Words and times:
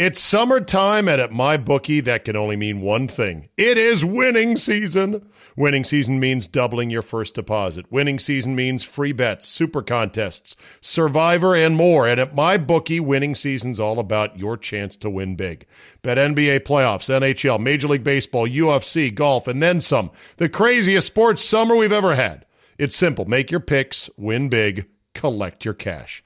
It's 0.00 0.18
summertime, 0.18 1.08
and 1.10 1.20
at 1.20 1.30
MyBookie, 1.30 2.02
that 2.04 2.24
can 2.24 2.34
only 2.34 2.56
mean 2.56 2.80
one 2.80 3.06
thing 3.06 3.50
it 3.58 3.76
is 3.76 4.02
winning 4.02 4.56
season. 4.56 5.28
Winning 5.58 5.84
season 5.84 6.18
means 6.18 6.46
doubling 6.46 6.88
your 6.88 7.02
first 7.02 7.34
deposit. 7.34 7.84
Winning 7.92 8.18
season 8.18 8.56
means 8.56 8.82
free 8.82 9.12
bets, 9.12 9.46
super 9.46 9.82
contests, 9.82 10.56
survivor, 10.80 11.54
and 11.54 11.76
more. 11.76 12.08
And 12.08 12.18
at 12.18 12.34
MyBookie, 12.34 13.02
winning 13.02 13.34
season's 13.34 13.78
all 13.78 13.98
about 13.98 14.38
your 14.38 14.56
chance 14.56 14.96
to 14.96 15.10
win 15.10 15.36
big. 15.36 15.66
Bet 16.00 16.16
NBA 16.16 16.60
playoffs, 16.60 17.10
NHL, 17.10 17.60
Major 17.60 17.88
League 17.88 18.02
Baseball, 18.02 18.48
UFC, 18.48 19.14
golf, 19.14 19.46
and 19.46 19.62
then 19.62 19.82
some. 19.82 20.10
The 20.38 20.48
craziest 20.48 21.08
sports 21.08 21.44
summer 21.44 21.76
we've 21.76 21.92
ever 21.92 22.14
had. 22.14 22.46
It's 22.78 22.96
simple 22.96 23.26
make 23.26 23.50
your 23.50 23.60
picks, 23.60 24.08
win 24.16 24.48
big, 24.48 24.86
collect 25.12 25.66
your 25.66 25.74
cash. 25.74 26.24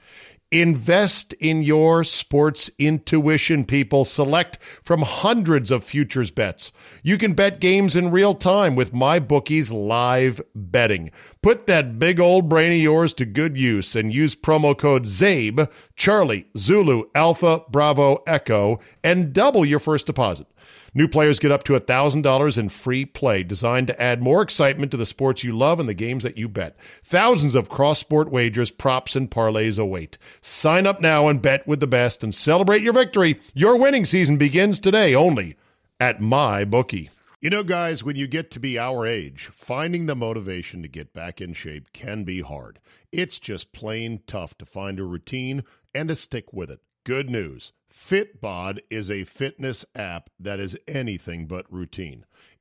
Invest 0.50 1.32
in 1.34 1.62
your 1.62 2.04
sports 2.04 2.70
intuition, 2.78 3.64
people. 3.64 4.04
Select 4.04 4.58
from 4.62 5.02
hundreds 5.02 5.70
of 5.70 5.82
futures 5.82 6.30
bets. 6.30 6.70
You 7.02 7.18
can 7.18 7.34
bet 7.34 7.60
games 7.60 7.96
in 7.96 8.10
real 8.10 8.34
time 8.34 8.76
with 8.76 8.92
MyBookie's 8.92 9.72
live 9.72 10.40
betting. 10.54 11.10
Put 11.42 11.66
that 11.66 11.98
big 11.98 12.20
old 12.20 12.48
brain 12.48 12.72
of 12.72 12.78
yours 12.78 13.12
to 13.14 13.26
good 13.26 13.56
use 13.56 13.96
and 13.96 14.14
use 14.14 14.36
promo 14.36 14.78
code 14.78 15.04
CZABE, 15.04 15.68
Charlie, 15.96 16.46
Zulu, 16.56 17.04
Alpha, 17.14 17.62
Bravo, 17.70 18.22
Echo, 18.26 18.78
and 19.02 19.32
double 19.32 19.64
your 19.64 19.80
first 19.80 20.06
deposit. 20.06 20.46
New 20.96 21.08
players 21.08 21.40
get 21.40 21.50
up 21.50 21.64
to 21.64 21.72
$1,000 21.72 22.58
in 22.58 22.68
free 22.68 23.04
play, 23.04 23.42
designed 23.42 23.88
to 23.88 24.00
add 24.00 24.22
more 24.22 24.42
excitement 24.42 24.92
to 24.92 24.96
the 24.96 25.04
sports 25.04 25.42
you 25.42 25.56
love 25.56 25.80
and 25.80 25.88
the 25.88 25.94
games 25.94 26.22
that 26.22 26.38
you 26.38 26.48
bet. 26.48 26.76
Thousands 27.02 27.56
of 27.56 27.68
cross 27.68 27.98
sport 27.98 28.30
wagers, 28.30 28.70
props, 28.70 29.16
and 29.16 29.28
parlays 29.28 29.76
await. 29.76 30.18
Sign 30.40 30.86
up 30.86 31.00
now 31.00 31.26
and 31.26 31.42
bet 31.42 31.66
with 31.66 31.80
the 31.80 31.88
best 31.88 32.22
and 32.22 32.32
celebrate 32.32 32.82
your 32.82 32.92
victory. 32.92 33.40
Your 33.54 33.76
winning 33.76 34.04
season 34.04 34.36
begins 34.36 34.78
today 34.78 35.16
only 35.16 35.56
at 35.98 36.20
MyBookie. 36.20 37.10
You 37.40 37.50
know, 37.50 37.64
guys, 37.64 38.02
when 38.02 38.16
you 38.16 38.26
get 38.26 38.50
to 38.52 38.60
be 38.60 38.78
our 38.78 39.04
age, 39.04 39.50
finding 39.52 40.06
the 40.06 40.14
motivation 40.14 40.80
to 40.82 40.88
get 40.88 41.12
back 41.12 41.40
in 41.40 41.52
shape 41.54 41.92
can 41.92 42.24
be 42.24 42.40
hard. 42.40 42.78
It's 43.12 43.38
just 43.38 43.72
plain 43.72 44.22
tough 44.26 44.56
to 44.58 44.64
find 44.64 44.98
a 44.98 45.04
routine 45.04 45.64
and 45.94 46.08
to 46.08 46.14
stick 46.14 46.52
with 46.52 46.70
it. 46.70 46.80
Good 47.04 47.28
news. 47.28 47.72
Fitbod 47.94 48.80
is 48.90 49.10
a 49.10 49.24
fitness 49.24 49.84
app 49.94 50.28
that 50.38 50.58
is 50.58 50.76
anything 50.88 51.46
but 51.46 51.72
routine. 51.72 52.26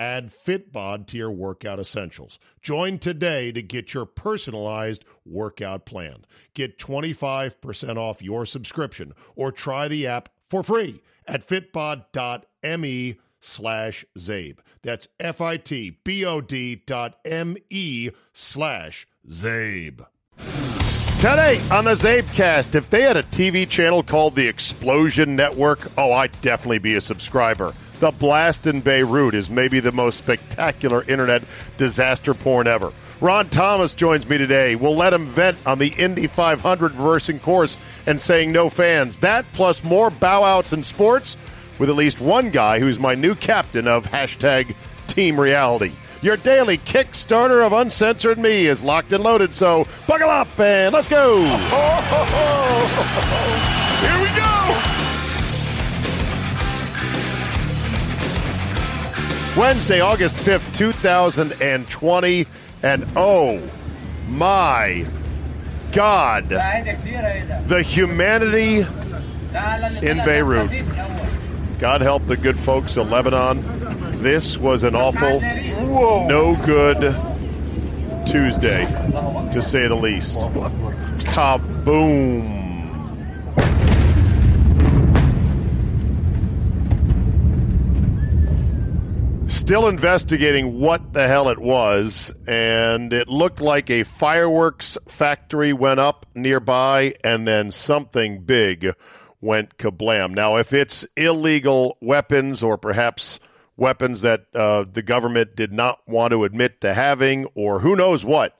Add 0.00 0.30
Fitbod 0.30 1.06
to 1.08 1.18
your 1.18 1.30
workout 1.30 1.78
essentials. 1.78 2.38
Join 2.62 2.98
today 2.98 3.52
to 3.52 3.60
get 3.60 3.92
your 3.92 4.06
personalized 4.06 5.04
workout 5.26 5.84
plan. 5.84 6.24
Get 6.54 6.78
25% 6.78 7.98
off 7.98 8.22
your 8.22 8.46
subscription 8.46 9.12
or 9.36 9.52
try 9.52 9.88
the 9.88 10.06
app 10.06 10.30
for 10.48 10.62
free 10.62 11.02
at 11.26 11.46
fitbod.me 11.46 13.18
slash 13.40 14.04
Czabe. 14.16 14.58
That's 14.82 15.08
F-I-T-B-O-D 15.20 16.82
dot 16.86 17.18
M-E 17.26 18.10
slash 18.32 19.06
Czabe. 19.28 20.06
Today 21.18 21.60
on 21.70 21.84
the 21.84 21.90
Czabecast, 21.90 22.74
if 22.74 22.88
they 22.88 23.02
had 23.02 23.18
a 23.18 23.22
TV 23.24 23.68
channel 23.68 24.02
called 24.02 24.34
the 24.34 24.48
Explosion 24.48 25.36
Network, 25.36 25.90
oh, 25.98 26.12
I'd 26.12 26.40
definitely 26.40 26.78
be 26.78 26.94
a 26.94 27.00
subscriber. 27.02 27.74
The 28.00 28.10
Blast 28.12 28.66
in 28.66 28.80
Beirut 28.80 29.34
is 29.34 29.50
maybe 29.50 29.78
the 29.78 29.92
most 29.92 30.16
spectacular 30.16 31.02
internet 31.02 31.42
disaster 31.76 32.32
porn 32.32 32.66
ever. 32.66 32.94
Ron 33.20 33.50
Thomas 33.50 33.94
joins 33.94 34.26
me 34.26 34.38
today. 34.38 34.74
We'll 34.74 34.96
let 34.96 35.12
him 35.12 35.26
vent 35.26 35.58
on 35.66 35.78
the 35.78 35.88
Indy 35.88 36.26
500 36.26 36.92
reversing 36.92 37.40
course 37.40 37.76
and 38.06 38.18
saying 38.18 38.52
no 38.52 38.70
fans. 38.70 39.18
That 39.18 39.44
plus 39.52 39.84
more 39.84 40.08
bow 40.08 40.44
outs 40.44 40.72
in 40.72 40.82
sports 40.82 41.36
with 41.78 41.90
at 41.90 41.96
least 41.96 42.22
one 42.22 42.48
guy 42.48 42.80
who's 42.80 42.98
my 42.98 43.14
new 43.14 43.34
captain 43.34 43.86
of 43.86 44.06
hashtag 44.06 44.74
Team 45.06 45.38
Reality. 45.38 45.92
Your 46.22 46.38
daily 46.38 46.78
Kickstarter 46.78 47.66
of 47.66 47.74
Uncensored 47.74 48.38
Me 48.38 48.64
is 48.64 48.82
locked 48.82 49.12
and 49.12 49.22
loaded, 49.22 49.52
so 49.52 49.86
buckle 50.06 50.30
up 50.30 50.58
and 50.58 50.94
let's 50.94 51.08
go. 51.08 51.44
Here 54.00 54.22
we 54.22 54.40
go. 54.40 54.49
Wednesday, 59.60 60.00
August 60.00 60.36
5th, 60.36 60.74
2020. 60.74 62.46
And 62.82 63.06
oh 63.14 63.60
my 64.26 65.06
God, 65.92 66.48
the 66.48 67.82
humanity 67.86 68.78
in 68.78 70.16
Beirut. 70.24 70.70
God 71.78 72.00
help 72.00 72.26
the 72.26 72.38
good 72.38 72.58
folks 72.58 72.96
of 72.96 73.10
Lebanon. 73.10 73.62
This 74.22 74.56
was 74.56 74.82
an 74.82 74.94
awful, 74.94 75.42
no 75.42 76.56
good 76.64 77.14
Tuesday, 78.26 78.86
to 79.52 79.60
say 79.60 79.86
the 79.88 79.94
least. 79.94 80.40
Kaboom. 81.34 82.59
Still 89.70 89.86
investigating 89.86 90.80
what 90.80 91.12
the 91.12 91.28
hell 91.28 91.48
it 91.48 91.60
was, 91.60 92.34
and 92.48 93.12
it 93.12 93.28
looked 93.28 93.60
like 93.60 93.88
a 93.88 94.02
fireworks 94.02 94.98
factory 95.06 95.72
went 95.72 96.00
up 96.00 96.26
nearby, 96.34 97.14
and 97.22 97.46
then 97.46 97.70
something 97.70 98.42
big 98.42 98.92
went 99.40 99.78
kablam. 99.78 100.34
Now, 100.34 100.56
if 100.56 100.72
it's 100.72 101.06
illegal 101.16 101.98
weapons 102.00 102.64
or 102.64 102.78
perhaps 102.78 103.38
weapons 103.76 104.22
that 104.22 104.46
uh, 104.56 104.86
the 104.90 105.02
government 105.02 105.54
did 105.54 105.72
not 105.72 106.00
want 106.04 106.32
to 106.32 106.42
admit 106.42 106.80
to 106.80 106.92
having, 106.92 107.44
or 107.54 107.78
who 107.78 107.94
knows 107.94 108.24
what, 108.24 108.58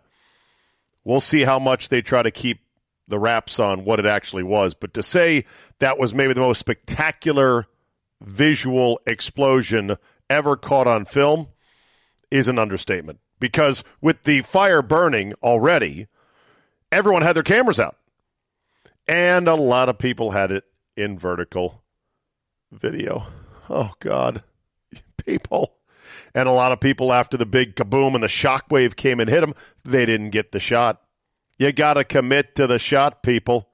we'll 1.02 1.18
see 1.18 1.42
how 1.42 1.58
much 1.58 1.88
they 1.88 2.02
try 2.02 2.22
to 2.22 2.30
keep 2.30 2.60
the 3.08 3.18
wraps 3.18 3.58
on 3.58 3.84
what 3.84 3.98
it 3.98 4.06
actually 4.06 4.44
was. 4.44 4.74
But 4.74 4.94
to 4.94 5.02
say 5.02 5.44
that 5.80 5.98
was 5.98 6.14
maybe 6.14 6.34
the 6.34 6.40
most 6.40 6.60
spectacular 6.60 7.66
visual 8.22 9.00
explosion 9.08 9.96
ever 10.30 10.56
caught 10.56 10.86
on 10.86 11.04
film 11.04 11.48
is 12.30 12.48
an 12.48 12.58
understatement. 12.58 13.20
Because 13.38 13.84
with 14.00 14.22
the 14.22 14.42
fire 14.42 14.80
burning 14.80 15.34
already, 15.42 16.06
everyone 16.92 17.22
had 17.22 17.34
their 17.36 17.42
cameras 17.42 17.80
out. 17.80 17.96
And 19.08 19.48
a 19.48 19.54
lot 19.54 19.88
of 19.88 19.98
people 19.98 20.30
had 20.30 20.52
it 20.52 20.64
in 20.96 21.18
vertical 21.18 21.82
video. 22.70 23.26
Oh, 23.68 23.92
God. 23.98 24.42
People. 25.24 25.74
And 26.34 26.48
a 26.48 26.52
lot 26.52 26.72
of 26.72 26.80
people, 26.80 27.12
after 27.12 27.36
the 27.36 27.46
big 27.46 27.74
kaboom 27.74 28.14
and 28.14 28.22
the 28.22 28.28
shockwave 28.28 28.94
came 28.94 29.18
and 29.18 29.28
hit 29.28 29.40
them, 29.40 29.54
they 29.84 30.06
didn't 30.06 30.30
get 30.30 30.52
the 30.52 30.60
shot. 30.60 31.02
You 31.58 31.72
got 31.72 31.94
to 31.94 32.04
commit 32.04 32.54
to 32.56 32.66
the 32.66 32.78
shot, 32.78 33.22
people. 33.22 33.68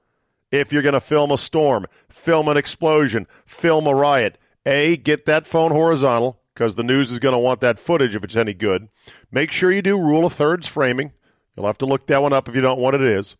If 0.51 0.73
you're 0.73 0.81
going 0.81 0.93
to 0.93 0.99
film 0.99 1.31
a 1.31 1.37
storm, 1.37 1.85
film 2.09 2.47
an 2.47 2.57
explosion, 2.57 3.27
film 3.45 3.85
a 3.85 3.93
riot, 3.93 4.37
A, 4.65 4.97
get 4.97 5.25
that 5.25 5.45
phone 5.45 5.71
horizontal 5.71 6.39
because 6.57 6.73
the 6.73 6.81
news 6.81 7.11
is 7.11 7.19
going 7.19 7.33
to 7.33 7.39
want 7.39 7.61
that 7.61 7.77
footage 7.77 8.15
if 8.15 8.23
it's 8.23 8.35
any 8.35 8.55
good. 8.55 8.89
Make 9.31 9.51
sure 9.51 9.71
you 9.71 9.83
do 9.83 9.95
rule 9.95 10.25
of 10.25 10.33
thirds 10.33 10.67
framing. 10.67 11.11
You'll 11.55 11.67
have 11.67 11.77
to 11.77 11.85
look 11.85 12.07
that 12.07 12.23
one 12.23 12.33
up 12.33 12.49
if 12.49 12.55
you 12.55 12.61
don't 12.61 12.79
know 12.79 12.83
what 12.83 12.95
it 12.95 13.01
is. 13.01 13.35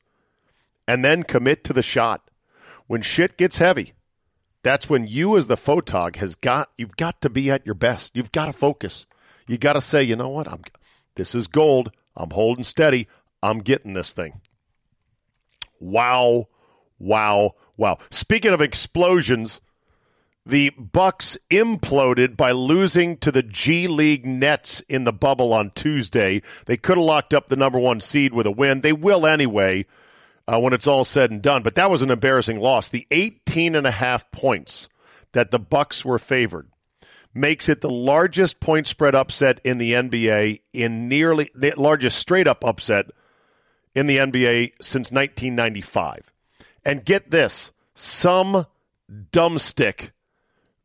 And 0.87 1.03
then 1.03 1.23
commit 1.23 1.63
to 1.63 1.73
the 1.73 1.81
shot. 1.81 2.29
When 2.85 3.01
shit 3.01 3.35
gets 3.35 3.57
heavy, 3.57 3.93
that's 4.61 4.87
when 4.87 5.07
you 5.07 5.35
as 5.35 5.47
the 5.47 5.55
photog 5.55 6.17
has 6.17 6.35
got 6.35 6.69
you've 6.77 6.95
got 6.95 7.19
to 7.21 7.29
be 7.29 7.49
at 7.49 7.65
your 7.65 7.73
best. 7.73 8.15
You've 8.15 8.31
got 8.31 8.45
to 8.45 8.53
focus. 8.53 9.07
You 9.47 9.57
got 9.57 9.73
to 9.73 9.81
say, 9.81 10.03
you 10.03 10.15
know 10.15 10.29
what? 10.29 10.47
I'm 10.47 10.61
this 11.15 11.33
is 11.33 11.47
gold. 11.47 11.91
I'm 12.15 12.29
holding 12.29 12.63
steady. 12.63 13.07
I'm 13.41 13.59
getting 13.59 13.93
this 13.93 14.13
thing. 14.13 14.41
Wow. 15.79 16.49
Wow. 16.99 17.55
Wow. 17.77 17.97
Speaking 18.11 18.53
of 18.53 18.61
explosions, 18.61 19.59
the 20.47 20.69
Bucks 20.71 21.37
imploded 21.49 22.37
by 22.37 22.51
losing 22.51 23.17
to 23.17 23.31
the 23.31 23.43
G 23.43 23.87
League 23.87 24.25
Nets 24.25 24.81
in 24.81 25.03
the 25.03 25.13
bubble 25.13 25.53
on 25.53 25.71
Tuesday. 25.71 26.41
They 26.65 26.77
could 26.77 26.97
have 26.97 27.05
locked 27.05 27.33
up 27.33 27.47
the 27.47 27.55
number 27.55 27.79
one 27.79 27.99
seed 27.99 28.33
with 28.33 28.47
a 28.47 28.51
win. 28.51 28.79
They 28.81 28.93
will 28.93 29.25
anyway 29.25 29.85
uh, 30.47 30.59
when 30.59 30.73
it's 30.73 30.87
all 30.87 31.03
said 31.03 31.31
and 31.31 31.41
done. 31.41 31.63
But 31.63 31.75
that 31.75 31.91
was 31.91 32.01
an 32.01 32.11
embarrassing 32.11 32.59
loss. 32.59 32.89
The 32.89 33.05
18 33.11 33.75
and 33.75 33.85
a 33.85 33.91
half 33.91 34.31
points 34.31 34.87
that 35.33 35.51
the 35.51 35.59
Bucks 35.59 36.05
were 36.05 36.19
favored 36.19 36.69
makes 37.33 37.67
it 37.69 37.81
the 37.81 37.91
largest 37.91 38.59
point 38.59 38.87
spread 38.87 39.15
upset 39.15 39.59
in 39.63 39.77
the 39.77 39.93
NBA 39.93 40.61
in 40.73 41.09
nearly 41.09 41.49
the 41.53 41.73
largest 41.77 42.17
straight 42.17 42.47
up 42.47 42.63
upset 42.63 43.07
in 43.93 44.07
the 44.07 44.17
NBA 44.17 44.71
since 44.81 45.11
1995. 45.11 46.31
And 46.85 47.03
get 47.03 47.31
this, 47.31 47.71
some 47.93 48.65
dumbstick 49.31 50.11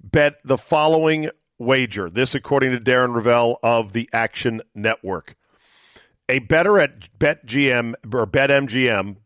bet 0.03 0.37
the 0.45 0.59
following 0.59 1.31
wager. 1.59 2.11
This 2.11 2.35
according 2.35 2.73
to 2.73 2.79
Darren 2.79 3.15
Rovell 3.15 3.57
of 3.63 3.93
the 3.93 4.09
Action 4.13 4.61
Network. 4.75 5.37
A 6.29 6.41
better 6.41 6.79
at 6.79 7.19
BetGM 7.19 7.95
or 8.13 8.27
BetMGM 8.27 9.17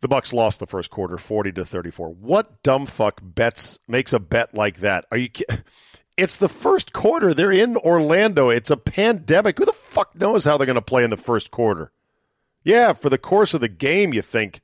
The 0.00 0.08
Bucks 0.08 0.32
lost 0.34 0.60
the 0.60 0.66
first 0.66 0.90
quarter 0.90 1.16
40 1.16 1.52
to 1.52 1.64
34. 1.64 2.10
What 2.10 2.62
dumb 2.62 2.84
fuck 2.86 3.20
bets 3.22 3.78
makes 3.88 4.12
a 4.12 4.18
bet 4.18 4.54
like 4.54 4.78
that? 4.78 5.06
Are 5.10 5.16
you 5.16 5.30
It's 6.16 6.36
the 6.36 6.48
first 6.48 6.92
quarter. 6.92 7.34
They're 7.34 7.50
in 7.50 7.76
Orlando. 7.76 8.48
It's 8.48 8.70
a 8.70 8.76
pandemic. 8.76 9.58
Who 9.58 9.64
the 9.64 9.72
fuck 9.72 10.14
knows 10.14 10.44
how 10.44 10.56
they're 10.56 10.66
going 10.66 10.74
to 10.76 10.82
play 10.82 11.02
in 11.02 11.10
the 11.10 11.16
first 11.16 11.50
quarter? 11.50 11.90
Yeah, 12.62 12.92
for 12.92 13.10
the 13.10 13.18
course 13.18 13.52
of 13.52 13.60
the 13.60 13.68
game 13.68 14.14
you 14.14 14.22
think 14.22 14.60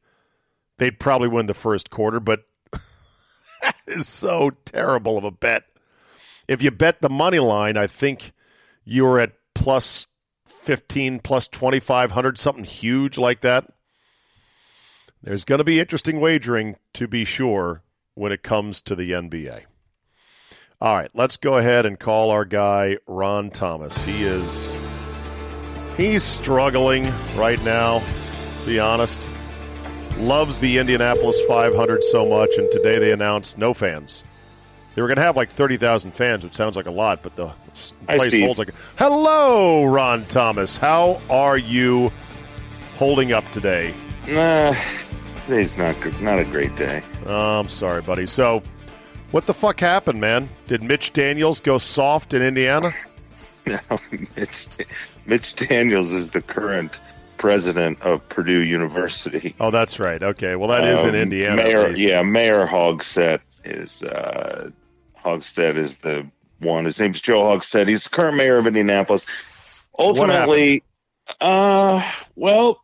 they'd 0.79 0.99
probably 0.99 1.29
win 1.29 1.47
the 1.47 1.55
first 1.55 1.91
quarter, 1.91 2.21
but 2.21 2.45
that 3.63 3.77
is 3.87 4.07
so 4.07 4.51
terrible 4.65 5.19
of 5.19 5.25
a 5.25 5.31
bet. 5.31 5.65
If 6.49 6.63
you 6.63 6.71
bet 6.71 7.01
the 7.01 7.11
money 7.11 7.39
line, 7.39 7.77
I 7.77 7.87
think 7.87 8.33
you're 8.85 9.21
at 9.21 9.33
plus 9.55 10.07
15, 10.47 11.21
plus 11.21 11.49
2,500, 11.49 12.39
something 12.39 12.65
huge 12.65 13.19
like 13.19 13.41
that. 13.41 13.67
There's 15.23 15.45
going 15.45 15.59
to 15.59 15.65
be 15.65 15.81
interesting 15.81 16.19
wagering, 16.19 16.77
to 16.95 17.07
be 17.07 17.25
sure, 17.25 17.83
when 18.15 18.33
it 18.33 18.43
comes 18.43 18.81
to 18.83 18.95
the 18.95 19.13
NBA. 19.13 19.65
All 20.83 20.97
right, 20.97 21.11
let's 21.13 21.37
go 21.37 21.59
ahead 21.59 21.85
and 21.85 22.01
call 22.01 22.31
our 22.31 22.47
guy, 22.47 22.97
Ron 23.07 23.51
Thomas. 23.51 24.01
He 24.03 24.25
is. 24.25 24.75
He's 25.95 26.23
struggling 26.23 27.13
right 27.37 27.63
now, 27.63 28.03
be 28.65 28.79
honest. 28.79 29.29
Loves 30.17 30.59
the 30.59 30.79
Indianapolis 30.79 31.39
500 31.47 32.03
so 32.05 32.27
much, 32.27 32.57
and 32.57 32.73
today 32.73 32.99
they 32.99 33.13
announced 33.13 33.59
no 33.59 33.75
fans. 33.75 34.25
They 34.95 35.03
were 35.03 35.09
going 35.09 35.17
to 35.17 35.23
have 35.23 35.37
like 35.37 35.51
30,000 35.51 36.13
fans, 36.13 36.45
which 36.45 36.55
sounds 36.55 36.77
like 36.77 36.87
a 36.87 36.91
lot, 36.91 37.23
but 37.23 37.37
the 37.37 37.53
place 38.07 38.41
holds 38.41 38.59
like. 38.59 38.73
Hello, 38.97 39.85
Ron 39.85 40.25
Thomas. 40.25 40.79
How 40.79 41.21
are 41.29 41.59
you 41.59 42.11
holding 42.95 43.33
up 43.33 43.47
today? 43.53 43.95
Nah, 44.27 44.75
today's 45.45 45.77
not 45.77 46.01
good, 46.01 46.19
not 46.23 46.39
a 46.39 46.45
great 46.47 46.75
day. 46.75 47.03
Oh, 47.27 47.61
I'm 47.61 47.69
sorry, 47.69 48.01
buddy. 48.01 48.25
So, 48.25 48.63
what 49.31 49.47
the 49.47 49.55
fuck 49.55 49.81
happened, 49.81 50.21
man? 50.21 50.49
Did 50.67 50.83
Mitch 50.83 51.13
Daniels 51.13 51.61
go 51.61 51.79
soft 51.79 52.35
in 52.35 52.43
Indiana? 52.43 52.93
no, 53.67 53.79
Mitch, 54.37 54.69
Mitch 55.27 55.55
Daniels 55.55 56.13
is 56.13 56.31
the 56.31 56.43
current 56.43 57.01
president 57.39 58.01
of 58.03 58.27
Purdue 58.29 58.63
University. 58.63 59.55
Oh, 59.61 59.71
that's 59.71 59.99
right. 59.99 60.23
Okay, 60.23 60.57
well, 60.57 60.69
that 60.69 60.85
is 60.85 61.01
um, 61.01 61.11
in 61.11 61.15
Indiana. 61.15 61.57
Mayor, 61.57 61.91
yeah, 61.97 62.23
Mayor 62.23 62.67
Hogsett 62.67 63.41
is 63.65 64.03
uh, 64.03 64.71
Hogsett 65.25 65.77
is 65.77 65.97
the 65.97 66.27
one. 66.59 66.85
His 66.85 67.01
name's 67.01 67.21
Joe 67.21 67.43
Hogsett. 67.43 67.89
He's 67.89 68.05
the 68.05 68.11
current 68.11 68.37
mayor 68.37 68.59
of 68.59 68.67
Indianapolis. 68.67 69.25
Ultimately, 69.99 70.83
uh, 71.41 72.03
well, 72.37 72.83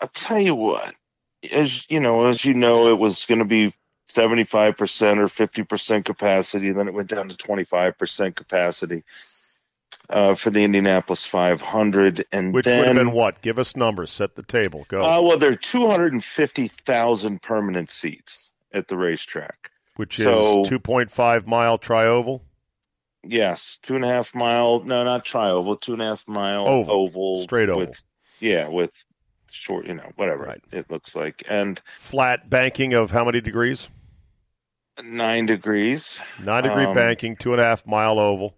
I'll 0.00 0.08
tell 0.08 0.40
you 0.40 0.54
what. 0.54 0.94
As 1.50 1.88
you 1.88 2.00
know, 2.00 2.26
as 2.26 2.44
you 2.44 2.54
know, 2.54 2.88
it 2.88 2.98
was 2.98 3.24
going 3.24 3.38
to 3.38 3.44
be 3.44 3.72
75% 4.08 5.18
or 5.18 5.26
50% 5.26 6.04
capacity. 6.04 6.72
Then 6.72 6.88
it 6.88 6.94
went 6.94 7.08
down 7.08 7.28
to 7.28 7.34
25% 7.34 8.36
capacity 8.36 9.04
uh, 10.08 10.34
for 10.34 10.50
the 10.50 10.60
Indianapolis 10.60 11.24
500. 11.24 12.26
And 12.32 12.54
Which 12.54 12.66
then, 12.66 12.78
would 12.78 12.86
have 12.86 12.96
been 12.96 13.12
what? 13.12 13.42
Give 13.42 13.58
us 13.58 13.76
numbers. 13.76 14.10
Set 14.10 14.34
the 14.34 14.42
table. 14.42 14.86
Go. 14.88 15.04
Uh, 15.04 15.22
well, 15.22 15.38
there 15.38 15.50
are 15.50 15.56
250,000 15.56 17.42
permanent 17.42 17.90
seats 17.90 18.52
at 18.72 18.88
the 18.88 18.96
racetrack 18.96 19.70
which 19.96 20.18
so, 20.18 20.60
is 20.60 20.68
2.5 20.68 21.46
mile 21.46 21.78
trioval. 21.78 22.42
Yes, 23.24 23.78
two 23.82 23.96
and 23.96 24.04
a 24.04 24.08
half 24.08 24.34
mile. 24.34 24.84
No, 24.84 25.02
not 25.02 25.24
trioval. 25.24 25.80
Two 25.80 25.94
and 25.94 26.02
a 26.02 26.06
half 26.06 26.28
mile 26.28 26.66
oval, 26.68 26.94
oval 26.94 27.42
straight 27.42 27.68
oval. 27.68 27.86
With, 27.86 28.02
yeah, 28.38 28.68
with 28.68 28.92
short. 29.50 29.86
You 29.86 29.94
know, 29.94 30.10
whatever 30.16 30.44
right. 30.44 30.62
it 30.72 30.90
looks 30.90 31.14
like, 31.14 31.42
and 31.48 31.80
flat 31.98 32.48
banking 32.48 32.94
of 32.94 33.10
how 33.10 33.24
many 33.24 33.40
degrees? 33.40 33.88
Nine 35.02 35.46
degrees. 35.46 36.18
Nine 36.42 36.62
degree 36.62 36.86
um, 36.86 36.94
banking, 36.94 37.36
two 37.36 37.52
and 37.52 37.60
a 37.60 37.64
half 37.64 37.86
mile 37.86 38.18
oval 38.18 38.56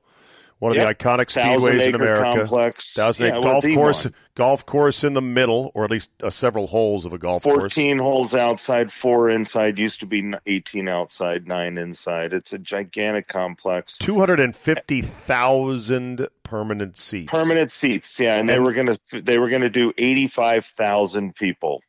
one 0.58 0.72
of 0.72 0.76
yep. 0.76 0.98
the 0.98 1.04
iconic 1.04 1.26
speedways 1.26 1.86
in 1.86 1.94
America. 1.94 2.38
Complex. 2.38 2.94
Thousand 2.94 3.26
yeah, 3.26 3.40
golf 3.40 3.64
course, 3.64 4.04
one. 4.04 4.14
golf 4.34 4.66
course 4.66 5.04
in 5.04 5.14
the 5.14 5.22
middle, 5.22 5.70
or 5.74 5.84
at 5.84 5.90
least 5.90 6.10
uh, 6.22 6.30
several 6.30 6.66
holes 6.66 7.04
of 7.04 7.12
a 7.12 7.18
golf 7.18 7.44
14 7.44 7.60
course. 7.60 7.74
Fourteen 7.74 7.98
holes 7.98 8.34
outside, 8.34 8.92
four 8.92 9.30
inside. 9.30 9.78
Used 9.78 10.00
to 10.00 10.06
be 10.06 10.32
eighteen 10.46 10.88
outside, 10.88 11.46
nine 11.46 11.78
inside. 11.78 12.32
It's 12.32 12.52
a 12.52 12.58
gigantic 12.58 13.28
complex. 13.28 13.98
Two 13.98 14.18
hundred 14.18 14.40
and 14.40 14.54
fifty 14.54 15.02
thousand 15.02 16.26
permanent 16.42 16.96
seats. 16.96 17.30
Permanent 17.30 17.70
seats, 17.70 18.18
yeah, 18.18 18.32
and, 18.32 18.40
and 18.40 18.48
they 18.48 18.58
were 18.58 18.72
gonna 18.72 18.98
they 19.12 19.38
were 19.38 19.48
gonna 19.48 19.70
do 19.70 19.92
eighty 19.96 20.26
five 20.26 20.66
thousand 20.66 21.36
people. 21.36 21.82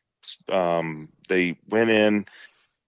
Um, 0.48 1.08
they 1.28 1.58
went 1.68 1.90
in 1.90 2.26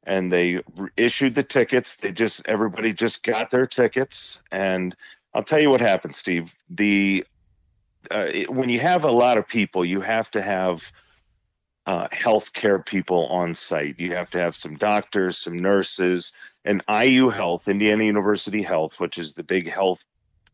and 0.05 0.33
they 0.33 0.61
issued 0.97 1.35
the 1.35 1.43
tickets. 1.43 1.97
They 1.97 2.13
just 2.13 2.43
everybody 2.47 2.93
just 2.93 3.23
got 3.23 3.51
their 3.51 3.67
tickets 3.67 4.41
and 4.51 4.95
I'll 5.35 5.45
tell 5.45 5.61
you 5.61 5.71
what 5.71 5.81
happened, 5.81 6.15
Steve. 6.15 6.55
The 6.71 7.25
uh, 8.11 8.27
it, 8.33 8.51
when 8.51 8.69
you 8.69 8.81
have 8.81 9.05
a 9.05 9.11
lot 9.11 9.39
of 9.39 9.47
people, 9.47 9.85
you 9.85 10.01
have 10.01 10.31
to 10.33 10.43
have 10.43 10.83
uh, 11.87 12.09
healthcare 12.09 12.85
people 12.85 13.27
on 13.27 13.55
site. 13.55 13.99
You 13.99 14.13
have 14.13 14.31
to 14.31 14.39
have 14.39 14.55
some 14.55 14.77
doctors, 14.77 15.39
some 15.39 15.59
nurses, 15.59 16.33
and 16.65 16.83
IU 16.89 17.29
Health, 17.31 17.69
Indiana 17.69 18.05
University 18.05 18.63
Health, 18.63 19.01
which 19.01 19.19
is 19.19 19.35
the 19.35 19.43
big 19.43 19.69
health 19.69 20.05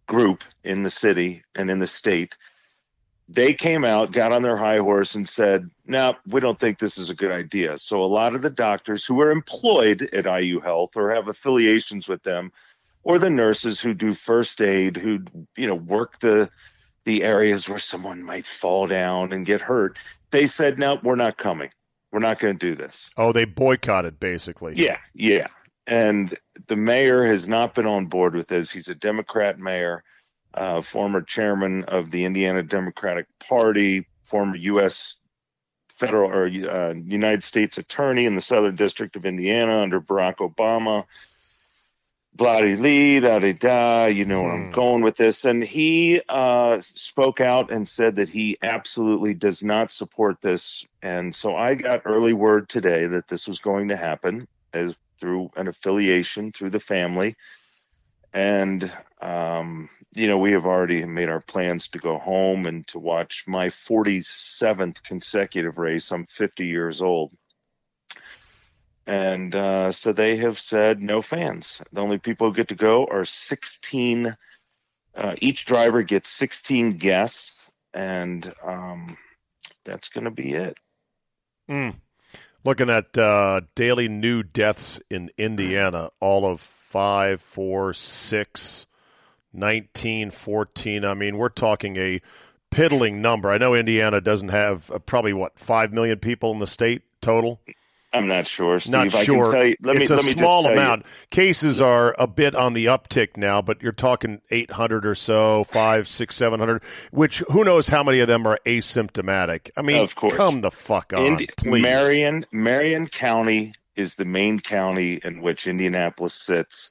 group 0.07 0.43
in 0.65 0.83
the 0.83 0.91
city 0.91 1.43
and 1.55 1.71
in 1.71 1.79
the 1.79 1.87
state. 1.87 2.37
They 3.29 3.53
came 3.53 3.85
out, 3.85 4.13
got 4.13 4.33
on 4.33 4.41
their 4.41 4.57
high 4.57 4.79
horse, 4.79 5.15
and 5.15 5.29
said, 5.29 5.69
"No, 5.87 6.15
we 6.27 6.41
don't 6.41 6.59
think 6.59 6.79
this 6.79 6.97
is 6.97 7.11
a 7.11 7.15
good 7.15 7.31
idea." 7.31 7.77
So 7.77 8.03
a 8.03 8.07
lot 8.07 8.35
of 8.35 8.41
the 8.41 8.49
doctors 8.49 9.05
who 9.05 9.21
are 9.21 9.31
employed 9.31 10.09
at 10.15 10.25
IU 10.25 10.61
Health 10.61 10.97
or 10.97 11.15
have 11.15 11.29
affiliations 11.29 12.09
with 12.09 12.23
them 12.23 12.53
or 13.03 13.19
the 13.19 13.31
nurses 13.31 13.81
who 13.81 13.95
do 13.95 14.15
first 14.15 14.61
aid 14.61 14.97
who 14.97 15.21
you 15.57 15.67
know 15.67 15.75
work 15.75 16.21
the 16.21 16.51
the 17.05 17.23
areas 17.23 17.69
where 17.69 17.79
someone 17.79 18.23
might 18.23 18.47
fall 18.47 18.87
down 18.87 19.33
and 19.33 19.47
get 19.47 19.61
hurt. 19.61 19.97
They 20.31 20.47
said 20.47 20.79
no 20.79 20.99
we're 21.03 21.17
not 21.17 21.39
coming. 21.39 21.71
We're 22.11 22.21
not 22.21 22.39
going 22.39 22.59
to 22.59 22.67
do 22.71 22.75
this. 22.75 23.11
Oh 23.17 23.33
they 23.33 23.45
boycotted 23.45 24.21
basically. 24.21 24.75
Yeah 24.77 24.99
yeah. 25.15 25.49
And 25.87 26.37
the 26.67 26.77
mayor 26.77 27.25
has 27.25 27.49
not 27.49 27.75
been 27.75 27.87
on 27.87 28.07
board 28.07 28.35
with 28.35 28.49
this. 28.49 28.71
He's 28.71 28.89
a 28.89 28.95
democrat 28.95 29.59
mayor 29.59 30.05
uh, 30.55 30.83
former 30.83 31.23
chairman 31.23 31.85
of 31.85 32.11
the 32.11 32.25
indiana 32.25 32.63
democratic 32.63 33.27
party 33.39 34.07
former 34.25 34.57
u.s 34.57 35.17
federal 35.93 36.31
or 36.31 36.47
uh, 36.47 36.95
united 36.95 37.45
states 37.45 37.79
attorney 37.79 38.25
in 38.25 38.35
the 38.35 38.43
southern 38.43 38.75
district 38.75 39.15
of 39.15 39.27
indiana 39.27 39.81
under 39.81 40.01
barack 40.01 40.37
obama 40.37 41.05
blah 42.35 42.59
lee 42.59 43.21
da 43.21 43.39
da 43.39 43.53
da 43.53 44.07
you 44.07 44.25
know 44.25 44.43
where 44.43 44.53
i'm 44.53 44.67
hmm. 44.67 44.73
going 44.73 45.03
with 45.03 45.17
this. 45.17 45.45
And 45.45 45.63
he 45.63 46.21
uh, 46.29 46.81
spoke 46.81 47.41
out 47.41 47.73
and 47.73 47.89
said 47.89 48.17
that 48.17 48.29
he 48.29 48.57
absolutely 48.63 49.35
does 49.35 49.63
not 49.63 49.91
support 49.91 50.41
this. 50.41 50.87
And 51.03 51.35
so 51.35 51.57
i 51.57 51.75
got 51.75 52.03
early 52.05 52.33
word 52.33 52.69
today 52.69 53.07
that 53.07 53.29
this 53.29 53.49
was 53.49 53.59
going 53.59 53.89
to 53.89 53.97
happen 53.97 54.47
as 54.73 54.95
through 55.19 55.51
an 55.57 55.69
affiliation 55.69 56.53
through 56.53 56.71
the 56.71 56.81
family. 56.81 57.37
And 58.33 58.91
um, 59.21 59.89
you 60.15 60.29
know 60.29 60.39
we 60.39 60.53
have 60.53 60.67
already 60.67 61.05
made 61.05 61.29
our 61.29 61.41
plans 61.41 61.89
to 61.89 61.99
go 61.99 62.19
home 62.19 62.67
and 62.67 62.87
to 62.89 62.99
watch 62.99 63.45
my 63.47 63.69
47th 63.69 65.03
consecutive 65.03 65.79
race. 65.79 66.11
I'm 66.11 66.27
50 66.27 66.67
years 66.67 67.03
old 67.03 67.33
and 69.09 69.55
uh, 69.55 69.91
so 69.91 70.13
they 70.13 70.37
have 70.37 70.59
said 70.59 71.03
no 71.03 71.23
fans. 71.23 71.81
The 71.93 72.03
only 72.03 72.19
people 72.19 72.49
who 72.49 72.55
get 72.55 72.69
to 72.69 72.75
go 72.75 73.07
are 73.07 73.25
16. 73.25 74.37
Uh, 75.17 75.35
each 75.41 75.65
driver 75.65 76.03
gets 76.03 76.29
16 76.29 76.99
guests, 76.99 77.73
and 77.95 78.53
um, 78.63 79.17
that's 79.87 80.11
going 80.11 80.25
to 80.25 80.31
be 80.31 80.53
it. 80.53 80.77
Mm. 81.71 81.95
Looking 82.65 82.91
at 82.91 83.17
uh, 83.17 83.63
daily 83.75 84.09
new 84.09 84.43
deaths 84.43 85.01
in 85.09 85.31
Indiana, 85.39 86.11
all 86.21 86.45
of 86.45 86.61
five, 86.61 87.41
four, 87.41 87.95
six, 87.95 88.87
19, 89.55 90.31
14. 90.31 91.05
I 91.07 91.15
mean, 91.15 91.39
we're 91.39 91.49
talking 91.49 91.97
a 91.97 92.21
piddling 92.71 93.23
number. 93.23 93.51
I 93.51 93.57
know 93.57 93.75
Indiana 93.75 94.21
doesn't 94.21 94.51
have 94.51 94.91
uh, 94.91 94.99
probably 94.99 95.33
what 95.33 95.59
five 95.59 95.95
million 95.95 96.19
people 96.19 96.53
in 96.53 96.59
the 96.59 96.67
state 96.67 97.05
total. 97.23 97.63
I'm 98.13 98.27
not 98.27 98.47
sure. 98.47 98.81
Steve. 98.81 98.93
Not 98.93 99.15
I 99.15 99.25
sure. 99.25 99.67
You, 99.67 99.77
it's 99.81 100.11
me, 100.11 100.17
a 100.17 100.19
small 100.19 100.67
amount. 100.67 101.05
You. 101.05 101.13
Cases 101.31 101.81
are 101.81 102.15
a 102.19 102.27
bit 102.27 102.55
on 102.55 102.73
the 102.73 102.87
uptick 102.87 103.37
now, 103.37 103.61
but 103.61 103.83
you're 103.83 103.93
talking 103.93 104.41
800 104.51 105.07
or 105.07 105.15
so, 105.15 105.65
five, 105.65 106.09
six, 106.09 106.35
seven 106.35 106.59
hundred. 106.59 106.83
Which 107.11 107.41
who 107.51 107.65
knows 107.65 107.89
how 107.89 108.03
many 108.03 108.21
of 108.21 108.29
them 108.29 108.47
are 108.47 108.59
asymptomatic? 108.65 109.71
I 109.77 109.83
mean, 109.83 109.99
of 109.99 110.15
course. 110.15 110.35
come 110.35 110.63
the 110.63 110.71
fuck 110.71 111.13
on, 111.13 111.25
Indi- 111.25 111.49
please. 111.57 111.83
Marion, 111.83 112.47
Marion 112.51 113.09
County 113.09 113.75
is 113.97 114.15
the 114.15 114.25
main 114.25 114.61
county 114.61 115.21
in 115.25 115.43
which 115.43 115.67
Indianapolis 115.67 116.35
sits, 116.35 116.91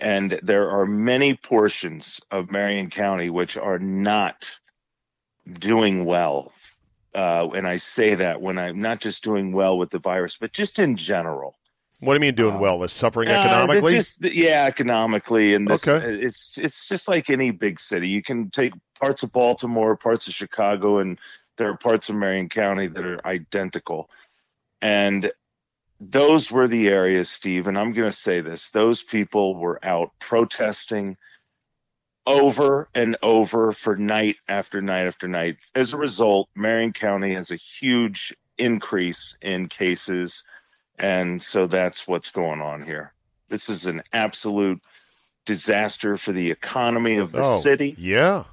and 0.00 0.40
there 0.42 0.70
are 0.70 0.86
many 0.86 1.34
portions 1.34 2.20
of 2.30 2.50
Marion 2.50 2.90
County 2.90 3.30
which 3.30 3.56
are 3.56 3.78
not 3.78 4.58
doing 5.60 6.04
well 6.04 6.52
uh, 7.14 7.48
and 7.54 7.66
I 7.66 7.76
say 7.78 8.14
that 8.14 8.40
when 8.40 8.58
I'm 8.58 8.80
not 8.80 9.00
just 9.00 9.22
doing 9.22 9.52
well 9.52 9.78
with 9.78 9.90
the 9.90 9.98
virus, 9.98 10.36
but 10.40 10.52
just 10.52 10.78
in 10.78 10.96
general. 10.96 11.54
What 12.00 12.12
do 12.12 12.16
you 12.16 12.20
mean 12.20 12.34
doing 12.36 12.54
Um, 12.54 12.60
well? 12.60 12.78
They're 12.78 12.88
suffering 12.88 13.28
Uh, 13.28 13.32
economically. 13.32 13.94
just, 13.94 14.24
yeah, 14.24 14.66
economically, 14.66 15.54
and 15.54 15.66
this, 15.66 15.86
Okay. 15.88 16.20
it's 16.22 16.56
it's 16.56 16.86
just 16.88 17.08
like 17.08 17.28
any 17.28 17.50
big 17.50 17.80
city. 17.80 18.06
You 18.08 18.22
can 18.22 18.50
take 18.50 18.72
parts 19.00 19.22
of 19.24 19.32
Baltimore, 19.32 19.96
parts 19.96 20.28
of 20.28 20.34
Chicago, 20.34 20.98
and 20.98 21.18
there 21.56 21.68
are 21.68 21.76
parts 21.76 22.08
of 22.08 22.14
Marion 22.14 22.48
County 22.48 22.86
that 22.86 23.04
are 23.04 23.26
identical. 23.26 24.08
And 24.80 25.32
those 26.00 26.52
were 26.52 26.68
the 26.68 26.86
areas, 26.88 27.28
Steve. 27.28 27.66
And 27.66 27.76
I'm 27.76 27.92
going 27.92 28.08
to 28.08 28.16
say 28.16 28.40
this: 28.42 28.70
those 28.70 29.02
people 29.02 29.56
were 29.56 29.84
out 29.84 30.12
protesting 30.20 31.16
over 32.28 32.88
and 32.94 33.16
over 33.22 33.72
for 33.72 33.96
night 33.96 34.36
after 34.48 34.80
night 34.80 35.06
after 35.06 35.26
night. 35.26 35.56
As 35.74 35.92
a 35.92 35.96
result, 35.96 36.48
Marion 36.54 36.92
County 36.92 37.34
has 37.34 37.50
a 37.50 37.56
huge 37.56 38.34
increase 38.58 39.36
in 39.40 39.68
cases. 39.68 40.44
And 40.98 41.40
so 41.40 41.66
that's 41.66 42.06
what's 42.06 42.30
going 42.30 42.60
on 42.60 42.84
here. 42.84 43.12
This 43.48 43.68
is 43.68 43.86
an 43.86 44.02
absolute 44.12 44.82
disaster 45.46 46.18
for 46.18 46.32
the 46.32 46.50
economy 46.50 47.16
of 47.16 47.32
the 47.32 47.42
oh, 47.42 47.60
city. 47.60 47.94
Yeah. 47.96 48.44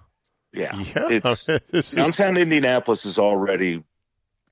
Yeah. 0.54 0.76
Yeah. 0.76 1.10
It's 1.10 1.46
This 1.72 1.90
is- 1.90 1.92
downtown 1.92 2.38
Indianapolis 2.38 3.06
is 3.06 3.20
already 3.20 3.84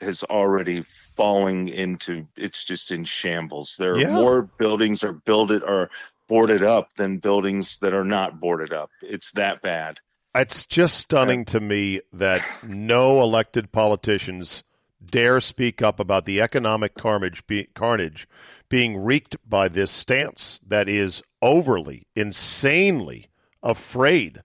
has 0.01 0.24
already 0.24 0.84
falling 1.15 1.70
into 1.70 2.27
it's 2.36 2.63
just 2.63 2.91
in 2.91 3.05
shambles. 3.05 3.75
There 3.77 3.93
are 3.93 4.00
Yeah. 4.00 4.13
more 4.13 4.43
buildings 4.58 5.03
are 5.03 5.13
builded 5.13 5.63
or 5.63 5.89
boarded 6.27 6.63
up 6.63 6.89
than 6.98 7.17
buildings 7.17 7.77
that 7.82 7.93
are 7.93 8.05
not 8.05 8.39
boarded 8.39 8.74
up. 8.74 8.89
It's 9.01 9.32
that 9.34 9.62
bad. 9.62 10.00
It's 10.36 10.65
just 10.65 10.98
stunning 10.98 11.46
to 11.46 11.60
me 11.60 12.01
that 12.12 12.41
no 12.63 13.22
elected 13.22 13.72
politicians 13.72 14.63
dare 15.05 15.39
speak 15.41 15.82
up 15.82 16.00
about 16.00 16.25
the 16.25 16.41
economic 16.41 16.96
carnage, 16.96 17.46
be, 17.46 17.65
carnage 17.75 18.27
being 18.70 18.98
wreaked 18.98 19.36
by 19.48 19.67
this 19.67 19.91
stance 19.91 20.60
that 20.65 20.88
is 20.88 21.22
overly, 21.41 22.08
insanely 22.15 23.27
afraid 23.62 24.41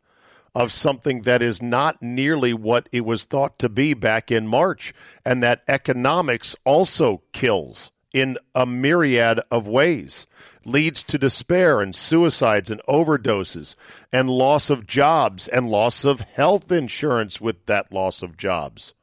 of 0.58 0.72
something 0.72 1.20
that 1.20 1.40
is 1.40 1.62
not 1.62 2.02
nearly 2.02 2.52
what 2.52 2.88
it 2.90 3.04
was 3.04 3.24
thought 3.24 3.60
to 3.60 3.68
be 3.68 3.94
back 3.94 4.32
in 4.32 4.48
March, 4.48 4.92
and 5.24 5.40
that 5.40 5.62
economics 5.68 6.56
also 6.64 7.22
kills 7.32 7.92
in 8.12 8.36
a 8.56 8.66
myriad 8.66 9.38
of 9.52 9.68
ways, 9.68 10.26
leads 10.64 11.04
to 11.04 11.16
despair 11.16 11.80
and 11.80 11.94
suicides 11.94 12.72
and 12.72 12.80
overdoses 12.88 13.76
and 14.12 14.28
loss 14.28 14.68
of 14.68 14.84
jobs 14.84 15.46
and 15.46 15.70
loss 15.70 16.04
of 16.04 16.22
health 16.22 16.72
insurance 16.72 17.40
with 17.40 17.66
that 17.66 17.92
loss 17.92 18.20
of 18.20 18.36
jobs. 18.36 18.94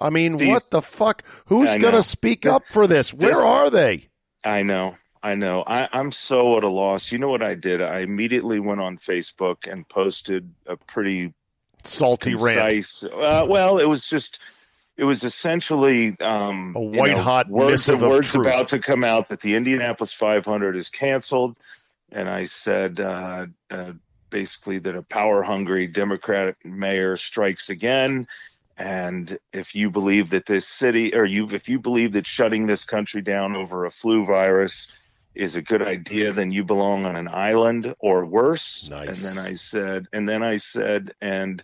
I 0.00 0.10
mean, 0.10 0.32
Steve, 0.32 0.48
what 0.48 0.70
the 0.70 0.82
fuck? 0.82 1.22
Who's 1.46 1.76
going 1.76 1.94
to 1.94 2.02
speak 2.02 2.46
up 2.46 2.64
for 2.68 2.88
this? 2.88 3.14
Where 3.14 3.30
This- 3.30 3.38
are 3.38 3.70
they? 3.70 4.08
I 4.44 4.62
know. 4.62 4.96
I 5.26 5.34
know. 5.34 5.64
I, 5.66 5.88
I'm 5.92 6.12
so 6.12 6.56
at 6.56 6.62
a 6.62 6.68
loss. 6.68 7.10
You 7.10 7.18
know 7.18 7.28
what 7.28 7.42
I 7.42 7.54
did? 7.54 7.82
I 7.82 7.98
immediately 7.98 8.60
went 8.60 8.80
on 8.80 8.96
Facebook 8.96 9.68
and 9.68 9.86
posted 9.88 10.48
a 10.68 10.76
pretty 10.76 11.34
Salty 11.82 12.36
rant. 12.36 13.02
Uh, 13.02 13.44
well, 13.48 13.80
it 13.80 13.86
was 13.86 14.06
just. 14.06 14.38
It 14.96 15.02
was 15.02 15.24
essentially 15.24 16.16
um, 16.20 16.74
A 16.76 16.80
you 16.80 16.86
white 16.90 17.16
know, 17.16 17.22
hot 17.22 17.48
words, 17.50 17.88
words 17.88 18.34
about 18.36 18.68
to 18.68 18.78
come 18.78 19.02
out 19.02 19.28
that 19.28 19.40
the 19.40 19.56
Indianapolis 19.56 20.12
500 20.12 20.76
is 20.76 20.88
canceled, 20.88 21.56
and 22.12 22.28
I 22.28 22.44
said 22.44 23.00
uh, 23.00 23.46
uh, 23.68 23.92
basically 24.30 24.78
that 24.78 24.94
a 24.94 25.02
power 25.02 25.42
hungry 25.42 25.88
Democratic 25.88 26.64
mayor 26.64 27.16
strikes 27.16 27.68
again, 27.68 28.28
and 28.78 29.38
if 29.52 29.74
you 29.74 29.90
believe 29.90 30.30
that 30.30 30.46
this 30.46 30.68
city 30.68 31.16
or 31.16 31.24
you 31.24 31.50
if 31.50 31.68
you 31.68 31.80
believe 31.80 32.12
that 32.12 32.28
shutting 32.28 32.66
this 32.66 32.84
country 32.84 33.22
down 33.22 33.56
over 33.56 33.86
a 33.86 33.90
flu 33.90 34.24
virus 34.24 34.88
is 35.36 35.56
a 35.56 35.62
good 35.62 35.82
idea, 35.82 36.32
then 36.32 36.50
you 36.50 36.64
belong 36.64 37.04
on 37.04 37.16
an 37.16 37.28
island 37.28 37.94
or 37.98 38.24
worse. 38.24 38.88
Nice. 38.90 39.24
And 39.24 39.36
then 39.36 39.44
I 39.44 39.54
said, 39.54 40.06
and 40.12 40.28
then 40.28 40.42
I 40.42 40.56
said, 40.56 41.12
and 41.20 41.62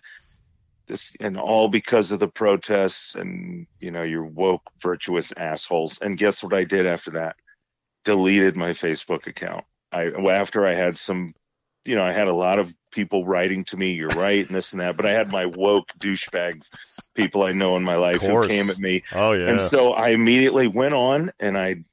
this, 0.88 1.12
and 1.20 1.38
all 1.38 1.68
because 1.68 2.12
of 2.12 2.20
the 2.20 2.28
protests 2.28 3.14
and 3.14 3.66
you 3.80 3.90
know 3.90 4.02
your 4.02 4.24
woke 4.24 4.62
virtuous 4.82 5.32
assholes. 5.36 5.98
And 6.02 6.18
guess 6.18 6.42
what 6.42 6.54
I 6.54 6.64
did 6.64 6.86
after 6.86 7.12
that? 7.12 7.36
Deleted 8.04 8.56
my 8.56 8.70
Facebook 8.70 9.26
account. 9.26 9.64
I 9.92 10.06
after 10.30 10.66
I 10.66 10.74
had 10.74 10.96
some, 10.96 11.34
you 11.84 11.94
know, 11.94 12.02
I 12.02 12.12
had 12.12 12.28
a 12.28 12.34
lot 12.34 12.58
of 12.58 12.72
people 12.90 13.24
writing 13.24 13.64
to 13.66 13.76
me, 13.76 13.92
"You're 13.92 14.08
right," 14.08 14.44
and 14.44 14.54
this 14.54 14.72
and 14.72 14.80
that. 14.80 14.96
But 14.96 15.06
I 15.06 15.12
had 15.12 15.30
my 15.30 15.46
woke 15.46 15.88
douchebag 15.98 16.62
people 17.14 17.42
I 17.42 17.52
know 17.52 17.76
in 17.76 17.84
my 17.84 17.96
life 17.96 18.20
who 18.22 18.48
came 18.48 18.70
at 18.70 18.78
me, 18.78 19.02
Oh, 19.12 19.32
yeah. 19.32 19.48
and 19.48 19.60
so 19.60 19.92
I 19.92 20.10
immediately 20.10 20.66
went 20.66 20.94
on 20.94 21.32
and 21.38 21.56
I 21.58 21.84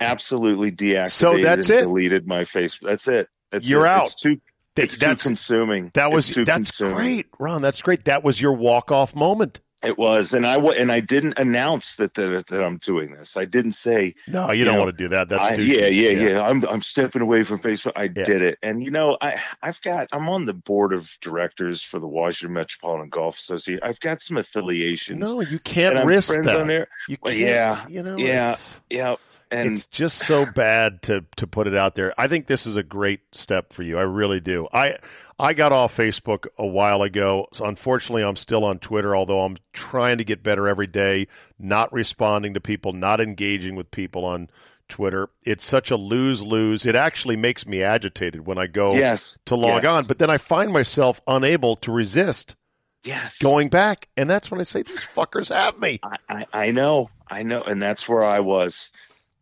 absolutely 0.00 0.72
deactivated 0.72 1.10
So 1.10 1.38
that's 1.38 1.70
it? 1.70 1.80
deleted 1.80 2.26
my 2.26 2.44
Facebook. 2.44 2.80
That's 2.88 3.08
it. 3.08 3.28
That's 3.52 3.66
You're 3.68 3.86
it. 3.86 3.90
out. 3.90 4.06
It's 4.06 4.20
too, 4.20 4.40
Th- 4.76 4.86
it's 4.88 4.94
too 4.94 5.06
that's 5.06 5.22
consuming. 5.22 5.90
that 5.94 6.10
was 6.10 6.28
too 6.28 6.44
that's 6.44 6.70
consuming. 6.70 6.94
great, 6.96 7.26
Ron. 7.38 7.62
That's 7.62 7.82
great. 7.82 8.04
That 8.06 8.24
was 8.24 8.40
your 8.40 8.52
walk 8.54 8.90
off 8.90 9.14
moment. 9.14 9.60
It 9.84 9.98
was, 9.98 10.32
and 10.32 10.46
I 10.46 10.56
and 10.56 10.90
I 10.90 11.00
didn't 11.00 11.38
announce 11.38 11.96
that, 11.96 12.14
that 12.14 12.46
that 12.48 12.64
I'm 12.64 12.78
doing 12.78 13.12
this. 13.12 13.36
I 13.36 13.44
didn't 13.44 13.72
say, 13.72 14.14
No, 14.26 14.50
you, 14.50 14.60
You 14.60 14.64
don't 14.64 14.74
know, 14.76 14.84
want 14.84 14.96
to 14.96 15.04
do 15.04 15.08
that. 15.10 15.28
That's 15.28 15.44
I, 15.46 15.56
douchey. 15.56 15.68
yeah, 15.78 15.86
yeah, 15.88 16.10
yeah, 16.30 16.42
I'm 16.42 16.64
I'm 16.64 16.80
stepping 16.80 17.20
away 17.20 17.44
from 17.44 17.58
Facebook. 17.58 17.92
I 17.94 18.04
Yeah. 18.04 18.24
did 18.24 18.40
it, 18.40 18.58
and 18.62 18.82
you 18.82 18.90
know, 18.90 19.18
I 19.20 19.38
I've 19.62 19.78
got 19.82 20.08
I'm 20.10 20.26
on 20.30 20.46
the 20.46 20.54
board 20.54 20.94
of 20.94 21.10
directors 21.20 21.82
for 21.82 22.00
the 22.00 22.06
Washington 22.08 22.54
Metropolitan 22.54 23.10
Golf 23.10 23.36
Association. 23.36 23.80
I've 23.84 24.00
got 24.00 24.22
some 24.22 24.38
affiliations. 24.38 25.18
No, 25.20 25.42
you 25.42 25.58
can't 25.58 26.02
risk 26.06 26.32
that. 26.42 26.86
You 27.06 27.18
Well, 27.20 27.34
can't. 27.34 27.38
yeah, 27.38 27.86
you 27.86 28.02
know. 28.02 28.16
yeah, 28.16 28.52
It's, 28.52 28.80
Yeah, 28.88 29.16
and 29.50 29.68
it's 29.68 29.86
just 29.86 30.18
so 30.18 30.46
bad 30.54 31.02
to 31.02 31.24
to 31.36 31.46
put 31.46 31.66
it 31.66 31.74
out 31.74 31.94
there. 31.94 32.12
I 32.18 32.28
think 32.28 32.46
this 32.46 32.66
is 32.66 32.76
a 32.76 32.82
great 32.82 33.20
step 33.32 33.72
for 33.72 33.82
you. 33.82 33.98
I 33.98 34.02
really 34.02 34.40
do. 34.40 34.68
I 34.72 34.96
I 35.38 35.54
got 35.54 35.72
off 35.72 35.96
Facebook 35.96 36.46
a 36.58 36.66
while 36.66 37.02
ago. 37.02 37.48
So 37.52 37.64
unfortunately, 37.66 38.22
I'm 38.22 38.36
still 38.36 38.64
on 38.64 38.78
Twitter, 38.78 39.16
although 39.16 39.44
I'm 39.44 39.56
trying 39.72 40.18
to 40.18 40.24
get 40.24 40.42
better 40.42 40.68
every 40.68 40.86
day. 40.86 41.28
Not 41.58 41.92
responding 41.92 42.54
to 42.54 42.60
people, 42.60 42.92
not 42.92 43.20
engaging 43.20 43.74
with 43.76 43.90
people 43.90 44.24
on 44.24 44.48
Twitter. 44.88 45.30
It's 45.44 45.64
such 45.64 45.90
a 45.90 45.96
lose 45.96 46.42
lose. 46.42 46.86
It 46.86 46.94
actually 46.94 47.36
makes 47.36 47.66
me 47.66 47.82
agitated 47.82 48.46
when 48.46 48.58
I 48.58 48.66
go 48.66 48.94
yes, 48.94 49.38
to 49.46 49.56
log 49.56 49.82
yes, 49.82 49.92
on, 49.92 50.06
but 50.06 50.18
then 50.18 50.30
I 50.30 50.38
find 50.38 50.72
myself 50.72 51.20
unable 51.26 51.76
to 51.76 51.92
resist 51.92 52.56
yes, 53.02 53.38
going 53.38 53.68
back, 53.68 54.08
and 54.16 54.28
that's 54.28 54.50
when 54.50 54.60
I 54.60 54.64
say 54.64 54.82
these 54.82 55.00
fuckers 55.00 55.52
have 55.52 55.78
me. 55.78 56.00
I, 56.02 56.16
I, 56.28 56.46
I 56.52 56.70
know, 56.70 57.10
I 57.28 57.42
know, 57.42 57.62
and 57.62 57.82
that's 57.82 58.08
where 58.08 58.22
I 58.24 58.40
was. 58.40 58.90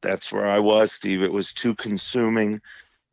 That's 0.03 0.33
where 0.33 0.49
I 0.51 0.59
was, 0.59 0.93
Steve. 0.93 1.23
It 1.23 1.33
was 1.33 1.53
too 1.53 1.75
consuming, 1.77 2.61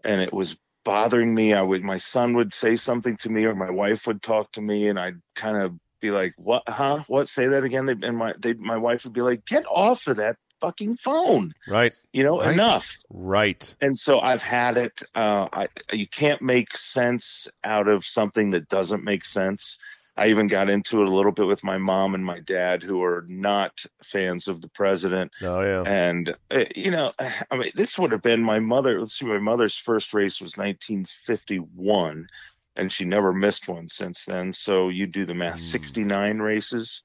and 0.03 0.22
it 0.22 0.34
was 0.34 0.55
bothering 0.84 1.34
me. 1.34 1.53
I 1.53 1.62
would, 1.62 1.84
my 1.84 1.98
son 1.98 2.36
would 2.36 2.53
say 2.53 2.75
something 2.75 3.15
to 3.17 3.29
me, 3.29 3.46
or 3.46 3.55
my 3.55 3.69
wife 3.69 4.08
would 4.08 4.22
talk 4.24 4.51
to 4.53 4.62
me, 4.62 4.88
and 4.88 5.00
I'd 5.00 5.22
kind 5.36 5.58
of 5.58 5.74
be 6.01 6.12
like, 6.12 6.34
"What? 6.38 6.63
Huh? 6.67 7.03
What? 7.08 7.27
Say 7.27 7.48
that 7.48 7.63
again?" 7.63 7.86
They- 7.86 8.08
And 8.08 8.17
my, 8.17 8.34
they, 8.39 8.53
my 8.53 8.77
wife 8.77 9.03
would 9.03 9.13
be 9.13 9.22
like, 9.22 9.46
"Get 9.46 9.65
off 9.69 10.08
of 10.08 10.17
that 10.17 10.38
fucking 10.62 10.98
phone!" 10.98 11.53
Right, 11.67 11.93
You 12.12 12.24
know, 12.24 12.39
Right. 12.39 12.53
enough. 12.53 12.88
right. 13.10 13.75
And 13.81 13.98
so 13.98 14.19
I've 14.19 14.41
had 14.41 14.77
it. 14.77 15.01
Uh, 15.15 15.48
I, 15.53 15.67
you 15.93 16.08
can't 16.08 16.41
make 16.41 16.75
sense 16.75 17.48
out 17.63 17.88
of 17.88 18.05
something 18.05 18.51
that 18.51 18.67
doesn't 18.69 19.03
make 19.03 19.24
sense. 19.25 19.77
I 20.19 20.27
even 20.27 20.47
got 20.47 20.69
into 20.69 21.01
it 21.01 21.07
a 21.07 21.15
little 21.15 21.31
bit 21.31 21.47
with 21.47 21.63
my 21.63 21.77
mom 21.77 22.13
and 22.13 22.25
my 22.25 22.41
dad, 22.41 22.83
who 22.83 23.01
are 23.03 23.25
not 23.29 23.71
fans 24.03 24.49
of 24.49 24.61
the 24.61 24.67
president. 24.67 25.31
Oh 25.41 25.61
yeah. 25.61 25.83
And 25.88 26.35
uh, 26.51 26.65
you 26.75 26.91
know, 26.91 27.13
I 27.19 27.57
mean, 27.57 27.71
this 27.73 27.97
would 27.97 28.11
have 28.11 28.21
been 28.21 28.43
my 28.43 28.59
mother. 28.59 28.99
Let's 28.99 29.17
see, 29.17 29.25
my 29.25 29.39
mother's 29.39 29.77
first 29.77 30.13
race 30.13 30.41
was 30.41 30.57
1951, 30.57 32.27
and 32.75 32.91
she 32.91 33.05
never 33.05 33.31
missed 33.31 33.69
one 33.69 33.88
since 33.88 34.25
then. 34.25 34.51
So 34.51 34.89
you 34.89 35.07
do 35.07 35.25
the 35.25 35.33
math: 35.33 35.59
Hmm. 35.59 35.71
69 35.71 36.39
races. 36.39 37.01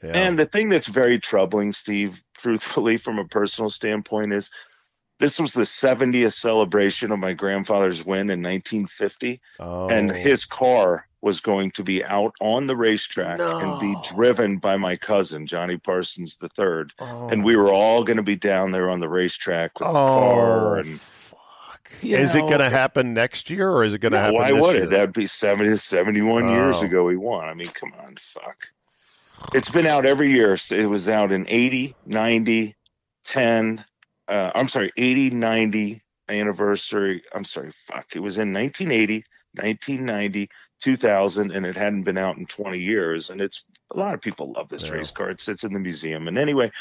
yeah. 0.00 0.12
And 0.12 0.38
the 0.38 0.46
thing 0.46 0.68
that's 0.68 0.86
very 0.86 1.18
troubling, 1.18 1.72
Steve, 1.72 2.20
truthfully, 2.38 2.96
from 2.96 3.18
a 3.18 3.26
personal 3.26 3.70
standpoint, 3.70 4.34
is 4.34 4.52
this 5.18 5.40
was 5.40 5.52
the 5.52 5.62
70th 5.62 6.34
celebration 6.34 7.10
of 7.10 7.18
my 7.18 7.32
grandfather's 7.32 8.04
win 8.04 8.30
in 8.30 8.40
1950, 8.40 9.40
oh. 9.58 9.88
and 9.88 10.12
his 10.12 10.44
car 10.44 11.06
was 11.22 11.40
going 11.40 11.70
to 11.70 11.84
be 11.84 12.04
out 12.04 12.34
on 12.40 12.66
the 12.66 12.76
racetrack 12.76 13.38
no. 13.38 13.58
and 13.58 13.80
be 13.80 13.96
driven 14.08 14.58
by 14.58 14.76
my 14.76 14.96
cousin 14.96 15.46
Johnny 15.46 15.78
Parsons 15.78 16.36
the 16.40 16.48
third, 16.50 16.92
oh. 16.98 17.28
and 17.28 17.44
we 17.44 17.56
were 17.56 17.72
all 17.72 18.04
going 18.04 18.16
to 18.16 18.22
be 18.22 18.36
down 18.36 18.72
there 18.72 18.90
on 18.90 18.98
the 18.98 19.08
racetrack 19.08 19.78
with 19.78 19.88
oh, 19.88 19.92
the 19.92 19.98
car. 19.98 20.76
And 20.78 21.00
fuck. 21.00 21.92
is 22.02 22.34
know, 22.34 22.44
it 22.44 22.48
going 22.48 22.58
to 22.58 22.70
happen 22.70 23.14
next 23.14 23.48
year, 23.48 23.70
or 23.70 23.84
is 23.84 23.94
it 23.94 24.00
going 24.00 24.12
to 24.12 24.18
no, 24.18 24.24
happen? 24.24 24.36
Why 24.36 24.52
would 24.52 24.74
year? 24.74 24.84
it? 24.84 24.90
That'd 24.90 25.14
be 25.14 25.28
70, 25.28 25.76
71 25.76 26.42
oh. 26.42 26.52
years 26.52 26.82
ago. 26.82 27.04
We 27.04 27.16
won. 27.16 27.48
I 27.48 27.54
mean, 27.54 27.70
come 27.72 27.92
on, 28.04 28.16
fuck. 28.34 28.66
It's 29.54 29.70
been 29.70 29.86
out 29.86 30.04
every 30.04 30.30
year. 30.30 30.58
It 30.70 30.86
was 30.86 31.08
out 31.08 31.32
in 31.32 31.46
80, 31.48 31.94
90, 32.06 32.76
10. 33.24 33.84
Uh, 34.28 34.50
I'm 34.54 34.68
sorry, 34.68 34.92
80, 34.96 35.30
90 35.30 36.02
anniversary. 36.28 37.22
I'm 37.34 37.44
sorry, 37.44 37.72
fuck. 37.86 38.06
It 38.14 38.20
was 38.20 38.38
in 38.38 38.52
1980, 38.52 39.24
1990, 39.54 40.48
2000, 40.82 41.50
and 41.52 41.64
it 41.64 41.76
hadn't 41.76 42.02
been 42.02 42.18
out 42.18 42.36
in 42.36 42.46
20 42.46 42.78
years. 42.78 43.30
And 43.30 43.40
it's 43.40 43.62
a 43.90 43.98
lot 43.98 44.14
of 44.14 44.20
people 44.20 44.52
love 44.52 44.68
this 44.68 44.84
yeah. 44.84 44.92
race 44.92 45.10
car. 45.10 45.30
It 45.30 45.40
sits 45.40 45.64
in 45.64 45.72
the 45.72 45.78
museum. 45.78 46.28
And 46.28 46.38
anyway, 46.38 46.72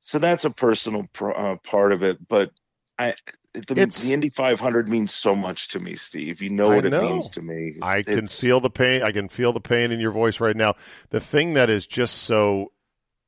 so 0.00 0.18
that's 0.18 0.44
a 0.44 0.50
personal 0.50 1.08
uh, 1.20 1.56
part 1.64 1.92
of 1.92 2.02
it. 2.02 2.18
But 2.28 2.50
I, 2.98 3.14
the, 3.52 3.74
the, 3.74 4.10
Indy 4.12 4.28
500 4.28 4.88
means 4.88 5.12
so 5.14 5.34
much 5.34 5.68
to 5.68 5.80
me, 5.80 5.96
Steve. 5.96 6.42
You 6.42 6.50
know 6.50 6.68
what 6.68 6.84
know. 6.84 6.98
it 6.98 7.10
means 7.10 7.28
to 7.30 7.40
me. 7.40 7.76
I 7.82 7.98
it's, 7.98 8.08
can 8.08 8.28
feel 8.28 8.60
the 8.60 8.70
pain. 8.70 9.02
I 9.02 9.12
can 9.12 9.28
feel 9.28 9.52
the 9.52 9.60
pain 9.60 9.92
in 9.92 10.00
your 10.00 10.12
voice 10.12 10.40
right 10.40 10.56
now. 10.56 10.74
The 11.10 11.20
thing 11.20 11.54
that 11.54 11.70
is 11.70 11.86
just 11.86 12.18
so 12.22 12.72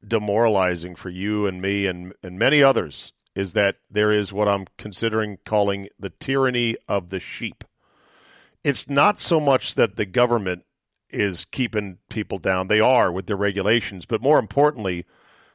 demoralizing 0.07 0.95
for 0.95 1.11
you 1.11 1.47
and 1.47 1.61
me 1.61 1.87
and, 1.87 2.15
and 2.23 2.39
many 2.39 2.63
others 2.63 3.13
is 3.35 3.53
that 3.55 3.77
there 3.91 4.11
is 4.11 4.33
what 4.33 4.49
I'm 4.49 4.67
considering 4.77 5.39
calling 5.45 5.89
the 5.99 6.11
tyranny 6.11 6.77
of 6.89 7.11
the 7.11 7.21
sheep. 7.21 7.65
It's 8.65 8.89
not 8.89 9.19
so 9.19 9.41
much 9.41 9.75
that 9.75 9.97
the 9.97 10.07
government 10.07 10.65
is 11.11 11.45
keeping 11.47 11.99
people 12.11 12.39
down, 12.39 12.69
they 12.69 12.81
are 12.81 13.11
with 13.11 13.27
their 13.27 13.37
regulations, 13.37 14.05
but 14.05 14.21
more 14.21 14.39
importantly, 14.39 15.07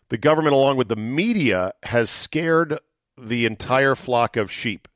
the 0.10 0.18
government, 0.18 0.56
along 0.56 0.78
with 0.78 0.88
the 0.88 0.96
media, 0.96 1.74
has 1.84 2.10
scared 2.10 2.78
the 3.18 3.46
entire 3.46 3.96
flock 3.96 4.36
of 4.36 4.52
sheep. 4.52 4.88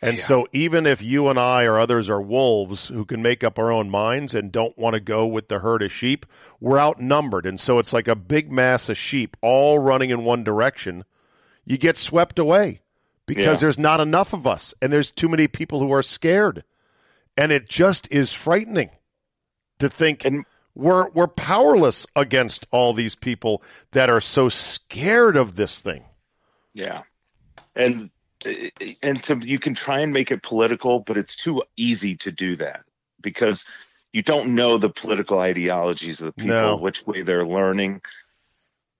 And 0.00 0.16
yeah. 0.16 0.22
so, 0.22 0.46
even 0.52 0.86
if 0.86 1.02
you 1.02 1.28
and 1.28 1.38
I 1.38 1.64
or 1.64 1.78
others 1.78 2.08
are 2.08 2.22
wolves 2.22 2.88
who 2.88 3.04
can 3.04 3.20
make 3.20 3.42
up 3.42 3.58
our 3.58 3.72
own 3.72 3.90
minds 3.90 4.34
and 4.34 4.52
don't 4.52 4.78
want 4.78 4.94
to 4.94 5.00
go 5.00 5.26
with 5.26 5.48
the 5.48 5.58
herd 5.58 5.82
of 5.82 5.92
sheep, 5.92 6.24
we're 6.60 6.78
outnumbered. 6.78 7.46
And 7.46 7.60
so, 7.60 7.78
it's 7.78 7.92
like 7.92 8.08
a 8.08 8.16
big 8.16 8.50
mass 8.50 8.88
of 8.88 8.96
sheep 8.96 9.36
all 9.42 9.78
running 9.78 10.10
in 10.10 10.24
one 10.24 10.44
direction 10.44 11.04
you 11.68 11.76
get 11.76 11.98
swept 11.98 12.38
away 12.38 12.80
because 13.26 13.58
yeah. 13.60 13.66
there's 13.66 13.78
not 13.78 14.00
enough 14.00 14.32
of 14.32 14.46
us 14.46 14.72
and 14.80 14.90
there's 14.90 15.12
too 15.12 15.28
many 15.28 15.46
people 15.46 15.80
who 15.80 15.92
are 15.92 16.02
scared. 16.02 16.64
And 17.38 17.52
it 17.52 17.68
just 17.68 18.12
is 18.12 18.32
frightening 18.32 18.90
to 19.78 19.88
think 19.88 20.24
and, 20.24 20.44
we're 20.78 21.08
we're 21.10 21.26
powerless 21.26 22.06
against 22.14 22.66
all 22.70 22.92
these 22.92 23.16
people 23.16 23.62
that 23.90 24.08
are 24.08 24.20
so 24.20 24.48
scared 24.48 25.36
of 25.36 25.56
this 25.56 25.80
thing. 25.80 26.04
Yeah. 26.72 27.02
And 27.74 28.10
and 29.02 29.22
to 29.24 29.36
you 29.44 29.58
can 29.58 29.74
try 29.74 30.00
and 30.00 30.12
make 30.12 30.30
it 30.30 30.42
political, 30.42 31.00
but 31.00 31.18
it's 31.18 31.34
too 31.34 31.64
easy 31.76 32.16
to 32.18 32.30
do 32.30 32.54
that 32.56 32.84
because 33.20 33.64
you 34.12 34.22
don't 34.22 34.54
know 34.54 34.78
the 34.78 34.88
political 34.88 35.40
ideologies 35.40 36.20
of 36.20 36.26
the 36.26 36.32
people, 36.32 36.56
no. 36.56 36.76
which 36.76 37.06
way 37.06 37.22
they're 37.22 37.46
learning. 37.46 38.00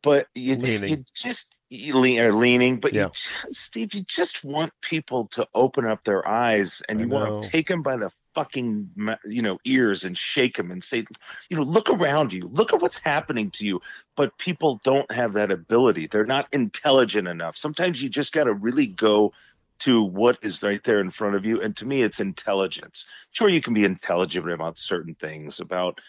But 0.03 0.27
you, 0.35 0.57
you 0.57 1.05
just 1.15 1.47
lean, 1.71 2.21
or 2.21 2.33
leaning, 2.33 2.79
but 2.79 2.93
yeah. 2.93 3.05
you 3.05 3.11
just, 3.11 3.61
Steve, 3.61 3.95
you 3.95 4.03
just 4.03 4.45
want 4.45 4.73
people 4.83 5.29
to 5.33 5.47
open 5.55 5.87
up 5.87 6.05
their 6.05 6.27
eyes 6.27 6.83
and 6.89 7.01
you 7.01 7.09
want 7.09 7.45
to 7.45 7.51
take 7.51 7.69
them 7.69 7.83
by 7.83 7.97
the 7.97 8.11
fucking 8.39 8.89
you 9.25 9.43
know 9.43 9.59
ears 9.65 10.05
and 10.05 10.17
shake 10.17 10.57
them 10.57 10.71
and 10.71 10.85
say, 10.85 11.05
you 11.49 11.57
know, 11.57 11.65
look 11.65 11.91
around 11.91 12.33
you, 12.33 12.47
look 12.47 12.73
at 12.73 12.81
what's 12.81 12.99
happening 12.99 13.51
to 13.51 13.65
you. 13.65 13.81
But 14.17 14.39
people 14.39 14.81
don't 14.85 15.11
have 15.11 15.33
that 15.33 15.51
ability. 15.51 16.07
They're 16.07 16.25
not 16.25 16.47
intelligent 16.53 17.27
enough. 17.27 17.57
Sometimes 17.57 18.01
you 18.01 18.09
just 18.09 18.33
got 18.33 18.45
to 18.45 18.55
really 18.55 18.87
go 18.87 19.33
to 19.81 20.03
what 20.03 20.39
is 20.43 20.63
right 20.63 20.83
there 20.85 21.01
in 21.01 21.11
front 21.11 21.35
of 21.35 21.45
you. 21.45 21.61
And 21.61 21.77
to 21.79 21.87
me, 21.87 22.03
it's 22.03 22.21
intelligence. 22.21 23.05
Sure, 23.33 23.49
you 23.49 23.61
can 23.61 23.75
be 23.75 23.85
intelligent 23.85 24.51
about 24.51 24.79
certain 24.79 25.15
things, 25.15 25.59
about 25.61 26.01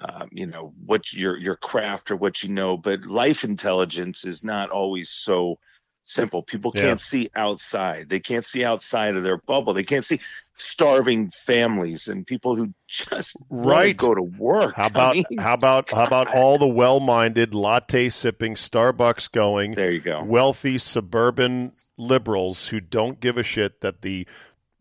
um, 0.00 0.28
you 0.30 0.46
know 0.46 0.74
what 0.84 1.10
your 1.12 1.38
your 1.38 1.56
craft 1.56 2.10
or 2.10 2.16
what 2.16 2.42
you 2.42 2.50
know 2.50 2.76
but 2.76 3.04
life 3.04 3.42
intelligence 3.42 4.24
is 4.24 4.44
not 4.44 4.70
always 4.70 5.10
so 5.10 5.58
simple. 6.02 6.42
People 6.42 6.72
can't 6.72 7.00
see 7.00 7.30
outside. 7.34 8.08
They 8.08 8.20
can't 8.20 8.44
see 8.44 8.64
outside 8.64 9.16
of 9.16 9.24
their 9.24 9.36
bubble. 9.36 9.74
They 9.74 9.84
can't 9.84 10.04
see 10.04 10.20
starving 10.54 11.30
families 11.46 12.08
and 12.08 12.26
people 12.26 12.56
who 12.56 12.72
just 12.88 13.36
right. 13.50 13.96
go 13.96 14.14
to 14.14 14.22
work. 14.22 14.74
How 14.74 14.86
about 14.86 15.10
I 15.10 15.14
mean, 15.14 15.38
how 15.38 15.54
about 15.54 15.88
God. 15.88 15.96
how 15.96 16.06
about 16.06 16.34
all 16.34 16.58
the 16.58 16.66
well-minded 16.66 17.54
latte 17.54 18.08
sipping 18.08 18.54
starbucks 18.54 19.30
going 19.30 19.74
there 19.74 19.90
you 19.90 20.00
go. 20.00 20.22
wealthy 20.24 20.78
suburban 20.78 21.72
liberals 21.96 22.68
who 22.68 22.80
don't 22.80 23.20
give 23.20 23.38
a 23.38 23.42
shit 23.42 23.80
that 23.82 24.02
the 24.02 24.26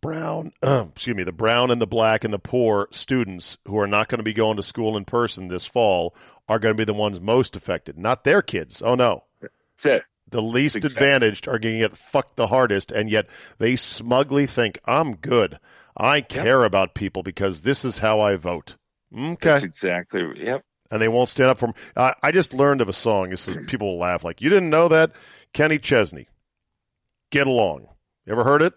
brown, 0.02 0.52
uh, 0.64 0.86
excuse 0.92 1.16
me, 1.16 1.24
the 1.24 1.32
brown 1.32 1.70
and 1.70 1.82
the 1.82 1.88
black 1.88 2.24
and 2.24 2.34
the 2.34 2.40
poor 2.40 2.88
students 2.92 3.58
who 3.68 3.78
are 3.78 3.88
not 3.88 4.08
going 4.08 4.20
to 4.20 4.24
be 4.24 4.34
going 4.34 4.58
to 4.58 4.64
school 4.64 4.98
in 4.98 5.06
person 5.06 5.48
this 5.48 5.66
fall 5.66 6.16
are 6.48 6.60
going 6.60 6.74
to 6.74 6.78
be 6.78 6.86
the 6.86 6.94
ones 6.94 7.20
most 7.20 7.56
affected, 7.56 7.98
not 7.98 8.24
their 8.24 8.42
kids. 8.42 8.82
Oh 8.82 8.96
no, 8.96 9.24
that's 9.42 9.86
it. 9.86 10.04
The 10.30 10.42
least 10.42 10.84
advantaged 10.84 11.48
are 11.48 11.58
getting 11.58 11.80
get 11.80 11.96
fucked 11.96 12.36
the 12.36 12.48
hardest, 12.48 12.92
and 12.92 13.10
yet 13.10 13.28
they 13.60 13.76
smugly 13.76 14.46
think 14.46 14.78
I'm 14.86 15.16
good. 15.16 15.60
I 15.96 16.22
care 16.22 16.62
yep. 16.62 16.68
about 16.68 16.94
people 16.94 17.24
because 17.24 17.62
this 17.62 17.86
is 17.86 18.00
how 18.00 18.20
I 18.20 18.36
vote. 18.36 18.76
Okay, 19.16 19.36
that's 19.42 19.64
exactly. 19.64 20.26
Yep. 20.36 20.64
And 20.92 21.02
they 21.02 21.08
won't 21.08 21.30
stand 21.30 21.50
up 21.50 21.58
for. 21.58 21.74
Uh, 21.96 22.14
I 22.22 22.32
just 22.32 22.54
learned 22.54 22.82
of 22.82 22.90
a 22.90 22.94
song. 22.94 23.30
This 23.30 23.48
is, 23.48 23.66
people 23.68 23.88
will 23.88 23.98
laugh 23.98 24.24
like 24.24 24.42
you 24.42 24.50
didn't 24.50 24.70
know 24.70 24.88
that. 24.90 25.12
Kenny 25.54 25.80
Chesney, 25.80 26.28
"Get 27.32 27.48
Along." 27.48 27.88
You 28.26 28.34
ever 28.34 28.44
heard 28.44 28.62
it? 28.62 28.74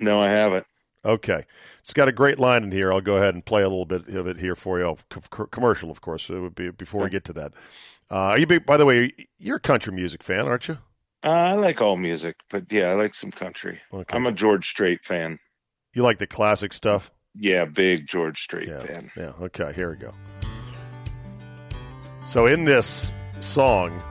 No, 0.00 0.20
I 0.20 0.28
haven't. 0.28 0.66
Okay. 1.04 1.44
It's 1.80 1.92
got 1.92 2.08
a 2.08 2.12
great 2.12 2.38
line 2.38 2.64
in 2.64 2.72
here. 2.72 2.92
I'll 2.92 3.02
go 3.02 3.16
ahead 3.16 3.34
and 3.34 3.44
play 3.44 3.62
a 3.62 3.68
little 3.68 3.84
bit 3.84 4.08
of 4.08 4.26
it 4.26 4.38
here 4.38 4.54
for 4.54 4.78
you. 4.78 4.86
Oh, 4.86 5.46
commercial, 5.50 5.90
of 5.90 6.00
course, 6.00 6.30
it 6.30 6.38
would 6.38 6.54
be 6.54 6.70
before 6.70 7.04
we 7.04 7.10
get 7.10 7.24
to 7.24 7.34
that. 7.34 7.52
Uh, 8.10 8.14
are 8.14 8.38
you, 8.38 8.46
by 8.60 8.76
the 8.76 8.86
way, 8.86 9.12
you're 9.38 9.56
a 9.56 9.60
country 9.60 9.92
music 9.92 10.22
fan, 10.22 10.46
aren't 10.46 10.68
you? 10.68 10.78
Uh, 11.24 11.30
I 11.30 11.54
like 11.54 11.80
all 11.80 11.96
music, 11.96 12.36
but 12.50 12.64
yeah, 12.70 12.90
I 12.90 12.94
like 12.94 13.14
some 13.14 13.30
country. 13.30 13.80
Okay. 13.92 14.14
I'm 14.14 14.26
a 14.26 14.32
George 14.32 14.68
Strait 14.68 15.00
fan. 15.04 15.38
You 15.94 16.02
like 16.02 16.18
the 16.18 16.26
classic 16.26 16.74
stuff? 16.74 17.10
Yeah, 17.34 17.64
big 17.64 18.06
George 18.06 18.42
Strait 18.42 18.68
yeah, 18.68 18.84
fan. 18.84 19.10
Yeah, 19.16 19.32
okay, 19.42 19.72
here 19.72 19.90
we 19.90 19.96
go. 19.96 20.12
So 22.26 22.46
in 22.46 22.64
this 22.64 23.12
song, 23.40 24.02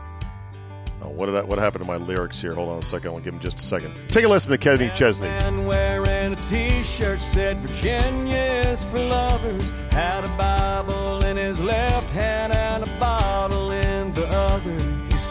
Oh, 1.04 1.10
what 1.10 1.26
did 1.26 1.36
I, 1.36 1.41
what 1.41 1.60
happened 1.60 1.84
to 1.84 1.88
my 1.88 1.97
lyrics 1.97 2.41
here? 2.41 2.54
Hold 2.54 2.69
on 2.69 2.80
a 2.80 2.82
second. 2.82 3.10
I'll 3.10 3.19
give 3.19 3.34
him 3.34 3.41
just 3.41 3.58
a 3.58 3.62
second. 3.62 3.93
Take 4.08 4.23
a 4.23 4.28
listen 4.30 4.52
to 4.52 4.58
Kenny 4.58 4.89
Chesney. 4.95 5.28
Man 5.28 5.65
wearing 5.65 6.34
a 6.34 6.36
t-shirt 6.38 7.19
said 7.19 7.58
Virginia's 7.58 8.86
for 8.86 8.99
lovers. 8.99 9.69
Had 9.91 10.23
a 10.23 10.30
Bible 10.38 11.26
in 11.26 11.36
his 11.36 11.60
left 11.60 12.10
hand 12.12 12.54
and 12.54 12.84
a 12.84 12.99
bottle 12.99 13.71
in 13.71 14.13
the 14.13 14.26
other. 14.28 14.78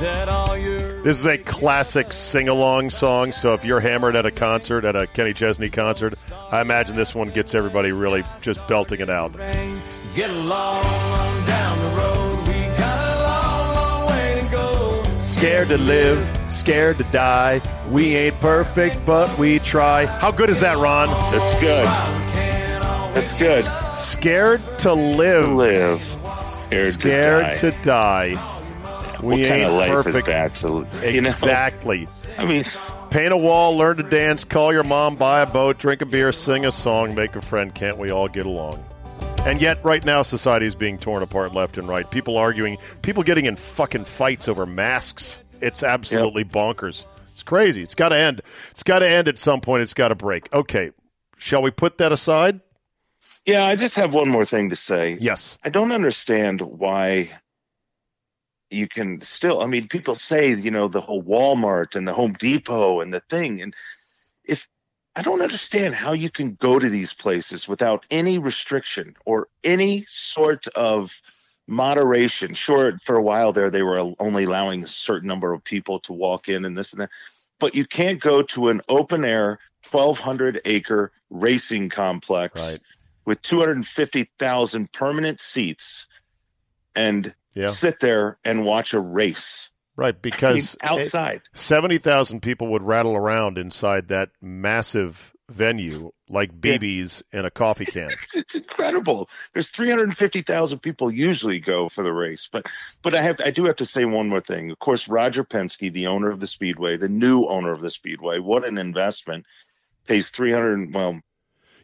This 0.03 1.17
is 1.17 1.27
a 1.27 1.39
classic 1.39 2.13
sing-along 2.13 2.91
song. 2.91 3.31
So 3.31 3.55
if 3.55 3.65
you're 3.65 3.79
hammered 3.79 4.17
at 4.17 4.27
a 4.27 4.33
concert, 4.33 4.85
at 4.85 4.97
a 4.97 5.07
Kenny 5.07 5.33
Chesney 5.33 5.69
concert, 5.69 6.15
I 6.51 6.61
imagine 6.61 6.97
this 6.97 7.15
one 7.15 7.29
gets 7.31 7.55
everybody 7.55 7.93
really 7.93 8.25
just 8.41 8.67
belting 8.67 9.01
it 9.01 9.09
out. 9.09 9.33
Get 10.15 10.31
along 10.31 10.85
down 11.47 11.79
the 11.79 11.97
road. 11.97 12.49
We 12.49 12.55
got 12.77 13.17
a 13.17 13.23
long, 13.23 13.75
long 13.75 14.07
way 14.09 14.41
to 14.43 14.49
go. 14.51 15.05
Scared 15.21 15.69
to 15.69 15.79
live, 15.79 16.53
scared 16.53 16.99
to 16.99 17.05
die. 17.05 17.61
We 17.89 18.17
ain't 18.17 18.41
perfect, 18.41 19.07
but 19.07 19.39
we 19.39 19.61
try. 19.61 20.07
How 20.07 20.33
good 20.33 20.51
is 20.51 20.61
that, 20.61 20.79
Ron? 20.79 21.09
That's 21.33 21.61
good. 21.61 21.87
That's 23.15 23.33
good. 23.39 23.97
Scared 23.97 24.61
to 24.81 24.93
live. 24.93 25.47
To 25.47 25.55
live. 25.55 26.03
Scared, 26.43 26.93
scared 26.93 27.59
to 27.59 27.71
die. 27.71 28.31
To 28.31 28.35
die. 28.35 28.52
We 29.23 29.29
what 29.29 29.39
ain't 29.39 29.65
kind 29.65 29.91
of 29.91 30.05
perfect. 30.05 30.27
That, 30.27 30.57
so, 30.57 30.81
exactly. 31.03 32.01
Know? 32.01 32.09
I 32.39 32.45
mean, 32.45 32.65
paint 33.11 33.33
a 33.33 33.37
wall, 33.37 33.77
learn 33.77 33.99
to 33.99 34.03
dance, 34.03 34.45
call 34.45 34.73
your 34.73 34.83
mom, 34.83 35.15
buy 35.15 35.43
a 35.43 35.47
boat, 35.47 35.79
drink 35.79 36.03
a 36.03 36.07
beer, 36.07 36.33
sing 36.33 36.65
a 36.65 36.73
song, 36.73 37.15
make 37.15 37.37
a 37.37 37.41
friend. 37.41 37.73
Can't 37.73 37.99
we 37.99 38.11
all 38.11 38.29
get 38.29 38.47
along? 38.47 38.85
And 39.45 39.61
yet, 39.61 39.85
right 39.85 40.05
now, 40.05 40.23
society 40.23 40.67
is 40.67 40.75
being 40.75 40.99
torn 40.99 41.23
apart 41.23 41.55
left 41.55 41.79
and 41.79 41.89
right. 41.89 42.09
People 42.11 42.37
arguing, 42.37 42.79
people 43.03 43.23
getting 43.23 43.47
in 43.47 43.57
fucking 43.57 44.05
fights 44.05 44.49
over 44.49 44.67
masks. 44.67 45.43
It's 45.61 45.83
absolutely 45.83 46.43
yep. 46.43 46.53
bonkers. 46.53 47.07
It's 47.33 47.43
crazy. 47.43 47.83
It's 47.83 47.95
got 47.95 48.11
to 48.11 48.17
end. 48.17 48.43
It's 48.71 48.83
got 48.83 49.01
to 49.01 49.09
end 49.09 49.29
at 49.29 49.39
some 49.39 49.61
point. 49.61 49.83
It's 49.83 49.95
got 49.95 50.09
to 50.09 50.15
break. 50.15 50.53
Okay. 50.53 50.91
Shall 51.39 51.63
we 51.63 51.71
put 51.71 51.99
that 51.99 52.13
aside? 52.13 52.61
Yeah, 53.45 53.65
I 53.65 53.75
just 53.77 53.95
have 53.97 54.15
one 54.15 54.29
more 54.29 54.47
thing 54.47 54.71
to 54.71 54.77
say. 54.77 55.19
Yes. 55.21 55.59
I 55.65 55.69
don't 55.69 55.93
understand 55.93 56.61
why 56.61 57.31
you 58.73 58.89
can 58.89 59.21
still, 59.23 59.61
I 59.61 59.67
mean, 59.67 59.89
people 59.89 60.15
say, 60.15 60.55
you 60.55 60.71
know, 60.71 60.89
the 60.89 61.01
whole 61.01 61.23
Walmart 61.23 61.95
and 61.95 62.07
the 62.07 62.15
Home 62.15 62.33
Depot 62.33 63.01
and 63.01 63.13
the 63.13 63.21
thing. 63.21 63.61
And 63.63 63.75
if 64.45 64.67
I 65.15 65.23
don't 65.23 65.43
understand 65.43 65.95
how 65.95 66.13
you 66.13 66.31
can 66.31 66.55
go 66.55 66.79
to 66.79 66.89
these 66.89 67.13
places 67.13 67.69
without 67.69 68.07
any 68.11 68.39
restriction 68.39 69.15
or 69.27 69.49
any 69.63 70.07
sort 70.09 70.67
of 70.69 71.13
moderation. 71.67 72.55
Sure, 72.55 72.99
for 73.05 73.17
a 73.17 73.23
while 73.23 73.53
there, 73.53 73.71
they 73.71 73.83
were 73.83 74.15
only 74.19 74.45
allowing 74.45 74.83
a 74.83 74.89
certain 74.89 75.29
number 75.29 75.53
of 75.53 75.63
people 75.63 75.99
to 76.01 76.13
walk 76.13 76.49
in 76.49 76.65
and 76.65 76.77
this 76.77 76.93
and 76.93 77.03
that, 77.03 77.11
but 77.59 77.75
you 77.75 77.85
can't 77.87 78.21
go 78.21 78.43
to 78.43 78.69
an 78.69 78.81
open 78.89 79.25
air, 79.25 79.59
1,200 79.91 80.61
acre 80.65 81.13
racing 81.31 81.89
complex 81.89 82.61
Right. 82.61 82.81
with 83.25 83.41
250,000 83.43 84.93
permanent 84.93 85.41
seats 85.41 86.07
and 86.95 87.35
Yeah. 87.55 87.73
sit 87.73 88.01
there 88.01 88.39
and 88.45 88.65
watch 88.65 88.93
a 88.95 89.01
race. 89.01 89.69
Right, 89.97 90.15
I 90.15 90.17
mean, 90.17 90.21
because 90.23 90.77
outside. 90.83 91.43
70,000 91.53 92.41
people 92.41 92.69
would 92.69 92.83
rattle 92.83 93.15
around 93.15 93.59
inside 93.59 94.09
that 94.09 94.31
massive 94.41 95.33
venue 95.51 96.11
like 96.31 96.59
BBs 96.59 97.23
in 97.31 97.45
a 97.45 97.51
coffee 97.51 97.85
can. 97.85 98.09
It's, 98.11 98.35
it's 98.35 98.55
incredible. 98.55 99.29
There's 99.53 99.69
350,000 99.69 100.79
people 100.79 101.11
usually 101.11 101.61
go 101.61 101.91
for 101.91 102.03
the 102.03 102.13
race, 102.13 102.49
but 102.51 102.67
but 103.03 103.15
I 103.15 103.21
have 103.21 103.39
I 103.45 103.51
do 103.51 103.67
have 103.67 103.77
to 103.77 103.85
say 103.85 104.07
one 104.07 104.29
more 104.31 104.41
thing. 104.41 104.71
Of 104.71 104.79
course, 104.79 105.09
Roger 105.09 105.45
Penske, 105.45 105.93
the 105.93 106.07
owner 106.07 106.31
of 106.31 106.41
the 106.41 106.47
Speedway, 106.47 106.97
the 106.97 107.09
new 107.09 107.45
owner 107.45 107.73
of 107.73 107.83
the 107.83 107.91
Speedway, 107.91 108.39
what 108.39 108.65
an 108.65 108.79
investment. 108.79 109.45
Pays 110.07 110.31
300 110.31 110.93
well, 110.95 111.21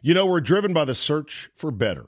You 0.01 0.13
know, 0.13 0.25
we're 0.25 0.41
driven 0.41 0.73
by 0.73 0.83
the 0.85 0.95
search 0.95 1.49
for 1.55 1.69
better. 1.71 2.07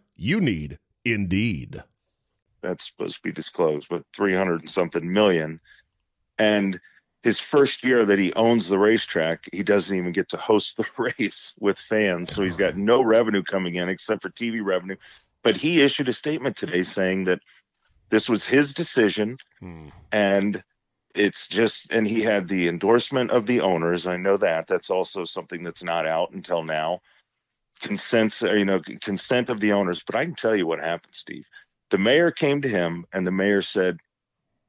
You 0.21 0.39
need 0.39 0.77
Indeed. 1.03 1.83
that's 2.61 2.87
supposed 2.87 3.15
to 3.15 3.21
be 3.23 3.31
disclosed, 3.31 3.87
but 3.89 4.03
300 4.15 4.61
and 4.61 4.69
something 4.69 5.11
million. 5.11 5.59
And 6.37 6.79
his 7.23 7.39
first 7.39 7.83
year 7.83 8.05
that 8.05 8.19
he 8.19 8.31
owns 8.33 8.69
the 8.69 8.77
racetrack, 8.77 9.45
he 9.51 9.63
doesn't 9.63 9.95
even 9.97 10.11
get 10.11 10.29
to 10.29 10.37
host 10.37 10.77
the 10.77 10.85
race 11.19 11.55
with 11.59 11.79
fans. 11.79 12.35
So 12.35 12.43
he's 12.43 12.55
got 12.55 12.77
no 12.77 13.01
revenue 13.01 13.41
coming 13.41 13.75
in 13.75 13.89
except 13.89 14.21
for 14.21 14.29
TV 14.29 14.63
revenue. 14.63 14.95
But 15.43 15.57
he 15.57 15.81
issued 15.81 16.07
a 16.07 16.13
statement 16.13 16.55
today 16.55 16.83
saying 16.83 17.25
that 17.25 17.39
this 18.11 18.29
was 18.29 18.45
his 18.45 18.73
decision 18.73 19.39
Hmm. 19.59 19.89
and 20.11 20.63
it's 21.15 21.47
just 21.47 21.91
and 21.91 22.07
he 22.07 22.21
had 22.21 22.47
the 22.47 22.67
endorsement 22.67 23.31
of 23.31 23.45
the 23.45 23.59
owners 23.61 24.07
i 24.07 24.15
know 24.17 24.37
that 24.37 24.65
that's 24.67 24.89
also 24.89 25.25
something 25.25 25.61
that's 25.61 25.83
not 25.83 26.07
out 26.07 26.31
until 26.31 26.63
now 26.63 27.01
consent 27.79 28.39
you 28.41 28.65
know 28.65 28.79
consent 29.01 29.49
of 29.49 29.59
the 29.59 29.71
owners 29.71 30.03
but 30.05 30.15
i 30.15 30.23
can 30.25 30.35
tell 30.35 30.55
you 30.55 30.67
what 30.67 30.79
happened 30.79 31.13
steve 31.15 31.45
the 31.89 31.97
mayor 31.97 32.31
came 32.31 32.61
to 32.61 32.67
him 32.69 33.05
and 33.13 33.25
the 33.25 33.31
mayor 33.31 33.61
said 33.61 33.97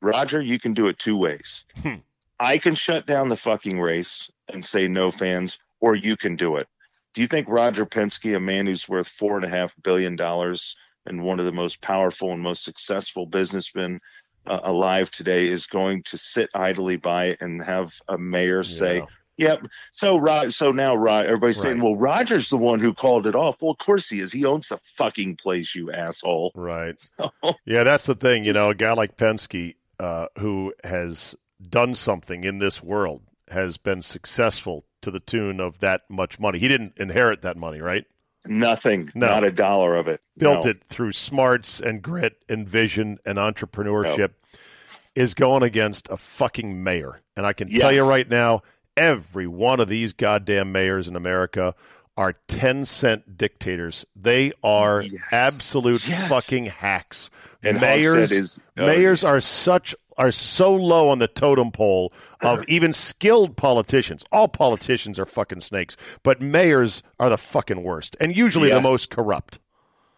roger 0.01 0.41
you 0.41 0.59
can 0.59 0.75
do 0.75 0.89
it 0.89 0.99
two 0.99 1.17
ways 1.17 1.65
Hmm. 1.83 1.97
i 2.41 2.59
can 2.59 2.75
shut 2.75 3.07
down 3.07 3.29
the 3.29 3.37
fucking 3.37 3.81
race 3.81 4.31
and 4.49 4.65
say 4.65 4.89
no 4.89 5.11
fans 5.11 5.59
or 5.81 5.95
you 5.95 6.17
can 6.17 6.37
do 6.37 6.57
it 6.57 6.69
do 7.15 7.21
you 7.21 7.27
think 7.27 7.49
roger 7.49 7.85
penske 7.87 8.35
a 8.37 8.41
man 8.41 8.67
who's 8.67 8.89
worth 8.89 9.09
four 9.09 9.37
and 9.37 9.45
a 9.45 9.49
half 9.49 9.75
billion 9.83 10.17
dollars 10.17 10.77
and 11.07 11.23
one 11.23 11.41
of 11.41 11.47
the 11.47 11.53
most 11.53 11.81
powerful 11.81 12.33
and 12.33 12.41
most 12.41 12.65
successful 12.65 13.27
businessmen 13.27 14.01
uh, 14.47 14.61
alive 14.65 15.11
today 15.11 15.47
is 15.49 15.67
going 15.67 16.03
to 16.05 16.17
sit 16.17 16.49
idly 16.55 16.97
by 16.97 17.37
and 17.41 17.63
have 17.63 17.93
a 18.09 18.19
mayor 18.19 18.63
say, 18.65 18.97
Yeah. 18.99 19.07
"Yep." 19.37 19.63
So, 19.91 20.17
Rod, 20.19 20.53
so 20.53 20.73
now, 20.73 20.95
Rod, 20.95 21.27
everybody's 21.27 21.61
saying, 21.61 21.81
"Well, 21.81 21.97
Roger's 21.97 22.49
the 22.51 22.57
one 22.57 22.81
who 22.81 22.93
called 22.95 23.27
it 23.27 23.35
off." 23.35 23.57
Well, 23.61 23.73
of 23.73 23.79
course 23.79 24.09
he 24.09 24.21
is. 24.21 24.33
He 24.33 24.45
owns 24.45 24.69
the 24.69 24.79
fucking 24.97 25.37
place, 25.37 25.75
you 25.75 25.93
asshole. 25.93 26.53
Right. 26.55 26.97
So, 27.19 27.55
Yeah, 27.65 27.83
that's 27.85 28.07
the 28.07 28.15
thing. 28.15 28.45
You 28.45 28.53
know, 28.53 28.71
a 28.71 28.75
guy 28.75 28.93
like 28.93 29.17
Penske, 29.17 29.75
uh, 30.01 30.27
who 30.39 30.73
has 30.85 31.35
done 31.69 31.95
something 31.95 32.45
in 32.45 32.59
this 32.59 32.83
world, 32.83 33.23
has 33.51 33.77
been 33.77 34.03
successful 34.03 34.85
to 35.03 35.11
the 35.11 35.21
tune 35.21 35.61
of 35.61 35.79
that 35.81 36.03
much 36.09 36.39
money. 36.41 36.59
He 36.59 36.69
didn't 36.69 36.97
inherit 36.99 37.43
that 37.43 37.57
money, 37.57 37.81
right? 37.81 38.05
nothing, 38.45 39.09
No. 39.15 39.29
not 39.29 39.45
a 39.45 39.53
dollar 39.53 39.95
of 39.97 40.09
it. 40.09 40.21
Built 40.37 40.65
No. 40.65 40.71
it 40.73 40.83
through 40.83 41.13
smarts 41.13 41.79
and 41.81 42.03
grit 42.03 42.43
and 42.49 42.69
vision 42.69 43.19
and 43.25 43.39
entrepreneurship. 43.39 44.31
Is 45.15 45.35
going 45.35 45.63
against 45.63 46.09
a 46.11 46.17
fucking 46.17 46.83
mayor. 46.83 47.21
And 47.37 47.47
I 47.47 47.53
can 47.53 47.69
tell 47.71 47.93
you 47.93 48.03
right 48.03 48.29
now, 48.29 48.63
every 48.97 49.47
one 49.47 49.81
of 49.81 49.89
these 49.89 50.13
goddamn 50.13 50.73
mayors 50.73 51.09
in 51.09 51.17
America 51.17 51.75
are 52.17 52.35
10 52.49 52.85
cent 52.85 53.39
dictators. 53.39 54.05
They 54.15 54.53
are 54.63 55.01
Yes. 55.01 55.23
absolute 55.33 56.07
Yes. 56.07 56.29
fucking 56.29 56.67
hacks. 56.67 57.31
And 57.63 57.81
mayors 57.81 58.31
is 58.33 58.61
uh, 58.77 58.85
mayors 58.85 59.25
are 59.25 59.41
such 59.41 59.95
are 60.19 60.31
so 60.31 60.75
low 60.77 61.09
on 61.09 61.21
the 61.21 61.27
totem 61.27 61.71
pole 61.73 62.13
of 62.43 62.63
even 62.69 62.93
skilled 62.93 63.57
politicians. 63.57 64.25
All 64.31 64.47
politicians 64.47 65.19
are 65.19 65.25
fucking 65.25 65.63
snakes, 65.63 65.97
but 66.23 66.43
mayors 66.43 67.03
are 67.19 67.31
the 67.31 67.39
fucking 67.39 67.83
worst 67.83 68.15
and 68.21 68.37
usually 68.37 68.69
the 68.69 68.81
most 68.83 69.09
corrupt. 69.11 69.59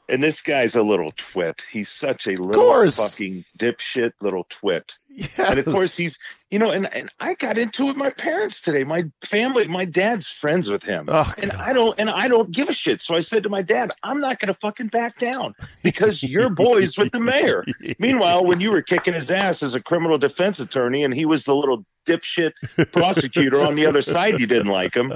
And 0.09 0.23
this 0.23 0.41
guy's 0.43 0.75
a 0.75 0.83
little 0.83 1.13
twit. 1.33 1.63
He's 1.73 1.89
such 1.89 2.27
a 2.27 2.37
little 2.37 2.91
fucking 2.91 3.45
dipshit 3.59 4.13
little 4.21 4.47
twit. 4.51 4.97
Yes. 5.09 5.39
And 5.39 5.61
of 5.61 5.65
course 5.67 5.97
he's 5.97 6.19
you 6.55 6.61
know, 6.61 6.71
and, 6.71 6.87
and 6.95 7.11
I 7.19 7.35
got 7.35 7.59
into 7.59 7.83
it 7.83 7.87
with 7.87 7.97
my 7.97 8.11
parents 8.11 8.61
today. 8.61 8.85
My 8.85 9.07
family, 9.25 9.67
my 9.67 9.85
dad's 9.85 10.29
friends 10.29 10.71
with 10.71 10.85
him. 10.85 11.07
Oh, 11.09 11.33
and 11.37 11.51
I 11.51 11.73
don't 11.73 11.99
and 11.99 12.09
I 12.09 12.29
don't 12.29 12.53
give 12.53 12.69
a 12.69 12.73
shit. 12.73 13.03
So 13.03 13.17
I 13.17 13.23
said 13.23 13.43
to 13.43 13.49
my 13.49 13.61
dad, 13.61 13.91
I'm 14.05 14.21
not 14.21 14.39
gonna 14.39 14.57
fucking 14.63 14.87
back 14.87 15.19
down 15.19 15.57
because 15.83 16.23
you're 16.23 16.49
boys 16.55 16.97
with 16.97 17.11
the 17.11 17.19
mayor. 17.19 17.65
Meanwhile, 17.99 18.45
when 18.45 18.61
you 18.61 18.71
were 18.71 18.83
kicking 18.83 19.15
his 19.15 19.33
ass 19.33 19.65
as 19.65 19.75
a 19.75 19.81
criminal 19.81 20.17
defense 20.17 20.61
attorney 20.61 21.03
and 21.03 21.13
he 21.13 21.27
was 21.27 21.43
the 21.43 21.57
little 21.57 21.85
dipshit 22.07 22.53
prosecutor 22.93 23.61
on 23.61 23.75
the 23.75 23.87
other 23.87 24.03
side, 24.03 24.39
you 24.39 24.47
didn't 24.47 24.71
like 24.71 24.95
him. 24.95 25.13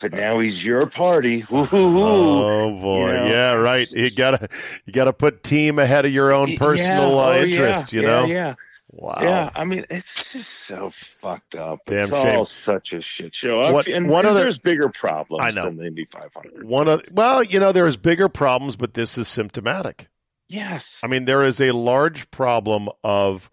But 0.00 0.12
now 0.12 0.40
he's 0.40 0.64
your 0.64 0.86
party. 0.86 1.46
Oh 1.52 2.80
boy, 2.80 3.12
You 3.12 3.12
know, 3.12 3.26
yeah, 3.26 3.52
right. 3.52 3.88
You 3.92 4.10
gotta 4.10 4.48
you 4.86 4.92
gotta 4.92 5.12
put 5.12 5.44
team 5.44 5.78
ahead 5.78 6.04
of 6.04 6.10
your 6.10 6.32
own 6.32 6.48
Yeah, 6.48 6.58
personal 6.58 7.20
uh, 7.20 7.26
oh, 7.26 7.32
yeah, 7.36 7.44
interest. 7.44 7.92
You 7.92 8.02
yeah, 8.02 8.08
know, 8.08 8.24
Yeah. 8.24 8.54
Wow. 8.96 9.18
Yeah, 9.20 9.50
I 9.54 9.64
mean, 9.64 9.84
it's 9.90 10.32
just 10.32 10.50
so 10.50 10.90
fucked 11.20 11.54
up. 11.54 11.80
Damn 11.86 12.04
it's 12.04 12.10
shame. 12.10 12.36
all 12.38 12.44
such 12.44 12.92
a 12.92 13.00
shit 13.00 13.34
show. 13.34 13.72
What- 13.72 13.86
and, 13.86 14.08
one 14.08 14.24
and 14.24 14.30
other- 14.32 14.40
there's 14.40 14.58
bigger 14.58 14.88
problems 14.88 15.42
I 15.44 15.50
know. 15.50 15.64
than 15.64 15.76
the 15.76 15.86
Indy 15.86 16.04
500. 16.04 16.64
One 16.64 16.88
of 16.88 17.02
well, 17.10 17.42
you 17.42 17.60
know, 17.60 17.72
there's 17.72 17.96
bigger 17.96 18.28
problems, 18.28 18.76
but 18.76 18.94
this 18.94 19.18
is 19.18 19.28
symptomatic. 19.28 20.08
Yes. 20.48 21.00
I 21.02 21.06
mean, 21.06 21.24
there 21.24 21.42
is 21.42 21.60
a 21.60 21.72
large 21.72 22.30
problem 22.30 22.88
of 23.02 23.50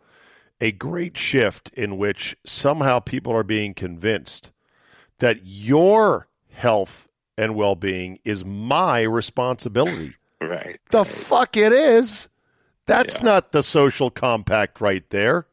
a 0.60 0.72
great 0.72 1.18
shift 1.18 1.70
in 1.74 1.98
which 1.98 2.36
somehow 2.46 3.00
people 3.00 3.34
are 3.36 3.44
being 3.44 3.74
convinced 3.74 4.52
that 5.18 5.38
your 5.44 6.28
health 6.52 7.08
and 7.38 7.56
well 7.56 7.76
being 7.76 8.20
is 8.24 8.46
my 8.46 9.02
responsibility. 9.02 10.14
right. 10.42 10.80
The 10.92 11.00
right. 11.00 11.08
fuck 11.08 11.58
it 11.58 11.72
is. 11.72 12.28
That's 12.92 13.20
Yeah. 13.20 13.26
not 13.26 13.52
the 13.52 13.64
social 13.64 14.10
compact 14.10 14.82
right 14.82 15.08
there. 15.10 15.46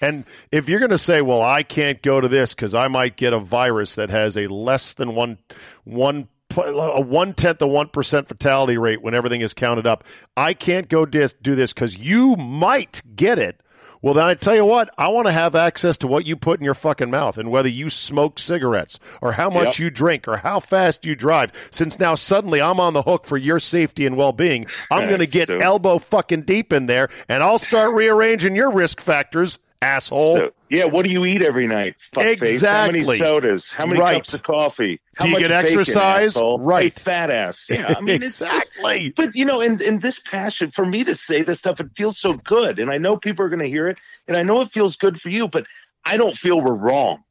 And 0.00 0.24
if 0.50 0.68
you're 0.68 0.80
going 0.80 0.90
to 0.90 0.98
say, 0.98 1.22
"Well, 1.22 1.42
I 1.42 1.62
can't 1.62 2.02
go 2.02 2.20
to 2.20 2.26
this 2.28 2.54
because 2.54 2.74
I 2.74 2.88
might 2.88 3.16
get 3.16 3.32
a 3.32 3.38
virus 3.38 3.94
that 3.94 4.10
has 4.10 4.36
a 4.36 4.48
less 4.48 4.94
than 4.94 5.14
one 5.14 5.38
one 5.84 6.28
a 6.56 7.00
one 7.00 7.32
tenth 7.34 7.62
of 7.62 7.70
one 7.70 7.88
percent 7.88 8.28
fatality 8.28 8.76
rate 8.76 9.00
when 9.00 9.14
everything 9.14 9.40
is 9.40 9.54
counted 9.54 9.86
up," 9.86 10.04
I 10.36 10.54
can't 10.54 10.88
go 10.88 11.06
dis- 11.06 11.34
do 11.40 11.54
this 11.54 11.72
because 11.72 11.96
you 11.96 12.36
might 12.36 13.00
get 13.16 13.38
it. 13.38 13.60
Well, 14.02 14.14
then 14.14 14.24
I 14.24 14.34
tell 14.34 14.54
you 14.56 14.64
what, 14.64 14.90
I 14.98 15.06
want 15.08 15.26
to 15.28 15.32
have 15.32 15.54
access 15.54 15.96
to 15.98 16.08
what 16.08 16.26
you 16.26 16.34
put 16.36 16.58
in 16.58 16.64
your 16.64 16.74
fucking 16.74 17.10
mouth 17.10 17.38
and 17.38 17.52
whether 17.52 17.68
you 17.68 17.88
smoke 17.88 18.40
cigarettes 18.40 18.98
or 19.20 19.32
how 19.32 19.48
much 19.48 19.78
Yep. 19.78 19.78
you 19.78 19.90
drink 19.90 20.26
or 20.26 20.38
how 20.38 20.58
fast 20.58 21.06
you 21.06 21.14
drive. 21.14 21.52
Since 21.70 22.00
now 22.00 22.16
suddenly 22.16 22.60
I'm 22.60 22.80
on 22.80 22.94
the 22.94 23.02
hook 23.02 23.24
for 23.24 23.36
your 23.36 23.60
safety 23.60 24.04
and 24.04 24.16
well 24.16 24.32
being, 24.32 24.66
I'm 24.90 25.06
going 25.08 25.20
to 25.20 25.26
get 25.26 25.46
So- 25.46 25.56
elbow 25.58 25.98
fucking 25.98 26.42
deep 26.42 26.72
in 26.72 26.86
there 26.86 27.08
and 27.28 27.44
I'll 27.44 27.58
start 27.58 27.94
rearranging 27.94 28.56
your 28.56 28.72
risk 28.72 29.00
factors, 29.00 29.60
asshole. 29.80 30.36
So, 30.38 30.50
yeah, 30.72 30.86
what 30.86 31.04
do 31.04 31.10
you 31.10 31.24
eat 31.26 31.42
every 31.42 31.66
night? 31.66 31.96
Fuckface? 32.14 32.64
How 32.66 32.86
many 32.86 33.04
sodas? 33.04 33.70
How 33.70 33.84
many 33.86 34.00
Right. 34.00 34.16
cups 34.16 34.34
of 34.34 34.42
coffee? 34.42 35.00
How 35.16 35.24
Do 35.24 35.28
you 35.28 35.32
much 35.34 35.40
get 35.42 35.48
bacon, 35.48 35.64
exercise? 35.78 36.36
asshole? 36.36 36.58
Right. 36.60 36.84
Hey, 36.98 37.02
fat 37.04 37.30
ass. 37.30 37.66
Yeah, 37.70 37.94
I 37.96 38.00
mean, 38.00 38.22
it's 38.22 38.38
just- 38.38 38.70
exactly. 38.72 39.10
but 39.14 39.34
you 39.36 39.44
know, 39.44 39.60
in 39.60 39.80
in 39.82 39.98
this 40.00 40.18
passion 40.18 40.70
for 40.70 40.84
me 40.86 41.04
to 41.04 41.14
say 41.14 41.42
this 41.42 41.58
stuff, 41.58 41.78
it 41.80 41.88
feels 41.96 42.18
so 42.18 42.32
good, 42.32 42.78
and 42.78 42.90
I 42.90 42.96
know 42.96 43.16
people 43.16 43.44
are 43.44 43.48
going 43.50 43.62
to 43.62 43.68
hear 43.68 43.88
it, 43.88 43.98
and 44.26 44.36
I 44.36 44.42
know 44.42 44.60
it 44.62 44.72
feels 44.72 44.96
good 44.96 45.20
for 45.20 45.28
you, 45.28 45.46
but 45.48 45.66
I 46.04 46.16
don't 46.16 46.36
feel 46.36 46.60
we're 46.60 46.72
wrong. 46.74 47.22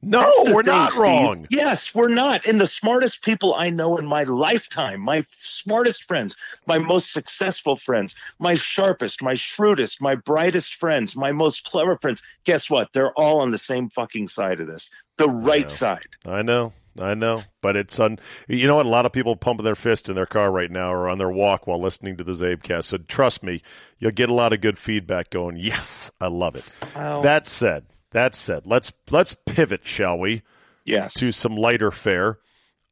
No, 0.00 0.32
we're 0.46 0.62
thing, 0.62 0.72
not 0.72 0.90
Steve. 0.90 1.00
wrong. 1.00 1.46
Yes, 1.50 1.92
we're 1.92 2.08
not. 2.08 2.46
And 2.46 2.60
the 2.60 2.68
smartest 2.68 3.22
people 3.22 3.54
I 3.54 3.70
know 3.70 3.98
in 3.98 4.06
my 4.06 4.22
lifetime, 4.22 5.00
my 5.00 5.26
smartest 5.38 6.04
friends, 6.04 6.36
my 6.66 6.78
most 6.78 7.12
successful 7.12 7.76
friends, 7.76 8.14
my 8.38 8.54
sharpest, 8.54 9.22
my 9.22 9.34
shrewdest, 9.34 10.00
my 10.00 10.14
brightest 10.14 10.76
friends, 10.76 11.16
my 11.16 11.32
most 11.32 11.64
clever 11.64 11.98
friends, 11.98 12.22
guess 12.44 12.70
what? 12.70 12.90
They're 12.92 13.12
all 13.14 13.40
on 13.40 13.50
the 13.50 13.58
same 13.58 13.90
fucking 13.90 14.28
side 14.28 14.60
of 14.60 14.68
this. 14.68 14.88
The 15.16 15.28
right 15.28 15.62
know. 15.62 15.68
side. 15.68 16.08
I 16.24 16.42
know, 16.42 16.72
I 17.02 17.14
know, 17.14 17.42
but 17.60 17.74
it's 17.74 17.98
un. 17.98 18.20
You 18.46 18.68
know 18.68 18.76
what? 18.76 18.86
A 18.86 18.88
lot 18.88 19.04
of 19.04 19.12
people 19.12 19.34
pumping 19.34 19.64
their 19.64 19.74
fist 19.74 20.08
in 20.08 20.14
their 20.14 20.26
car 20.26 20.52
right 20.52 20.70
now, 20.70 20.92
or 20.92 21.08
on 21.08 21.18
their 21.18 21.28
walk 21.28 21.66
while 21.66 21.80
listening 21.80 22.16
to 22.18 22.24
the 22.24 22.32
Czabecast. 22.32 22.84
So 22.84 22.98
trust 22.98 23.42
me, 23.42 23.62
you'll 23.98 24.12
get 24.12 24.28
a 24.28 24.34
lot 24.34 24.52
of 24.52 24.60
good 24.60 24.78
feedback. 24.78 25.30
Going, 25.30 25.56
yes, 25.56 26.12
I 26.20 26.28
love 26.28 26.54
it. 26.54 26.64
That 26.94 27.48
said, 27.48 27.82
that 28.12 28.34
said, 28.34 28.66
let's 28.66 28.92
let's 29.10 29.34
pivot, 29.46 29.86
shall 29.86 30.18
we, 30.18 30.42
yes. 30.84 31.14
to 31.14 31.32
some 31.32 31.56
lighter 31.56 31.90
fare. 31.90 32.38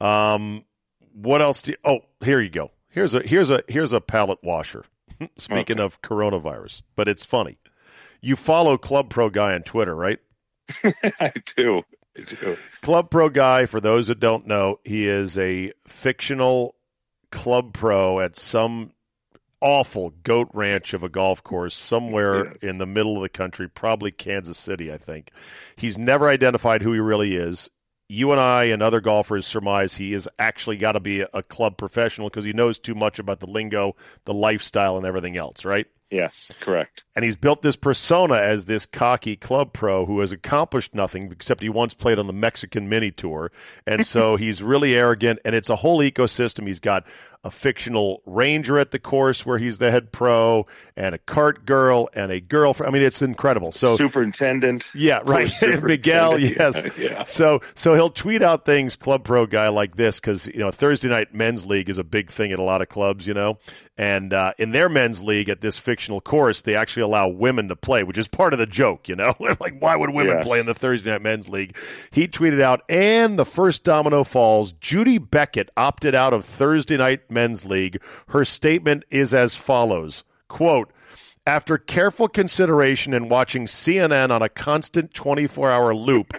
Um, 0.01 0.65
what 1.13 1.41
else 1.41 1.63
do? 1.63 1.73
You, 1.73 1.77
oh, 1.85 1.99
here 2.25 2.41
you 2.41 2.51
go. 2.51 2.71
Here's 2.89 3.15
a 3.15 3.21
here's 3.21 3.51
a 3.51 3.63
here's 3.69 3.93
a 3.93 4.01
palate 4.01 4.43
washer. 4.43 4.85
Speaking 5.39 5.79
Okay. 5.79 5.85
of 5.85 6.03
coronavirus, 6.03 6.83
but 6.95 7.09
it's 7.09 7.25
funny. 7.25 7.59
You 8.21 8.37
follow 8.37 8.77
Club 8.77 9.09
Pro 9.09 9.31
Guy 9.31 9.55
on 9.55 9.63
Twitter, 9.63 9.95
right? 9.95 10.19
I 10.85 11.33
do. 11.57 11.83
I 12.19 12.23
do. 12.23 12.57
Club 12.83 13.11
Pro 13.11 13.29
Guy, 13.29 13.67
for 13.67 13.81
those 13.81 14.09
that 14.09 14.21
don't 14.21 14.47
know, 14.47 14.81
he 14.85 15.07
is 15.07 15.39
a 15.39 15.73
fictional 15.87 16.75
club 17.31 17.73
pro 17.73 18.21
at 18.21 18.37
some 18.37 18.93
awful 19.61 20.11
goat 20.23 20.49
ranch 20.53 20.93
of 20.95 21.03
a 21.03 21.09
golf 21.09 21.43
course 21.43 21.75
somewhere 21.75 22.45
Yes. 22.47 22.57
in 22.63 22.79
the 22.79 22.87
middle 22.87 23.17
of 23.17 23.23
the 23.23 23.29
country, 23.29 23.69
probably 23.69 24.11
Kansas 24.13 24.59
City, 24.59 24.93
I 24.93 24.99
think. 24.99 25.31
He's 25.77 25.97
never 25.99 26.29
identified 26.29 26.83
who 26.83 26.93
he 26.93 27.01
really 27.01 27.35
is. 27.37 27.69
You 28.09 28.31
and 28.33 28.41
I 28.41 28.65
and 28.65 28.83
other 28.83 29.01
golfers 29.01 29.47
surmise 29.47 29.97
he 29.97 30.13
has 30.13 30.29
actually 30.39 30.77
got 30.77 30.93
to 30.93 31.01
be 31.01 31.23
a, 31.23 31.29
a 31.35 31.43
club 31.43 31.77
professional 31.77 32.29
because 32.29 32.45
he 32.45 32.53
knows 32.53 32.79
too 32.79 32.95
much 32.95 33.19
about 33.19 33.41
the 33.41 33.49
lingo, 33.51 33.97
the 34.27 34.35
lifestyle, 34.35 34.97
and 34.97 35.05
everything 35.05 35.37
else, 35.37 35.65
right? 35.65 35.87
Yes, 36.09 36.53
correct. 36.61 37.03
and 37.17 37.25
he's 37.25 37.35
built 37.35 37.63
this 37.63 37.75
persona 37.75 38.37
as 38.37 38.67
this 38.67 38.87
cocky 38.87 39.35
club 39.35 39.73
pro 39.73 40.07
who 40.07 40.21
has 40.21 40.31
accomplished 40.31 40.95
nothing 40.95 41.33
except 41.33 41.61
he 41.63 41.69
once 41.69 41.95
played 41.95 42.21
on 42.21 42.29
the 42.29 42.33
Mexican 42.33 42.89
mini 42.89 43.11
tour. 43.11 43.51
And 43.89 44.07
so 44.07 44.37
he's 44.37 44.63
really 44.63 44.95
arrogant 44.95 45.41
and 45.45 45.53
it's 45.57 45.69
a 45.69 45.75
whole 45.75 45.99
ecosystem. 45.99 46.65
He's 46.69 46.79
got 46.79 47.09
a 47.47 47.51
fictional 47.51 48.23
ranger 48.27 48.79
at 48.79 48.91
the 48.91 48.99
course 48.99 49.47
where 49.47 49.57
he's 49.59 49.79
the 49.79 49.91
head 49.91 50.11
pro 50.13 50.67
and 50.97 51.15
a 51.15 51.19
cart 51.19 51.65
girl 51.65 52.09
and 52.15 52.33
a 52.33 52.41
girlfriend. 52.41 52.91
I 52.91 52.93
mean, 52.93 53.03
it's 53.07 53.23
incredible. 53.23 53.71
So 53.73 53.97
Superintendent. 53.97 54.85
yeah, 54.95 55.21
right. 55.25 55.49
Superintendent. 55.53 55.85
Miguel, 55.87 56.39
yes. 56.39 56.85
Yeah. 56.99 57.23
So 57.25 57.61
so 57.75 57.95
he'll 57.95 58.11
tweet 58.11 58.43
out 58.43 58.65
things 58.65 58.97
club 58.97 59.23
pro 59.25 59.47
guy 59.47 59.69
like 59.69 59.97
this 59.97 60.19
because 60.21 60.47
you 60.49 60.59
know 60.59 60.71
Thursday 60.71 61.09
night 61.09 61.33
men's 61.35 61.67
league 61.67 61.89
is 61.89 61.99
a 61.99 62.05
big 62.05 62.31
thing 62.31 62.51
at 62.53 62.59
a 62.59 62.63
lot 62.63 62.83
of 62.83 62.89
clubs, 62.89 63.27
you 63.29 63.35
know, 63.35 63.59
and 63.99 64.33
uh, 64.33 64.53
in 64.59 64.73
their 64.73 64.89
men's 64.89 65.23
league 65.23 65.49
at 65.49 65.61
this 65.61 65.79
fictional 65.79 66.21
course 66.21 66.63
they 66.63 66.75
actually 66.75 67.03
allow 67.03 67.29
women 67.29 67.69
to 67.69 67.77
play, 67.77 68.03
which 68.03 68.19
is 68.19 68.27
part 68.29 68.53
of 68.53 68.59
the 68.59 68.67
joke, 68.67 69.09
you 69.09 69.15
know. 69.17 69.35
like 69.61 69.79
why 69.81 69.95
would 69.95 70.11
women 70.11 70.37
Yes. 70.39 70.45
play 70.45 70.59
in 70.59 70.67
the 70.67 70.75
Thursday 70.75 71.11
night 71.11 71.23
men's 71.23 71.49
league? 71.49 71.77
He 72.11 72.27
tweeted 72.27 72.61
out, 72.61 72.83
and 72.89 73.39
the 73.39 73.45
first 73.45 73.85
domino 73.85 74.25
falls. 74.25 74.73
Judy 74.73 75.19
Beckett 75.19 75.71
opted 75.77 76.15
out 76.15 76.33
of 76.33 76.45
Thursday 76.45 76.97
night 76.97 77.31
men's 77.37 77.65
league. 77.65 78.01
Her 78.29 78.45
statement 78.45 79.05
is 79.11 79.33
as 79.33 79.55
follows: 79.55 80.25
"Quote." 80.49 80.91
After 81.47 81.79
careful 81.79 82.27
consideration 82.27 83.15
and 83.15 83.31
watching 83.31 83.67
CNN 83.67 84.33
on 84.33 84.43
a 84.43 84.49
constant 84.49 85.15
24 85.15 85.71
hour 85.71 85.95
loop, 85.95 86.35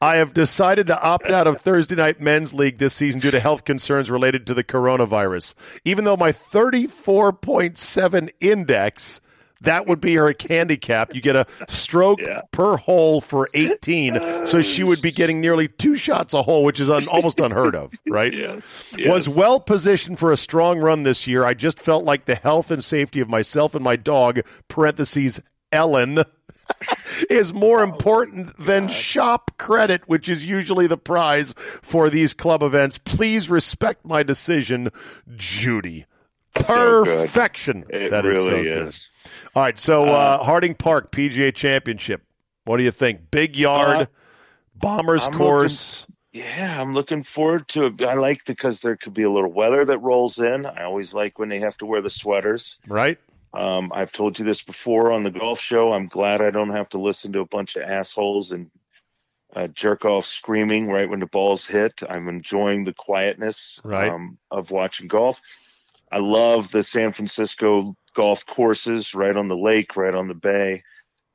I 0.00 0.16
have 0.16 0.34
decided 0.34 0.88
to 0.88 1.00
opt 1.00 1.30
out 1.30 1.46
of 1.46 1.60
Thursday 1.60 1.94
Night 1.94 2.20
Men's 2.20 2.52
League 2.52 2.78
this 2.78 2.92
season 2.92 3.20
due 3.20 3.30
to 3.30 3.38
health 3.38 3.64
concerns 3.64 4.10
related 4.10 4.46
to 4.46 4.54
the 4.54 4.64
coronavirus. 4.64 5.54
Even 5.84 6.04
though 6.04 6.16
my 6.16 6.32
34.7 6.32 8.28
index, 8.40 9.20
that 9.62 9.86
would 9.86 10.00
be 10.00 10.14
her 10.14 10.34
handicap. 10.48 11.14
You 11.14 11.20
get 11.20 11.36
a 11.36 11.46
stroke 11.68 12.20
Yeah. 12.20 12.42
per 12.50 12.76
hole 12.76 13.20
for 13.20 13.44
uh, 13.54 13.58
18. 13.58 14.46
So 14.46 14.60
she 14.62 14.84
would 14.84 15.00
be 15.00 15.10
getting 15.12 15.40
nearly 15.40 15.68
two 15.68 15.96
shots 15.96 16.34
a 16.34 16.42
hole, 16.42 16.64
which 16.64 16.80
is 16.80 16.90
un- 16.90 17.08
almost 17.08 17.40
unheard 17.40 17.74
of, 17.74 17.92
right? 18.08 18.32
Yes. 18.46 18.84
was 18.98 19.28
well 19.28 19.60
positioned 19.60 20.18
for 20.18 20.30
a 20.30 20.36
strong 20.36 20.78
run 20.78 21.02
this 21.02 21.26
year. 21.26 21.44
I 21.44 21.54
just 21.54 21.78
felt 21.80 22.04
like 22.04 22.26
the 22.26 22.34
health 22.34 22.70
and 22.70 22.82
safety 22.84 23.20
of 23.20 23.28
myself 23.28 23.74
and 23.74 23.82
my 23.82 23.96
dog, 23.96 24.40
parentheses, 24.68 25.40
Ellen, 25.72 26.22
is 27.30 27.52
more 27.54 27.80
oh, 27.80 27.84
important 27.84 28.56
than 28.58 28.88
shop 28.88 29.52
credit, 29.58 30.02
which 30.06 30.28
is 30.28 30.44
usually 30.44 30.86
the 30.86 30.96
prize 30.98 31.54
for 31.82 32.10
these 32.10 32.34
club 32.34 32.62
events. 32.62 32.98
Please 32.98 33.48
respect 33.50 34.04
my 34.04 34.22
decision, 34.22 34.90
Judy. 35.34 36.06
So. 36.64 37.04
Perfection. 37.04 37.84
It 37.90 38.10
That 38.10 38.24
is 38.26 38.36
really 38.36 38.50
so 38.50 38.62
good. 38.62 38.88
is. 38.88 39.10
All 39.54 39.62
right, 39.62 39.78
so 39.78 40.04
uh, 40.06 40.42
Harding 40.42 40.74
Park 40.74 41.10
PGA 41.10 41.54
Championship. 41.54 42.22
What 42.64 42.78
do 42.78 42.82
you 42.84 42.90
think? 42.90 43.30
Big 43.30 43.56
yard, 43.56 44.02
Uh, 44.02 44.06
bombers 44.74 45.26
I'm 45.26 45.32
course. 45.34 46.06
Yeah, 46.32 46.80
I'm 46.80 46.92
looking 46.92 47.22
forward 47.22 47.66
to 47.68 47.86
it. 47.86 48.02
I 48.02 48.14
like 48.14 48.44
because 48.44 48.80
there 48.80 48.96
could 48.96 49.14
be 49.14 49.22
a 49.22 49.30
little 49.30 49.52
weather 49.52 49.84
that 49.84 49.98
rolls 49.98 50.38
in. 50.38 50.66
I 50.66 50.82
always 50.84 51.14
like 51.14 51.38
when 51.38 51.48
they 51.48 51.60
have 51.60 51.76
to 51.78 51.86
wear 51.86 52.02
the 52.02 52.10
sweaters. 52.10 52.78
right? 52.86 53.18
Um, 53.54 53.90
I've 53.94 54.12
told 54.12 54.38
you 54.38 54.44
this 54.44 54.60
before 54.62 55.12
on 55.12 55.22
the 55.22 55.30
golf 55.30 55.58
show. 55.60 55.92
I'm 55.94 56.08
glad 56.08 56.42
I 56.42 56.50
don't 56.50 56.70
have 56.72 56.90
to 56.90 56.98
listen 56.98 57.32
to 57.32 57.40
a 57.40 57.46
bunch 57.46 57.74
of 57.76 57.82
assholes 57.84 58.52
and 58.52 58.70
uh, 59.54 59.68
jerk 59.68 60.04
off 60.04 60.26
screaming 60.26 60.88
right 60.88 61.08
when 61.08 61.20
the 61.20 61.26
ball's 61.26 61.64
hit. 61.64 62.02
I'm 62.06 62.28
enjoying 62.28 62.84
the 62.84 62.92
quietness 62.92 63.80
Right. 63.82 64.10
um, 64.10 64.36
of 64.50 64.70
watching 64.70 65.08
golf. 65.08 65.40
I 66.10 66.18
love 66.18 66.70
the 66.70 66.82
San 66.82 67.12
Francisco 67.12 67.96
golf 68.14 68.46
courses 68.46 69.14
right 69.14 69.36
on 69.36 69.48
the 69.48 69.56
lake, 69.56 69.96
right 69.96 70.14
on 70.14 70.28
the 70.28 70.34
bay. 70.34 70.82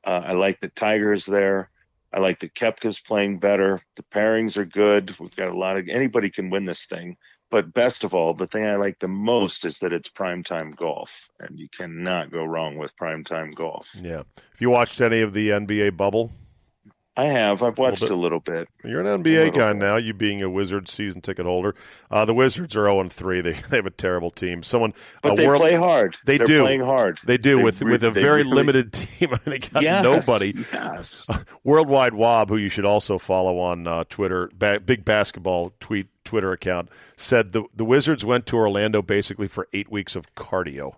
Uh, 0.04 0.22
I 0.26 0.32
like 0.32 0.60
the 0.60 0.68
Tigers 0.68 1.26
there. 1.26 1.70
I 2.12 2.20
like 2.20 2.40
the 2.40 2.48
Koepka's 2.48 3.00
playing 3.00 3.38
better. 3.38 3.80
The 3.96 4.02
pairings 4.02 4.56
are 4.56 4.64
good. 4.64 5.16
We've 5.18 5.34
got 5.34 5.48
a 5.48 5.56
lot 5.56 5.78
of 5.78 5.88
anybody 5.88 6.30
can 6.30 6.50
win 6.50 6.64
this 6.64 6.86
thing. 6.86 7.16
But 7.50 7.74
best 7.74 8.02
of 8.02 8.14
all, 8.14 8.32
the 8.32 8.46
thing 8.46 8.66
I 8.66 8.76
like 8.76 8.98
the 8.98 9.08
most 9.08 9.66
is 9.66 9.78
that 9.78 9.92
it's 9.92 10.08
primetime 10.08 10.74
golf, 10.74 11.10
and 11.38 11.58
you 11.58 11.68
cannot 11.68 12.32
go 12.32 12.44
wrong 12.44 12.78
with 12.78 12.96
primetime 12.96 13.54
golf. 13.54 13.88
Yeah. 13.94 14.22
If 14.54 14.60
you 14.60 14.70
watched 14.70 15.00
any 15.02 15.20
of 15.20 15.34
the 15.34 15.50
NBA 15.50 15.96
bubble? 15.96 16.32
I 17.14 17.26
have. 17.26 17.62
I've 17.62 17.76
watched 17.76 18.00
bit. 18.00 18.10
a 18.10 18.16
little 18.16 18.40
bit. 18.40 18.68
You're 18.84 19.02
an 19.02 19.22
NBA 19.22 19.52
guy 19.54 19.74
now. 19.74 19.96
You 19.96 20.14
being 20.14 20.40
a 20.40 20.48
Wizards 20.48 20.90
season 20.90 21.20
ticket 21.20 21.44
holder. 21.44 21.74
Uh, 22.10 22.24
the 22.24 22.32
Wizards 22.32 22.74
are 22.74 22.86
0 22.86 23.06
3. 23.10 23.40
They 23.42 23.52
they 23.68 23.76
have 23.76 23.84
a 23.86 23.90
terrible 23.90 24.30
team. 24.30 24.62
Someone 24.62 24.94
But 25.22 25.34
a 25.34 25.36
they 25.36 25.46
world, 25.46 25.60
play 25.60 25.74
hard. 25.74 26.16
They 26.24 26.38
They're 26.38 26.46
do. 26.46 26.62
playing 26.62 26.80
hard. 26.80 27.18
They 27.26 27.36
do 27.36 27.58
They 27.58 27.62
with 27.64 27.82
with 27.82 28.02
a 28.02 28.10
very 28.10 28.38
really- 28.44 28.52
limited 28.54 28.92
team. 28.94 29.30
they 29.44 29.58
got 29.58 29.82
Yes, 29.82 30.02
nobody. 30.02 30.54
Yes. 30.72 31.26
Worldwide 31.64 32.14
Wob, 32.14 32.48
who 32.48 32.56
you 32.56 32.68
should 32.70 32.86
also 32.86 33.18
follow 33.18 33.58
on 33.58 33.86
uh, 33.86 34.04
Twitter, 34.08 34.50
ba- 34.54 34.80
big 34.80 35.04
basketball 35.04 35.74
tweet 35.80 36.08
Twitter 36.24 36.52
account, 36.52 36.88
said 37.16 37.52
the 37.52 37.64
the 37.76 37.84
Wizards 37.84 38.24
went 38.24 38.46
to 38.46 38.56
Orlando 38.56 39.02
basically 39.02 39.48
for 39.48 39.68
eight 39.74 39.90
weeks 39.90 40.16
of 40.16 40.34
cardio. 40.34 40.94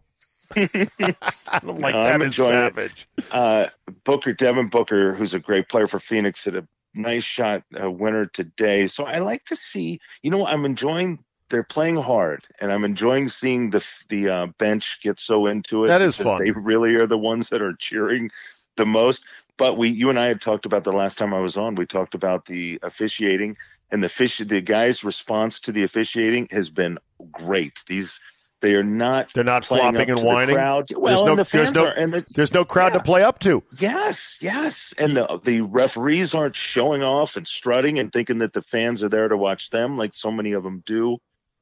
I'm 0.57 1.81
like 1.81 1.95
No, 1.95 2.03
that 2.03 2.15
I'm 2.15 2.23
is 2.23 2.39
enjoying 2.39 2.65
it. 2.65 2.75
savage. 2.75 3.09
uh, 3.31 3.67
Booker, 4.05 4.33
Devin 4.33 4.69
Booker, 4.69 5.15
who's 5.15 5.35
a 5.35 5.39
great 5.39 5.69
player 5.69 5.87
for 5.87 5.99
Phoenix, 5.99 6.45
hit 6.45 6.55
a 6.57 6.67
nice 6.95 7.25
shot 7.25 7.63
uh, 7.83 7.91
winner 7.91 8.27
today. 8.27 8.87
So 8.87 9.05
I 9.05 9.19
like 9.19 9.45
to 9.47 9.57
see, 9.57 10.01
you 10.23 10.31
know, 10.31 10.47
I'm 10.47 10.65
enjoying. 10.65 11.19
They're 11.51 11.63
playing 11.63 11.97
hard, 11.97 12.47
and 12.61 12.73
I'm 12.73 12.85
enjoying 12.85 13.29
seeing 13.29 13.71
the 13.71 13.85
the 14.09 14.29
uh, 14.29 14.47
bench 14.59 14.99
get 15.03 15.21
so 15.21 15.47
into 15.47 15.85
it. 15.85 15.89
That 15.89 16.03
is 16.03 16.17
fun. 16.17 16.43
They 16.43 16.51
really 16.51 16.95
are 16.95 17.07
the 17.07 17.19
ones 17.19 17.51
that 17.51 17.61
are 17.63 17.75
cheering 17.79 18.31
the 18.77 18.87
most. 18.87 19.23
But 19.57 19.77
we, 19.77 19.89
you 19.91 20.11
and 20.11 20.19
I 20.19 20.27
had 20.27 20.41
talked 20.41 20.67
about 20.67 20.83
the 20.85 20.93
last 20.93 21.17
time 21.19 21.33
I 21.33 21.41
was 21.41 21.57
on. 21.57 21.77
We 21.77 21.87
talked 21.87 22.15
about 22.15 22.47
the 22.47 22.81
officiating 22.83 23.57
and 23.93 24.03
the 24.03 24.09
fish. 24.09 24.39
The 24.39 24.61
guys' 24.61 25.05
response 25.05 25.61
to 25.61 25.73
the 25.73 25.85
officiating 25.85 26.49
has 26.51 26.71
been 26.71 26.99
great. 27.31 27.75
These 27.87 28.19
They 28.65 28.73
are 28.73 28.83
not. 28.83 29.29
They're 29.35 29.45
not 29.45 29.63
flopping 29.63 30.09
and 30.09 30.23
whining. 30.23 30.57
The 30.57 30.99
well, 30.99 31.23
there's 31.23 31.23
no, 31.23 31.37
the 31.37 31.45
there's 31.53 31.73
no, 31.73 31.85
are, 31.85 32.07
the, 32.07 32.25
there's 32.35 32.55
no 32.55 32.65
crowd 32.65 32.95
yeah. 32.95 32.99
to 32.99 33.05
play 33.05 33.23
up 33.23 33.39
to. 33.41 33.63
Yes, 33.79 34.39
yes, 34.41 34.95
and 34.97 35.15
the 35.15 35.39
the 35.45 35.61
referees 35.61 36.33
aren't 36.33 36.57
showing 36.57 37.03
off 37.03 37.37
and 37.37 37.47
strutting 37.47 37.99
and 37.99 38.11
thinking 38.11 38.39
that 38.39 38.55
the 38.55 38.63
fans 38.63 39.03
are 39.03 39.11
there 39.11 39.29
to 39.29 39.37
watch 39.37 39.69
them, 39.69 39.99
like 39.99 40.15
so 40.15 40.31
many 40.33 40.53
of 40.53 40.63
them 40.63 40.83
do. 40.87 41.19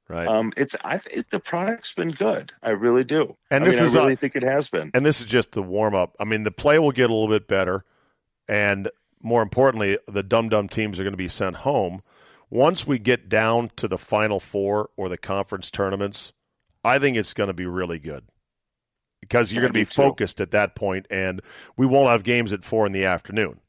Right. 0.09 0.29
Um, 0.29 0.53
it's 0.57 0.77
I 0.85 1.01
it, 1.11 1.29
the 1.33 1.41
product's 1.41 1.93
been 1.93 2.13
good. 2.13 2.53
I 2.63 2.71
really 2.71 3.03
do. 3.03 3.37
And 3.51 3.65
I 3.65 3.67
this 3.67 3.79
mean, 3.79 3.87
is 3.87 3.97
I 3.97 3.99
really 3.99 4.13
a, 4.13 4.17
think 4.17 4.37
it 4.37 4.45
has 4.45 4.69
been. 4.69 4.93
And 4.95 5.05
this 5.05 5.21
is 5.21 5.27
just 5.27 5.51
the 5.51 5.63
warm 5.63 5.97
up. 5.97 6.15
I 6.21 6.25
mean, 6.25 6.45
the 6.45 6.53
play 6.53 6.79
will 6.79 6.93
get 6.93 7.11
a 7.11 7.13
little 7.13 7.27
bit 7.27 7.49
better, 7.49 7.85
and 8.49 8.89
more 9.25 9.43
importantly, 9.43 9.99
the 10.07 10.23
dum 10.23 10.51
dum 10.51 10.69
teams 10.69 11.01
are 11.01 11.03
going 11.03 11.15
to 11.15 11.17
be 11.17 11.27
sent 11.27 11.57
home. 11.57 12.01
Once 12.49 12.87
we 12.87 13.01
get 13.01 13.29
down 13.29 13.73
to 13.75 13.89
the 13.89 13.99
final 13.99 14.39
four 14.39 14.91
or 14.97 15.09
the 15.09 15.19
conference 15.19 15.69
tournaments, 15.69 16.33
I 16.85 16.99
think 16.99 17.17
it's 17.17 17.35
going 17.35 17.49
to 17.49 17.55
be 17.55 17.67
really 17.67 17.99
good 17.99 18.25
because 19.21 19.53
you're 19.53 19.63
going 19.63 19.73
to 19.73 19.79
be 19.79 19.85
focused 19.85 20.41
at 20.41 20.51
that 20.51 20.75
point, 20.75 21.07
and 21.11 21.41
we 21.77 21.87
won't 21.87 22.11
have 22.11 22.25
games 22.25 22.53
at 22.53 22.65
four 22.65 22.87
in 22.87 22.93
the 22.93 23.05
afternoon. 23.05 23.61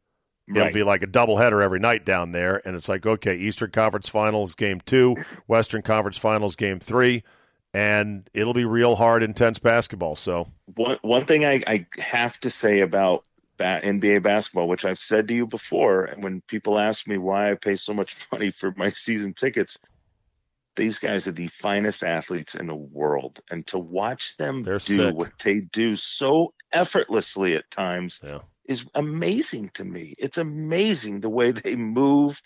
Right. 0.47 0.57
It'll 0.57 0.73
be 0.73 0.83
like 0.83 1.03
a 1.03 1.07
doubleheader 1.07 1.63
every 1.63 1.79
night 1.79 2.05
down 2.05 2.33
there, 2.33 2.61
and 2.65 2.75
it's 2.75 2.89
like 2.89 3.05
okay, 3.05 3.35
Eastern 3.35 3.71
Conference 3.71 4.09
Finals 4.09 4.55
game 4.55 4.81
two, 4.81 5.15
Western 5.47 5.81
Conference 5.81 6.17
Finals 6.17 6.57
game 6.57 6.79
three, 6.79 7.23
and 7.73 8.29
it'll 8.33 8.53
be 8.53 8.65
real 8.65 8.95
hard, 8.95 9.23
intense 9.23 9.59
basketball. 9.59 10.15
So 10.15 10.47
one 10.75 10.97
one 11.01 11.25
thing 11.25 11.45
I, 11.45 11.63
I 11.65 11.85
have 11.97 12.37
to 12.41 12.49
say 12.49 12.81
about 12.81 13.23
NBA 13.59 14.23
basketball, 14.23 14.67
which 14.67 14.83
I've 14.83 14.99
said 14.99 15.27
to 15.29 15.33
you 15.33 15.47
before, 15.47 16.05
and 16.05 16.23
when 16.23 16.41
people 16.47 16.77
ask 16.77 17.07
me 17.07 17.17
why 17.17 17.51
I 17.51 17.55
pay 17.55 17.75
so 17.75 17.93
much 17.93 18.15
money 18.31 18.51
for 18.51 18.73
my 18.75 18.91
season 18.91 19.33
tickets, 19.33 19.77
these 20.75 20.99
guys 20.99 21.27
are 21.27 21.31
the 21.31 21.47
finest 21.47 22.03
athletes 22.03 22.55
in 22.55 22.67
the 22.67 22.75
world, 22.75 23.39
and 23.49 23.65
to 23.67 23.77
watch 23.77 24.35
them 24.37 24.63
They're 24.63 24.79
do 24.79 24.95
sick. 24.95 25.15
what 25.15 25.31
they 25.43 25.61
do 25.61 25.95
so 25.95 26.53
effortlessly 26.71 27.55
at 27.55 27.69
times 27.71 28.19
yeah. 28.23 28.39
is 28.65 28.85
amazing 28.95 29.71
to 29.75 29.83
me. 29.83 30.15
It's 30.17 30.37
amazing 30.37 31.21
the 31.21 31.29
way 31.29 31.51
they 31.51 31.75
move 31.75 32.41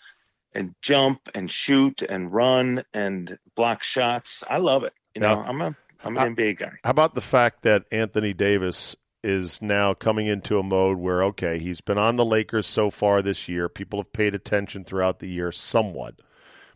and 0.54 0.74
jump 0.82 1.20
and 1.34 1.50
shoot 1.50 2.02
and 2.02 2.32
run 2.32 2.84
and 2.92 3.38
block 3.54 3.82
shots. 3.82 4.42
I 4.48 4.58
love 4.58 4.84
it. 4.84 4.92
You 5.14 5.22
know, 5.22 5.42
I'm 5.46 5.60
a 5.60 5.76
I'm 6.04 6.16
an 6.16 6.36
NBA 6.36 6.58
guy. 6.58 6.72
How 6.84 6.90
about 6.90 7.14
the 7.14 7.20
fact 7.20 7.62
that 7.62 7.84
Anthony 7.90 8.32
Davis 8.32 8.94
is 9.24 9.60
now 9.60 9.94
coming 9.94 10.26
into 10.26 10.58
a 10.58 10.62
mode 10.62 10.98
where 10.98 11.24
okay, 11.24 11.58
he's 11.58 11.80
been 11.80 11.98
on 11.98 12.16
the 12.16 12.24
Lakers 12.24 12.66
so 12.66 12.90
far 12.90 13.20
this 13.22 13.48
year. 13.48 13.68
People 13.68 13.98
have 13.98 14.12
paid 14.12 14.34
attention 14.34 14.84
throughout 14.84 15.18
the 15.18 15.28
year 15.28 15.50
somewhat. 15.50 16.20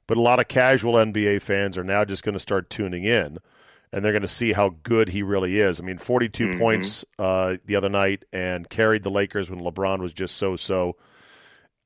But 0.07 0.17
a 0.17 0.21
lot 0.21 0.41
of 0.41 0.49
casual 0.49 0.95
NBA 0.95 1.43
fans 1.43 1.79
are 1.79 1.85
now 1.85 2.05
just 2.05 2.25
going 2.25 2.35
to 2.35 2.41
start 2.41 2.69
tuning 2.71 3.05
in 3.05 3.39
and 3.93 4.05
they're 4.05 4.13
going 4.13 4.23
to 4.23 4.29
see 4.29 4.53
how 4.53 4.75
good 4.83 5.09
he 5.09 5.23
really 5.23 5.61
is. 5.61 5.81
I 5.81 5.85
mean, 5.85 5.99
42 5.99 6.49
Mhm. 6.49 6.59
points 6.59 7.05
uh, 7.19 7.57
the 7.65 7.77
other 7.77 7.89
night 7.91 8.25
and 8.33 8.69
carried 8.69 9.03
the 9.03 9.11
Lakers 9.11 9.51
when 9.51 9.61
LeBron 9.61 10.01
was 10.01 10.13
just 10.13 10.37
so 10.37 10.57
so. 10.57 10.97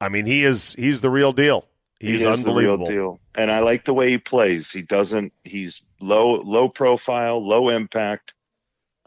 I 0.01 0.09
mean, 0.09 0.27
he 0.27 0.45
is 0.45 0.75
he's 0.79 1.01
the 1.01 1.11
real 1.11 1.33
deal. 1.33 1.67
He's 1.99 2.23
he 2.23 2.29
unbelievable. 2.29 2.87
Deal. 2.87 3.21
And 3.35 3.51
I 3.51 3.61
like 3.61 3.87
the 3.87 3.95
way 3.95 4.11
he 4.11 4.19
plays. 4.19 4.71
He 4.71 4.83
doesn't. 4.83 5.33
He's 5.45 5.83
low 6.01 6.43
low 6.43 6.69
profile, 6.69 7.45
low 7.47 7.71
impact. 7.71 8.35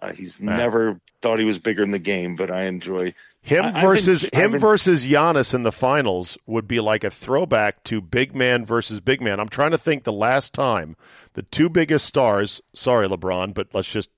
Uh, 0.01 0.13
he's 0.13 0.39
Nah. 0.39 0.55
never 0.55 0.99
thought 1.21 1.39
he 1.39 1.45
was 1.45 1.59
bigger 1.59 1.83
in 1.83 1.91
the 1.91 1.99
game, 1.99 2.35
but 2.35 2.49
I 2.49 2.63
enjoy. 2.63 3.13
Him 3.41 3.65
I- 3.65 3.67
I've 3.69 3.73
been- 3.73 3.81
versus 3.81 4.21
him 4.33 4.51
been- 4.51 4.59
versus 4.59 5.05
Giannis 5.07 5.53
in 5.53 5.63
the 5.63 5.71
finals 5.71 6.37
would 6.45 6.67
be 6.67 6.79
like 6.79 7.03
a 7.03 7.09
throwback 7.09 7.83
to 7.85 8.01
big 8.01 8.35
man 8.35 8.65
versus 8.65 8.99
big 8.99 9.21
man. 9.21 9.39
I'm 9.39 9.49
trying 9.49 9.71
to 9.71 9.77
think 9.77 10.03
the 10.03 10.13
last 10.13 10.53
time 10.53 10.95
the 11.33 11.43
two 11.43 11.69
biggest 11.69 12.05
stars. 12.05 12.61
Sorry, 12.73 13.07
LeBron, 13.07 13.53
but 13.53 13.67
let's 13.73 13.91
just 13.91 14.09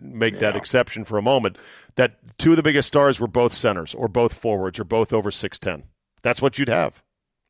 make 0.00 0.38
that 0.38 0.54
exception 0.56 1.04
for 1.04 1.18
a 1.18 1.22
moment. 1.22 1.58
That 1.96 2.16
two 2.38 2.50
of 2.50 2.56
the 2.56 2.62
biggest 2.62 2.86
stars 2.88 3.18
were 3.20 3.26
both 3.28 3.52
centers 3.52 3.92
or 3.94 4.06
both 4.08 4.34
forwards 4.34 4.78
or 4.78 4.84
both 4.84 5.12
over 5.12 5.30
six 5.32 5.58
ten. 5.58 5.84
That's 6.22 6.40
what 6.40 6.58
you'd 6.58 6.68
have. 6.68 7.02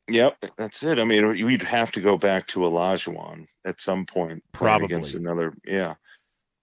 Yep, 0.08 0.36
that's 0.58 0.82
it. 0.82 0.98
I 0.98 1.04
mean, 1.04 1.36
you'd 1.36 1.62
have 1.62 1.90
to 1.92 2.00
go 2.00 2.18
back 2.18 2.46
to 2.48 2.60
Olajuwon 2.60 3.46
at 3.66 3.80
some 3.80 4.04
point, 4.04 4.42
Probably. 4.52 4.86
against 4.86 5.14
another. 5.14 5.54
Yeah, 5.66 5.94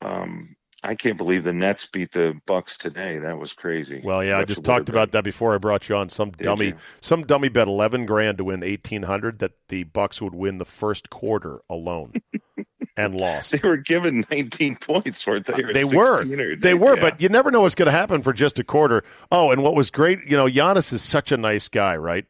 um, 0.04 0.56
I 0.84 0.96
can't 0.96 1.18
believe 1.18 1.44
the 1.44 1.54
Nets 1.54 1.86
beat 1.86 2.12
the 2.12 2.40
Bucks 2.48 2.76
today. 2.78 3.20
That 3.20 3.38
was 3.38 3.54
crazy. 3.54 4.02
Well, 4.04 4.24
yeah, 4.24 4.40
I 4.40 4.46
just 4.46 4.64
talked 4.64 4.90
about 4.90 5.12
that 5.12 5.24
before 5.24 5.54
I 5.54 5.58
brought 5.60 5.88
you 5.90 5.96
on. 5.96 6.10
Some 6.10 6.32
Did 6.32 6.44
dummy, 6.44 6.66
you? 6.68 6.76
some 7.02 7.24
dummy 7.24 7.50
bet 7.50 7.68
eleven 7.68 8.06
grand 8.06 8.40
to 8.40 8.44
win 8.46 8.64
eighteen 8.64 9.04
hundred 9.04 9.40
that 9.40 9.52
the 9.68 9.84
Bucks 9.84 10.22
would 10.22 10.34
win 10.34 10.58
the 10.58 10.66
first 10.66 11.10
quarter 11.12 11.60
alone, 11.70 12.14
and 12.98 13.16
lost. 13.16 13.52
They 13.52 13.68
were 13.68 13.78
given 13.78 14.26
19 14.32 14.78
points 14.78 15.22
for 15.22 15.36
it. 15.36 15.46
They 15.46 15.54
uh, 15.54 15.68
were. 15.68 15.74
They 15.74 15.84
were. 15.86 16.22
16 16.24 16.60
They 16.62 16.74
were, 16.74 16.96
yeah. 16.96 17.02
but 17.02 17.22
you 17.22 17.30
never 17.30 17.52
know 17.52 17.62
what's 17.62 17.76
going 17.76 17.86
to 17.88 17.92
happen 17.92 18.22
for 18.22 18.34
just 18.34 18.58
a 18.60 18.64
quarter. 18.64 19.04
Oh, 19.32 19.52
and 19.52 19.62
what 19.64 19.76
was 19.76 19.92
great, 19.92 20.20
you 20.26 20.36
know, 20.36 20.48
Giannis 20.48 20.92
is 20.94 21.02
such 21.02 21.32
a 21.32 21.38
nice 21.38 21.70
guy, 21.70 21.96
right? 21.96 22.26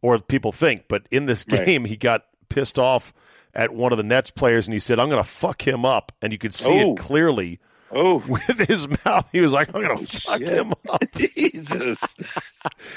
Or 0.00 0.18
people 0.20 0.52
think, 0.52 0.84
but 0.88 1.06
in 1.10 1.26
this 1.26 1.44
Right. 1.50 1.66
game, 1.66 1.84
he 1.84 1.96
got 1.96 2.24
pissed 2.48 2.78
off 2.78 3.12
at 3.54 3.74
one 3.74 3.90
of 3.92 3.98
the 3.98 4.04
Nets 4.04 4.30
players, 4.30 4.66
and 4.68 4.72
he 4.72 4.78
said, 4.78 4.98
"I'm 5.00 5.08
going 5.10 5.22
to 5.22 5.28
fuck 5.28 5.66
him 5.66 5.84
up," 5.84 6.12
and 6.22 6.32
you 6.32 6.38
could 6.38 6.54
see 6.54 6.72
Oh. 6.84 6.92
it 6.92 6.98
clearly 6.98 7.58
oh, 7.92 8.18
with 8.28 8.58
his 8.68 8.88
mouth. 9.04 9.28
He 9.32 9.40
was 9.40 9.52
like, 9.52 9.68
"I'm 9.74 9.82
going 9.82 9.98
Oh, 9.98 10.04
to 10.04 10.20
fuck 10.20 10.38
shit. 10.40 10.48
him 10.50 10.72
up." 10.88 11.02
Jesus. 11.16 11.98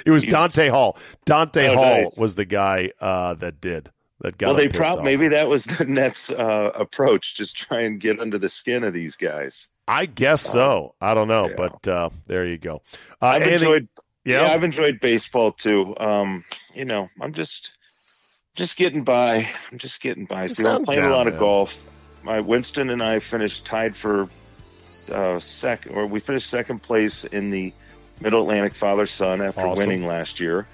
It 0.06 0.12
was 0.12 0.24
Dante 0.26 0.70
Hall. 0.70 0.98
Dante 1.26 1.70
Oh, 1.70 1.76
Hall 1.76 2.02
nice. 2.04 2.18
was 2.18 2.36
the 2.36 2.46
guy 2.46 2.92
uh, 3.00 3.34
that 3.36 3.62
did 3.62 3.90
that. 4.22 4.38
Got 4.38 4.48
well, 4.48 4.56
they 4.56 4.70
probably 4.70 5.04
maybe 5.04 5.28
that 5.30 5.48
was 5.48 5.64
the 5.78 5.86
Nets' 5.86 6.30
uh, 6.30 6.72
approach, 6.76 7.36
just 7.36 7.56
try 7.56 7.82
and 7.82 8.00
get 8.00 8.20
under 8.20 8.38
the 8.38 8.50
skin 8.50 8.84
of 8.84 8.94
these 8.94 9.16
guys. 9.16 9.68
I 9.88 10.06
guess 10.06 10.42
so. 10.42 10.96
I 11.02 11.14
don't 11.14 11.28
know, 11.28 11.50
yeah. 11.50 11.56
but 11.58 11.88
uh, 11.88 12.10
there 12.28 12.46
you 12.46 12.58
go. 12.58 12.82
Uh, 13.22 13.26
I've 13.28 13.42
anything- 13.42 13.62
enjoyed, 13.68 13.88
yeah, 14.24 14.42
yeah, 14.44 14.54
I've 14.54 14.64
enjoyed 14.64 15.00
baseball 15.02 15.52
too. 15.52 15.96
Um, 16.00 16.46
you 16.76 16.86
know, 16.86 17.10
I'm 17.20 17.34
just, 17.34 17.72
just 18.56 18.78
getting 18.78 19.04
by. 19.04 19.50
I'm 19.72 19.78
just 19.80 20.00
getting 20.00 20.26
by. 20.26 20.48
See, 20.48 20.66
I'm 20.66 20.86
playing 20.86 21.02
down, 21.02 21.12
a 21.12 21.16
lot 21.16 21.26
man. 21.26 21.34
of 21.34 21.40
golf. 21.40 21.76
My 22.24 22.40
Winston 22.40 22.92
and 22.92 23.02
I 23.02 23.20
finished 23.20 23.66
tied 23.66 23.98
for 23.98 24.30
uh, 25.10 25.40
second, 25.40 25.94
or 25.94 26.08
we 26.08 26.20
finished 26.20 26.50
second 26.50 26.82
place 26.82 27.24
in 27.24 27.50
the 27.50 27.74
Middle 28.20 28.42
Atlantic 28.42 28.76
Father 28.76 29.06
Son 29.06 29.42
after 29.42 29.62
Awesome. 29.62 29.88
winning 29.88 30.06
last 30.06 30.40
year. 30.40 30.68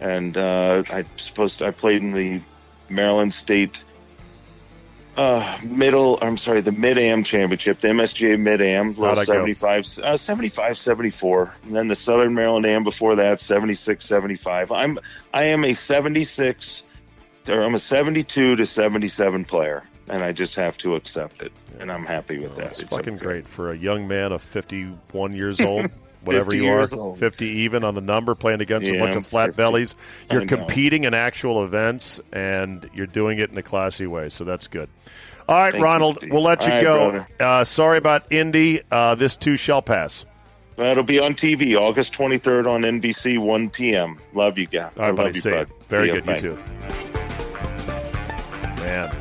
And 0.00 0.36
uh, 0.36 0.82
I 0.90 1.04
supposed 1.16 1.58
to, 1.58 1.66
I 1.66 1.70
played 1.70 2.02
in 2.02 2.12
the 2.12 2.40
Maryland 2.88 3.32
State 3.32 3.82
uh, 5.16 5.58
middle. 5.64 6.18
I'm 6.20 6.36
sorry, 6.36 6.60
the 6.60 6.72
Mid 6.72 6.98
Am 6.98 7.24
Championship, 7.24 7.80
the 7.80 7.88
MSGA 7.88 8.38
Mid 8.38 8.60
Am, 8.60 8.92
go? 8.92 9.14
75, 9.24 9.84
uh, 10.02 10.16
75, 10.16 10.78
74, 10.78 11.54
and 11.64 11.74
then 11.74 11.88
the 11.88 11.96
Southern 11.96 12.34
Maryland 12.34 12.66
Am 12.66 12.84
before 12.84 13.16
that, 13.16 13.40
76, 13.40 14.04
75. 14.04 14.72
I'm 14.72 14.98
I 15.32 15.44
am 15.44 15.64
a 15.64 15.74
76, 15.74 16.82
or 17.48 17.62
I'm 17.62 17.74
a 17.74 17.78
72 17.78 18.56
to 18.56 18.66
77 18.66 19.44
player, 19.46 19.84
and 20.08 20.22
I 20.22 20.32
just 20.32 20.54
have 20.54 20.76
to 20.78 20.94
accept 20.94 21.42
it, 21.42 21.52
and 21.80 21.90
I'm 21.90 22.04
happy 22.04 22.38
with 22.38 22.56
that. 22.56 22.66
It's 22.72 22.80
It's 22.80 22.90
fucking 22.90 23.14
okay. 23.16 23.24
great 23.24 23.48
for 23.48 23.72
a 23.72 23.76
young 23.76 24.06
man 24.08 24.32
of 24.32 24.42
51 24.42 25.32
years 25.34 25.60
old, 25.60 25.90
whatever 26.24 26.54
you 26.54 26.68
are, 26.68 26.86
old. 26.94 27.18
50 27.18 27.46
even 27.46 27.84
on 27.84 27.94
the 27.94 28.00
number, 28.00 28.34
playing 28.34 28.60
against 28.60 28.90
a 28.90 28.98
bunch 28.98 29.12
I'm 29.12 29.18
of 29.18 29.26
flat 29.26 29.46
50. 29.48 29.56
bellies. 29.56 29.96
You're 30.30 30.46
competing 30.46 31.04
in 31.04 31.14
actual 31.14 31.64
events, 31.64 32.20
and 32.32 32.88
you're 32.94 33.06
doing 33.06 33.38
it 33.38 33.50
in 33.50 33.58
a 33.58 33.62
classy 33.62 34.06
way, 34.06 34.28
so 34.28 34.44
that's 34.44 34.68
good. 34.68 34.88
All 35.48 35.56
right, 35.56 35.70
Thank 35.72 35.84
Ronald, 35.84 36.16
Steve. 36.18 36.32
we'll 36.32 36.42
let 36.42 36.66
you 36.66 36.72
All 36.72 36.76
right, 36.78 36.82
go. 36.84 37.10
brother. 37.10 37.28
Uh, 37.38 37.64
sorry 37.64 37.98
about 37.98 38.32
Indy. 38.32 38.80
Uh, 38.90 39.14
this 39.14 39.36
too 39.36 39.56
shall 39.56 39.80
pass. 39.82 40.26
Well, 40.76 40.90
it'll 40.90 41.04
be 41.04 41.18
on 41.20 41.34
TV 41.34 41.74
August 41.74 42.12
23rd 42.12 42.66
on 42.66 42.82
NBC, 42.82 43.38
1 43.38 43.70
p.m. 43.70 44.18
Love 44.34 44.58
you 44.58 44.66
guys. 44.66 44.90
All 44.98 45.04
I 45.04 45.06
right, 45.08 45.16
buddy. 45.16 45.28
love 45.28 45.34
you, 45.36 45.40
See 45.40 45.50
bud. 45.50 45.68
Very 45.88 46.08
See 46.08 46.14
good. 46.14 46.26
Bye. 46.26 46.34
You 46.34 46.40
too. 46.40 46.58
Man, 48.82 49.16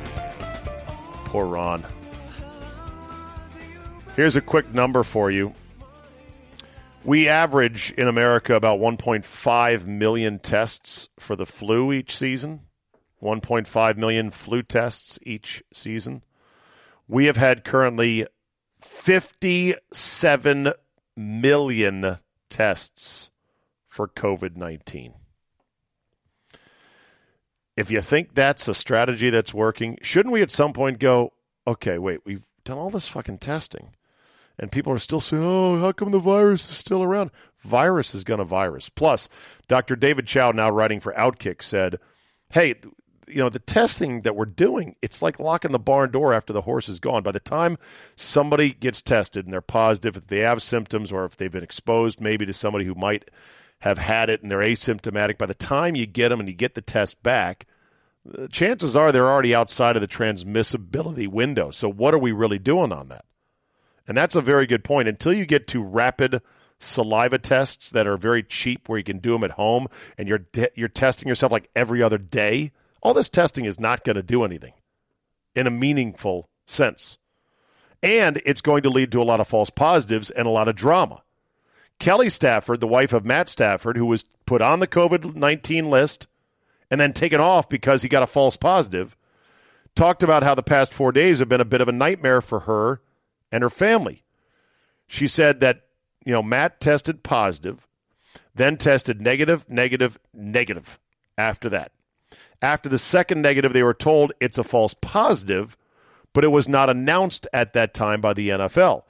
poor 1.36 1.48
Ron. 1.48 1.86
Here's 4.16 4.38
a 4.38 4.42
quick 4.42 4.74
number 4.74 5.04
for 5.04 5.30
you. 5.30 5.54
We 7.04 7.28
average 7.28 7.92
in 7.98 8.08
America 8.08 8.56
about 8.56 8.80
1.5 8.80 9.86
million 9.86 10.40
tests 10.40 11.10
for 11.20 11.36
the 11.36 11.46
flu 11.46 11.92
each 11.92 12.16
season. 12.16 12.62
1.5 13.22 13.98
million 13.98 14.32
flu 14.32 14.64
tests 14.64 15.20
each 15.24 15.62
season. 15.74 16.24
We 17.06 17.26
have 17.26 17.36
had 17.36 17.66
currently 17.66 18.28
57 18.80 20.72
million 21.18 22.18
tests 22.50 23.30
for 23.90 24.08
COVID 24.08 24.56
19. 24.56 25.16
If 27.78 27.92
you 27.92 28.02
think 28.02 28.34
that's 28.34 28.68
a 28.68 28.74
strategy 28.74 29.30
that's 29.30 29.54
working, 29.54 29.98
shouldn't 30.02 30.34
we 30.34 30.42
at 30.42 30.52
some 30.52 30.74
point 30.74 31.00
go, 31.00 31.34
okay, 31.68 31.98
wait, 31.98 32.22
we've 32.26 32.46
done 32.64 32.78
all 32.78 32.90
this 32.90 33.08
fucking 33.08 33.40
testing 33.40 33.90
and 34.58 34.72
people 34.72 34.94
are 34.94 35.00
still 35.00 35.20
saying, 35.20 35.44
oh, 35.44 35.80
how 35.80 35.92
come 35.92 36.12
the 36.12 36.20
virus 36.20 36.70
is 36.70 36.78
still 36.78 37.04
around? 37.04 37.32
Virus 37.60 38.16
is 38.16 38.24
going 38.24 38.38
to 38.38 38.46
virus. 38.46 38.90
Plus, 38.90 39.28
Dr. 39.68 39.96
David 39.96 40.28
Chow, 40.28 40.52
now 40.52 40.70
writing 40.70 41.00
for 41.00 41.14
Outkick, 41.14 41.62
said, 41.62 42.00
hey, 42.52 42.76
you 43.28 43.38
know 43.38 43.50
the 43.50 43.58
testing 43.58 44.22
that 44.22 44.36
we're 44.36 44.46
doing 44.46 44.96
it's 45.02 45.24
like 45.24 45.40
locking 45.40 45.72
the 45.72 45.80
barn 45.80 46.12
door 46.12 46.32
after 46.32 46.54
the 46.54 46.62
horse 46.62 46.88
is 46.88 47.00
gone 47.00 47.24
by 47.24 47.32
the 47.32 47.40
time 47.40 47.76
somebody 48.16 48.72
gets 48.72 49.02
tested 49.02 49.46
and 49.46 49.52
they're 49.52 49.62
positive 49.62 50.16
if 50.16 50.28
they 50.28 50.42
have 50.42 50.62
symptoms 50.62 51.12
or 51.12 51.26
if 51.26 51.36
they've 51.36 51.52
been 51.52 51.64
exposed 51.64 52.22
maybe 52.22 52.46
to 52.46 52.54
somebody 52.54 52.86
who 52.86 52.94
might 52.94 53.32
have 53.86 54.00
had 54.00 54.32
it 54.32 54.42
and 54.42 54.50
they're 54.50 54.60
asymptomatic 54.60 55.38
by 55.38 55.46
the 55.46 55.54
time 55.54 55.96
you 55.96 56.08
get 56.08 56.30
them 56.30 56.40
and 56.40 56.50
you 56.50 56.56
get 56.56 56.74
the 56.74 56.82
test 56.82 57.22
back 57.22 57.68
uh, 58.36 58.48
chances 58.48 58.96
are 58.96 59.12
they're 59.12 59.30
already 59.30 59.54
outside 59.54 59.96
of 59.96 60.02
the 60.02 60.08
transmissibility 60.08 61.28
window. 61.28 61.70
So 61.70 61.88
what 61.92 62.16
are 62.16 62.20
we 62.20 62.32
really 62.32 62.58
doing 62.58 62.92
on 62.92 63.10
that? 63.10 63.26
And 64.08 64.18
that's 64.18 64.36
a 64.36 64.42
very 64.42 64.66
good 64.66 64.84
point. 64.84 65.08
Until 65.08 65.34
you 65.34 65.46
get 65.46 65.68
to 65.68 65.84
rapid 65.84 66.42
saliva 66.80 67.38
tests 67.38 67.90
that 67.92 68.08
are 68.08 68.18
very 68.18 68.42
cheap 68.42 68.90
where 68.90 68.98
you 68.98 69.04
can 69.04 69.20
do 69.20 69.34
them 69.34 69.44
at 69.44 69.52
home 69.52 69.88
and 70.18 70.28
you're 70.28 70.40
de- 70.40 70.72
you're 70.74 70.90
testing 70.90 71.28
yourself 71.28 71.52
like 71.52 71.70
every 71.76 72.02
other 72.02 72.18
day 72.18 72.72
all 73.02 73.14
this 73.14 73.30
testing 73.30 73.66
is 73.66 73.80
not 73.80 74.04
going 74.04 74.16
to 74.16 74.24
do 74.24 74.44
anything 74.44 74.74
in 75.56 75.68
a 75.68 75.72
meaningful 75.72 76.50
sense. 76.66 77.20
And 78.02 78.42
it's 78.46 78.62
going 78.62 78.82
to 78.82 78.90
lead 78.90 79.12
to 79.12 79.22
a 79.22 79.24
lot 79.24 79.40
of 79.40 79.48
false 79.48 79.70
positives 79.70 80.32
and 80.32 80.48
a 80.48 80.52
lot 80.52 80.68
of 80.68 80.76
drama 80.76 81.22
kelly 82.00 82.30
stafford 82.30 82.80
the 82.80 82.88
wife 82.88 83.14
of 83.14 83.26
matt 83.26 83.50
stafford 83.50 83.98
who 83.98 84.06
was 84.06 84.26
put 84.46 84.62
on 84.62 84.80
the 84.80 84.88
covid-19 84.88 85.88
list 85.88 86.28
and 86.92 87.02
then 87.02 87.14
taken 87.14 87.40
off 87.40 87.68
because 87.68 88.02
he 88.02 88.10
got 88.10 88.24
a 88.24 88.28
false 88.28 88.58
positive 88.58 89.16
talked 89.96 90.24
about 90.24 90.44
how 90.44 90.54
the 90.54 90.64
past 90.64 90.94
four 90.94 91.12
days 91.12 91.40
have 91.40 91.50
been 91.50 91.62
a 91.62 91.66
bit 91.66 91.82
of 91.82 91.88
a 91.88 91.94
nightmare 91.94 92.42
for 92.42 92.62
her 92.62 93.02
and 93.52 93.62
her 93.64 93.70
family 93.70 94.24
she 95.08 95.28
said 95.28 95.60
that 95.60 95.86
you 96.26 96.32
know, 96.32 96.44
Matt 96.44 96.82
tested 96.82 97.24
positive, 97.24 97.88
then 98.54 98.78
tested 98.78 99.22
negative, 99.22 99.70
negative, 99.70 100.18
negative 100.34 101.00
after 101.38 101.70
that. 101.70 101.92
After 102.62 102.90
the 102.90 102.98
second 102.98 103.42
negative, 103.42 103.74
they 103.74 103.84
were 103.84 103.94
told 103.94 104.34
it's 104.42 104.58
a 104.58 104.64
false 104.64 104.96
positive, 104.96 105.78
but 106.34 106.44
it 106.44 106.50
was 106.50 106.68
not 106.68 106.90
announced 106.90 107.48
at 107.54 107.74
that 107.74 107.94
time 107.94 108.22
by 108.22 108.34
the 108.34 108.50
NFL. 108.50 109.04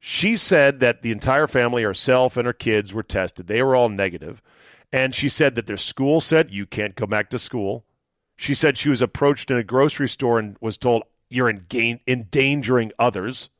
She 0.00 0.34
said 0.34 0.80
that 0.80 1.02
the 1.02 1.12
entire 1.12 1.46
family, 1.46 1.82
herself 1.82 2.38
and 2.38 2.46
her 2.46 2.54
kids, 2.54 2.94
were 2.94 3.02
tested. 3.02 3.46
They 3.46 3.62
were 3.62 3.76
all 3.76 3.90
negative. 3.90 4.40
And 4.92 5.14
she 5.14 5.28
said 5.28 5.54
that 5.54 5.66
their 5.66 5.76
school 5.76 6.20
said, 6.20 6.52
you 6.52 6.66
can't 6.66 6.96
go 6.96 7.06
back 7.06 7.28
to 7.30 7.38
school. 7.38 7.84
She 8.36 8.54
said 8.54 8.78
she 8.78 8.88
was 8.88 9.02
approached 9.02 9.50
in 9.50 9.58
a 9.58 9.62
grocery 9.62 10.08
store 10.08 10.38
and 10.38 10.56
was 10.60 10.78
told, 10.78 11.02
you're 11.28 11.50
endangering 11.50 12.92
others. 12.98 13.50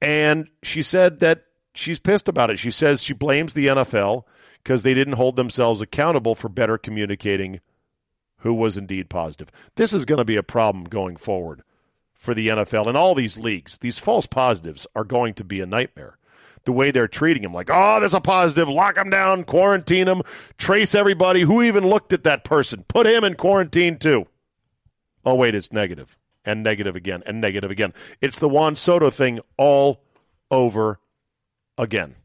And 0.00 0.48
she 0.62 0.80
said 0.80 1.20
that 1.20 1.44
she's 1.74 2.00
pissed 2.00 2.28
about 2.28 2.50
it. 2.50 2.58
She 2.58 2.70
says 2.70 3.02
she 3.02 3.12
blames 3.12 3.52
the 3.52 3.66
NFL 3.66 4.24
because 4.64 4.82
they 4.82 4.94
didn't 4.94 5.14
hold 5.14 5.36
themselves 5.36 5.82
accountable 5.82 6.34
for 6.34 6.48
better 6.48 6.78
communicating 6.78 7.60
who 8.38 8.54
was 8.54 8.78
indeed 8.78 9.10
positive. 9.10 9.50
This 9.76 9.92
is 9.92 10.06
going 10.06 10.18
to 10.18 10.24
be 10.24 10.36
a 10.36 10.42
problem 10.42 10.84
going 10.84 11.16
forward 11.16 11.62
for 12.20 12.34
the 12.34 12.48
NFL 12.48 12.86
and 12.86 12.98
all 12.98 13.14
these 13.14 13.38
leagues. 13.38 13.78
These 13.78 13.98
false 13.98 14.26
positives 14.26 14.86
are 14.94 15.04
going 15.04 15.32
to 15.34 15.44
be 15.44 15.62
a 15.62 15.66
nightmare. 15.66 16.18
The 16.64 16.72
way 16.72 16.90
they're 16.90 17.08
treating 17.08 17.42
them, 17.42 17.54
like, 17.54 17.70
oh, 17.72 17.98
there's 17.98 18.12
a 18.12 18.20
positive, 18.20 18.68
lock 18.68 18.96
them 18.96 19.08
down, 19.08 19.44
quarantine 19.44 20.04
them, 20.04 20.20
trace 20.58 20.94
everybody. 20.94 21.40
Who 21.40 21.62
even 21.62 21.88
looked 21.88 22.12
at 22.12 22.24
that 22.24 22.44
person? 22.44 22.84
Put 22.86 23.06
him 23.06 23.24
in 23.24 23.34
quarantine 23.34 23.96
too. 23.96 24.26
Oh, 25.24 25.34
wait, 25.34 25.54
it's 25.54 25.72
negative, 25.72 26.18
and 26.44 26.62
negative 26.62 26.94
again, 26.94 27.22
and 27.24 27.40
negative 27.40 27.70
again. 27.70 27.94
It's 28.20 28.38
the 28.38 28.48
Juan 28.50 28.76
Soto 28.76 29.08
thing 29.08 29.40
all 29.56 30.02
over 30.50 31.00
again. 31.78 32.16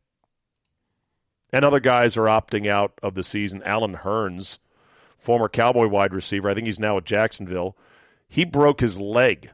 And 1.54 1.64
other 1.64 1.80
guys 1.80 2.18
are 2.18 2.26
opting 2.26 2.68
out 2.68 3.00
of 3.02 3.16
the 3.16 3.24
season. 3.24 3.64
Allen 3.64 3.96
Hurns, 3.96 4.60
former 5.18 5.48
Cowboy 5.48 5.88
wide 5.88 6.14
receiver, 6.14 6.50
I 6.50 6.54
think 6.54 6.66
he's 6.66 6.80
now 6.80 6.98
at 6.98 7.06
Jacksonville. 7.06 7.78
He 8.28 8.44
broke 8.44 8.82
his 8.82 9.00
leg. 9.00 9.52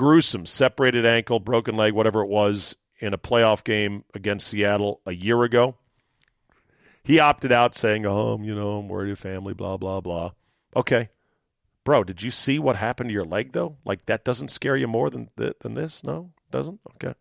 Gruesome, 0.00 0.46
separated 0.46 1.04
ankle, 1.04 1.40
broken 1.40 1.76
leg, 1.76 1.92
whatever 1.92 2.22
it 2.22 2.28
was, 2.30 2.74
in 3.00 3.12
a 3.12 3.18
playoff 3.18 3.62
game 3.62 4.02
against 4.14 4.48
Seattle 4.48 5.02
a 5.04 5.12
year 5.12 5.42
ago. 5.42 5.76
He 7.02 7.18
opted 7.18 7.52
out 7.52 7.76
saying, 7.76 8.06
Oh, 8.06 8.40
you 8.40 8.54
know, 8.54 8.78
I'm 8.78 8.88
worried 8.88 9.08
your 9.08 9.16
family, 9.16 9.52
blah, 9.52 9.76
blah, 9.76 10.00
blah. 10.00 10.30
Okay. 10.74 11.10
Bro, 11.84 12.04
did 12.04 12.22
you 12.22 12.30
see 12.30 12.58
what 12.58 12.76
happened 12.76 13.10
to 13.10 13.12
your 13.12 13.26
leg, 13.26 13.52
though? 13.52 13.76
Like, 13.84 14.06
that 14.06 14.24
doesn't 14.24 14.50
scare 14.50 14.74
you 14.74 14.88
more 14.88 15.10
than, 15.10 15.28
than 15.36 15.74
this? 15.74 16.02
No? 16.02 16.30
Doesn't? 16.50 16.80
Okay. 16.94 17.12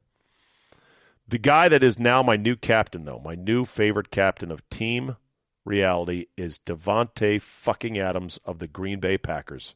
The 1.28 1.38
guy 1.38 1.68
that 1.68 1.84
is 1.84 2.00
now 2.00 2.24
my 2.24 2.38
new 2.38 2.56
captain, 2.56 3.04
though, 3.04 3.20
my 3.20 3.36
new 3.36 3.66
favorite 3.66 4.10
captain 4.10 4.52
of 4.52 4.68
team 4.70 5.18
reality 5.66 6.28
is 6.38 6.58
Davante 6.58 7.42
fucking 7.42 7.98
Adams 7.98 8.38
of 8.46 8.60
the 8.60 8.70
Green 8.70 9.02
Bay 9.02 9.18
Packers. 9.18 9.76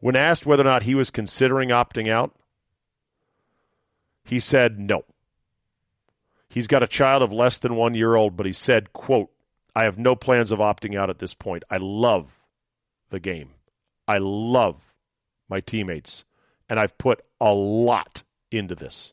When 0.00 0.16
asked 0.16 0.46
whether 0.46 0.62
or 0.62 0.64
not 0.64 0.84
he 0.84 0.94
was 0.94 1.10
considering 1.10 1.70
opting 1.70 2.08
out, 2.08 2.34
he 4.24 4.38
said 4.38 4.78
no. 4.78 5.04
He's 6.48 6.66
got 6.66 6.82
a 6.82 6.88
child 6.88 7.22
of 7.22 7.32
less 7.32 7.58
than 7.58 7.76
one 7.76 7.94
year 7.94 8.14
old, 8.14 8.36
but 8.36 8.46
he 8.46 8.52
said, 8.52 8.92
quote, 8.92 9.30
I 9.74 9.84
have 9.84 9.98
no 9.98 10.16
plans 10.16 10.52
of 10.52 10.60
opting 10.60 10.96
out 10.96 11.10
at 11.10 11.18
this 11.18 11.34
point. 11.34 11.64
I 11.70 11.76
love 11.78 12.38
the 13.10 13.20
game. 13.20 13.50
I 14.06 14.18
love 14.18 14.86
my 15.48 15.60
teammates, 15.60 16.24
and 16.68 16.80
I've 16.80 16.96
put 16.98 17.20
a 17.40 17.52
lot 17.52 18.22
into 18.50 18.74
this. 18.74 19.12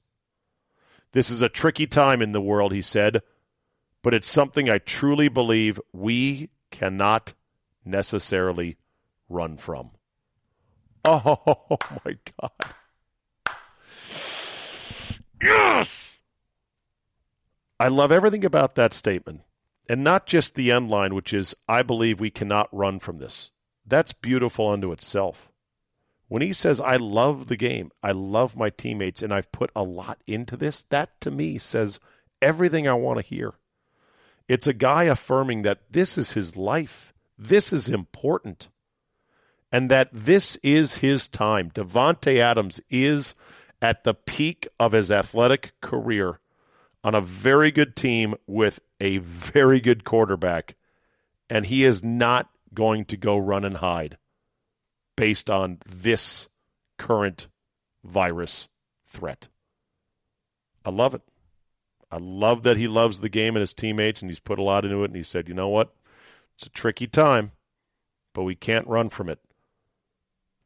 This 1.11 1.29
is 1.29 1.41
a 1.41 1.49
tricky 1.49 1.87
time 1.87 2.21
in 2.21 2.31
the 2.31 2.41
world, 2.41 2.73
he 2.73 2.81
said, 2.81 3.21
but 4.01 4.13
it's 4.13 4.27
something 4.27 4.69
I 4.69 4.77
truly 4.77 5.29
believe 5.29 5.79
we 5.91 6.49
cannot 6.71 7.33
necessarily 7.83 8.77
run 9.29 9.57
from. 9.57 9.91
Oh 11.07 11.77
my 12.03 12.17
God. 12.41 12.51
Yes! 15.41 16.19
I 17.79 17.89
love 17.89 18.11
everything 18.11 18.43
about 18.43 18.73
that 18.75 18.93
statement. 18.93 19.41
And 19.87 20.03
not 20.03 20.25
just 20.25 20.55
the 20.55 20.71
end 20.71 20.89
line, 20.89 21.13
which 21.13 21.31
is, 21.31 21.53
I 21.67 21.83
believe 21.83 22.19
we 22.19 22.31
cannot 22.31 22.75
run 22.75 22.99
from 22.99 23.17
this. 23.17 23.51
That's 23.85 24.13
beautiful 24.13 24.69
unto 24.69 24.91
itself. 24.91 25.51
When 26.27 26.41
he 26.41 26.53
says, 26.53 26.81
I 26.81 26.95
love 26.95 27.47
the 27.47 27.57
game, 27.57 27.91
I 28.01 28.11
love 28.11 28.55
my 28.55 28.71
teammates, 28.71 29.21
and 29.21 29.31
I've 29.31 29.51
put 29.51 29.69
a 29.75 29.83
lot 29.83 30.21
into 30.25 30.57
this, 30.57 30.81
that 30.89 31.21
to 31.21 31.29
me 31.29 31.59
says 31.59 31.99
everything 32.41 32.87
I 32.87 32.93
want 32.93 33.19
to 33.19 33.25
hear. 33.25 33.53
It's 34.47 34.65
a 34.65 34.73
guy 34.73 35.03
affirming 35.03 35.61
that 35.61 35.91
this 35.91 36.17
is 36.17 36.31
his 36.31 36.57
life, 36.57 37.13
this 37.37 37.71
is 37.71 37.89
important, 37.89 38.69
and 39.75 39.91
that 39.91 40.07
this 40.13 40.55
is 40.63 40.99
his 40.99 41.27
time. 41.27 41.69
Davante 41.69 42.39
Adams 42.39 42.79
is 42.89 43.35
at 43.81 44.05
the 44.05 44.13
peak 44.13 44.69
of 44.79 44.93
his 44.93 45.11
athletic 45.11 45.73
career 45.81 46.39
on 47.03 47.13
a 47.13 47.19
very 47.19 47.73
good 47.73 47.93
team 47.93 48.35
with 48.47 48.79
a 49.01 49.17
very 49.17 49.81
good 49.81 50.05
quarterback, 50.05 50.77
and 51.49 51.65
he 51.65 51.83
is 51.83 52.01
not 52.01 52.49
going 52.73 53.03
to 53.03 53.17
go 53.17 53.35
run 53.37 53.65
and 53.65 53.75
hide 53.75 54.17
based 55.17 55.49
on 55.49 55.79
this 55.85 56.47
current 56.97 57.49
virus 58.01 58.69
threat. 59.05 59.49
I 60.85 60.89
love 60.89 61.13
it. 61.13 61.21
I 62.09 62.17
love 62.17 62.63
that 62.63 62.77
he 62.77 62.87
loves 62.87 63.19
the 63.19 63.27
game 63.27 63.57
and 63.57 63.61
his 63.61 63.73
teammates, 63.73 64.21
and 64.21 64.31
he's 64.31 64.39
put 64.39 64.57
a 64.57 64.63
lot 64.63 64.85
into 64.85 65.03
it. 65.03 65.07
And 65.07 65.17
he 65.17 65.23
said, 65.23 65.49
you 65.49 65.53
know 65.53 65.67
what? 65.67 65.93
It's 66.55 66.67
a 66.67 66.69
tricky 66.69 67.07
time, 67.07 67.51
but 68.33 68.43
we 68.43 68.55
can't 68.55 68.87
run 68.87 69.09
from 69.09 69.27
it. 69.27 69.39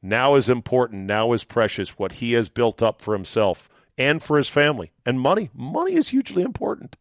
Now 0.01 0.35
is 0.35 0.49
important. 0.49 1.05
Now 1.05 1.33
is 1.33 1.43
precious. 1.43 1.99
What 1.99 2.13
he 2.13 2.33
has 2.33 2.49
built 2.49 2.81
up 2.81 3.01
for 3.01 3.13
himself 3.13 3.69
and 3.97 4.23
for 4.23 4.37
his 4.37 4.49
family. 4.49 4.91
And 5.05 5.19
money. 5.19 5.49
Money 5.53 5.93
is 5.93 6.09
hugely 6.09 6.43
important. 6.43 6.95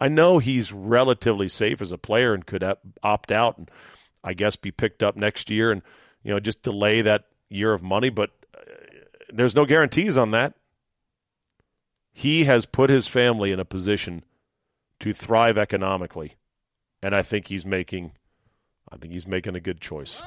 I 0.00 0.08
know 0.08 0.38
he's 0.38 0.72
relatively 0.72 1.48
safe 1.48 1.80
as 1.80 1.92
a 1.92 1.98
player 1.98 2.34
and 2.34 2.46
could 2.46 2.62
opt 3.02 3.32
out 3.32 3.58
and 3.58 3.70
I 4.22 4.34
guess 4.34 4.56
be 4.56 4.70
picked 4.70 5.02
up 5.02 5.16
next 5.16 5.50
year. 5.50 5.72
And 5.72 5.82
you 6.22 6.32
know, 6.32 6.40
just 6.40 6.62
delay 6.62 7.02
that 7.02 7.24
year 7.48 7.72
of 7.72 7.82
money, 7.82 8.10
but 8.10 8.30
uh, 8.52 8.60
there's 9.32 9.54
no 9.54 9.64
guarantees 9.64 10.16
on 10.16 10.32
that. 10.32 10.54
He 12.12 12.44
has 12.44 12.66
put 12.66 12.90
his 12.90 13.06
family 13.06 13.52
in 13.52 13.60
a 13.60 13.64
position 13.64 14.24
to 15.00 15.12
thrive 15.12 15.56
economically, 15.56 16.32
and 17.00 17.14
I 17.14 17.22
think 17.22 17.46
he's 17.46 17.64
making 17.64 18.12
I 18.90 18.96
think 18.96 19.12
he's 19.12 19.26
making 19.26 19.54
a 19.54 19.60
good 19.60 19.80
choice. 19.80 20.20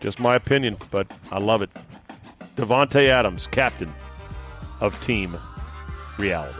Just 0.00 0.20
my 0.20 0.34
opinion, 0.34 0.76
but 0.90 1.10
I 1.30 1.38
love 1.38 1.62
it. 1.62 1.70
Davante 2.56 3.08
Adams, 3.08 3.46
captain 3.46 3.92
of 4.80 5.00
Team 5.00 5.36
Reality. 6.18 6.58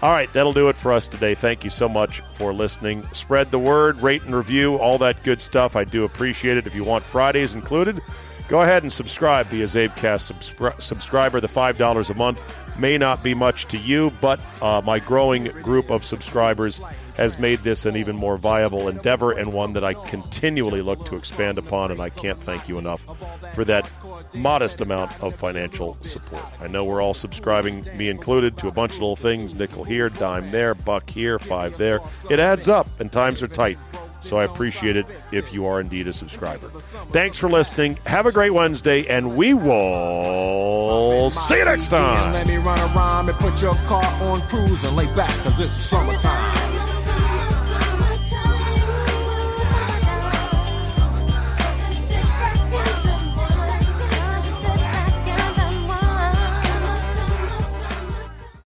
All 0.00 0.12
right, 0.12 0.32
that'll 0.32 0.52
do 0.52 0.68
it 0.68 0.76
for 0.76 0.92
us 0.92 1.08
today. 1.08 1.34
Thank 1.34 1.64
you 1.64 1.70
so 1.70 1.88
much 1.88 2.20
for 2.34 2.52
listening. 2.52 3.02
Spread 3.12 3.50
the 3.50 3.58
word, 3.58 3.98
rate 4.00 4.22
and 4.22 4.34
review, 4.34 4.76
all 4.76 4.96
that 4.98 5.22
good 5.24 5.42
stuff. 5.42 5.74
I 5.74 5.82
do 5.82 6.04
appreciate 6.04 6.56
it. 6.56 6.66
If 6.68 6.74
you 6.74 6.84
want 6.84 7.02
Fridays 7.02 7.52
included, 7.54 7.98
go 8.48 8.62
ahead 8.62 8.82
and 8.84 8.92
subscribe. 8.92 9.50
Be 9.50 9.62
a 9.62 9.66
Czabecast 9.66 10.32
subscri- 10.32 10.80
subscriber. 10.80 11.40
The 11.40 11.48
$5 11.48 12.10
a 12.10 12.14
month 12.14 12.67
may 12.78 12.98
not 12.98 13.22
be 13.22 13.34
much 13.34 13.66
to 13.66 13.78
you, 13.78 14.12
but 14.20 14.40
uh, 14.62 14.80
my 14.84 14.98
growing 14.98 15.44
group 15.44 15.90
of 15.90 16.04
subscribers 16.04 16.80
has 17.16 17.38
made 17.38 17.58
this 17.60 17.84
an 17.84 17.96
even 17.96 18.14
more 18.14 18.36
viable 18.36 18.88
endeavor 18.88 19.32
and 19.32 19.52
one 19.52 19.72
that 19.72 19.82
I 19.82 19.94
continually 19.94 20.82
look 20.82 21.04
to 21.06 21.16
expand 21.16 21.58
upon. 21.58 21.90
And 21.90 22.00
I 22.00 22.10
can't 22.10 22.40
thank 22.40 22.68
you 22.68 22.78
enough 22.78 23.02
for 23.54 23.64
that 23.64 23.90
modest 24.34 24.80
amount 24.80 25.20
of 25.22 25.34
financial 25.34 25.96
support. 26.02 26.44
I 26.60 26.68
know 26.68 26.84
we're 26.84 27.02
all 27.02 27.14
subscribing, 27.14 27.84
me 27.96 28.08
included, 28.08 28.56
to 28.58 28.68
a 28.68 28.72
bunch 28.72 28.92
of 28.92 29.00
little 29.00 29.16
things 29.16 29.54
nickel 29.54 29.84
here, 29.84 30.08
dime 30.08 30.50
there, 30.50 30.74
buck 30.74 31.10
here, 31.10 31.38
five 31.38 31.76
there. 31.76 31.98
It 32.30 32.38
adds 32.38 32.68
up, 32.68 32.86
and 33.00 33.10
times 33.10 33.42
are 33.42 33.48
tight. 33.48 33.78
So 34.20 34.38
I 34.38 34.44
appreciate 34.44 34.96
it 34.96 35.06
if 35.32 35.52
you 35.52 35.66
are 35.66 35.80
indeed 35.80 36.08
a 36.08 36.12
subscriber. 36.12 36.68
Thanks 37.10 37.36
for 37.36 37.48
listening. 37.48 37.96
Have 38.06 38.26
a 38.26 38.32
great 38.32 38.50
Wednesday, 38.50 39.06
and 39.06 39.36
we 39.36 39.54
will 39.54 41.30
see 41.30 41.58
you 41.58 41.64
next 41.64 41.88
time. 41.88 42.32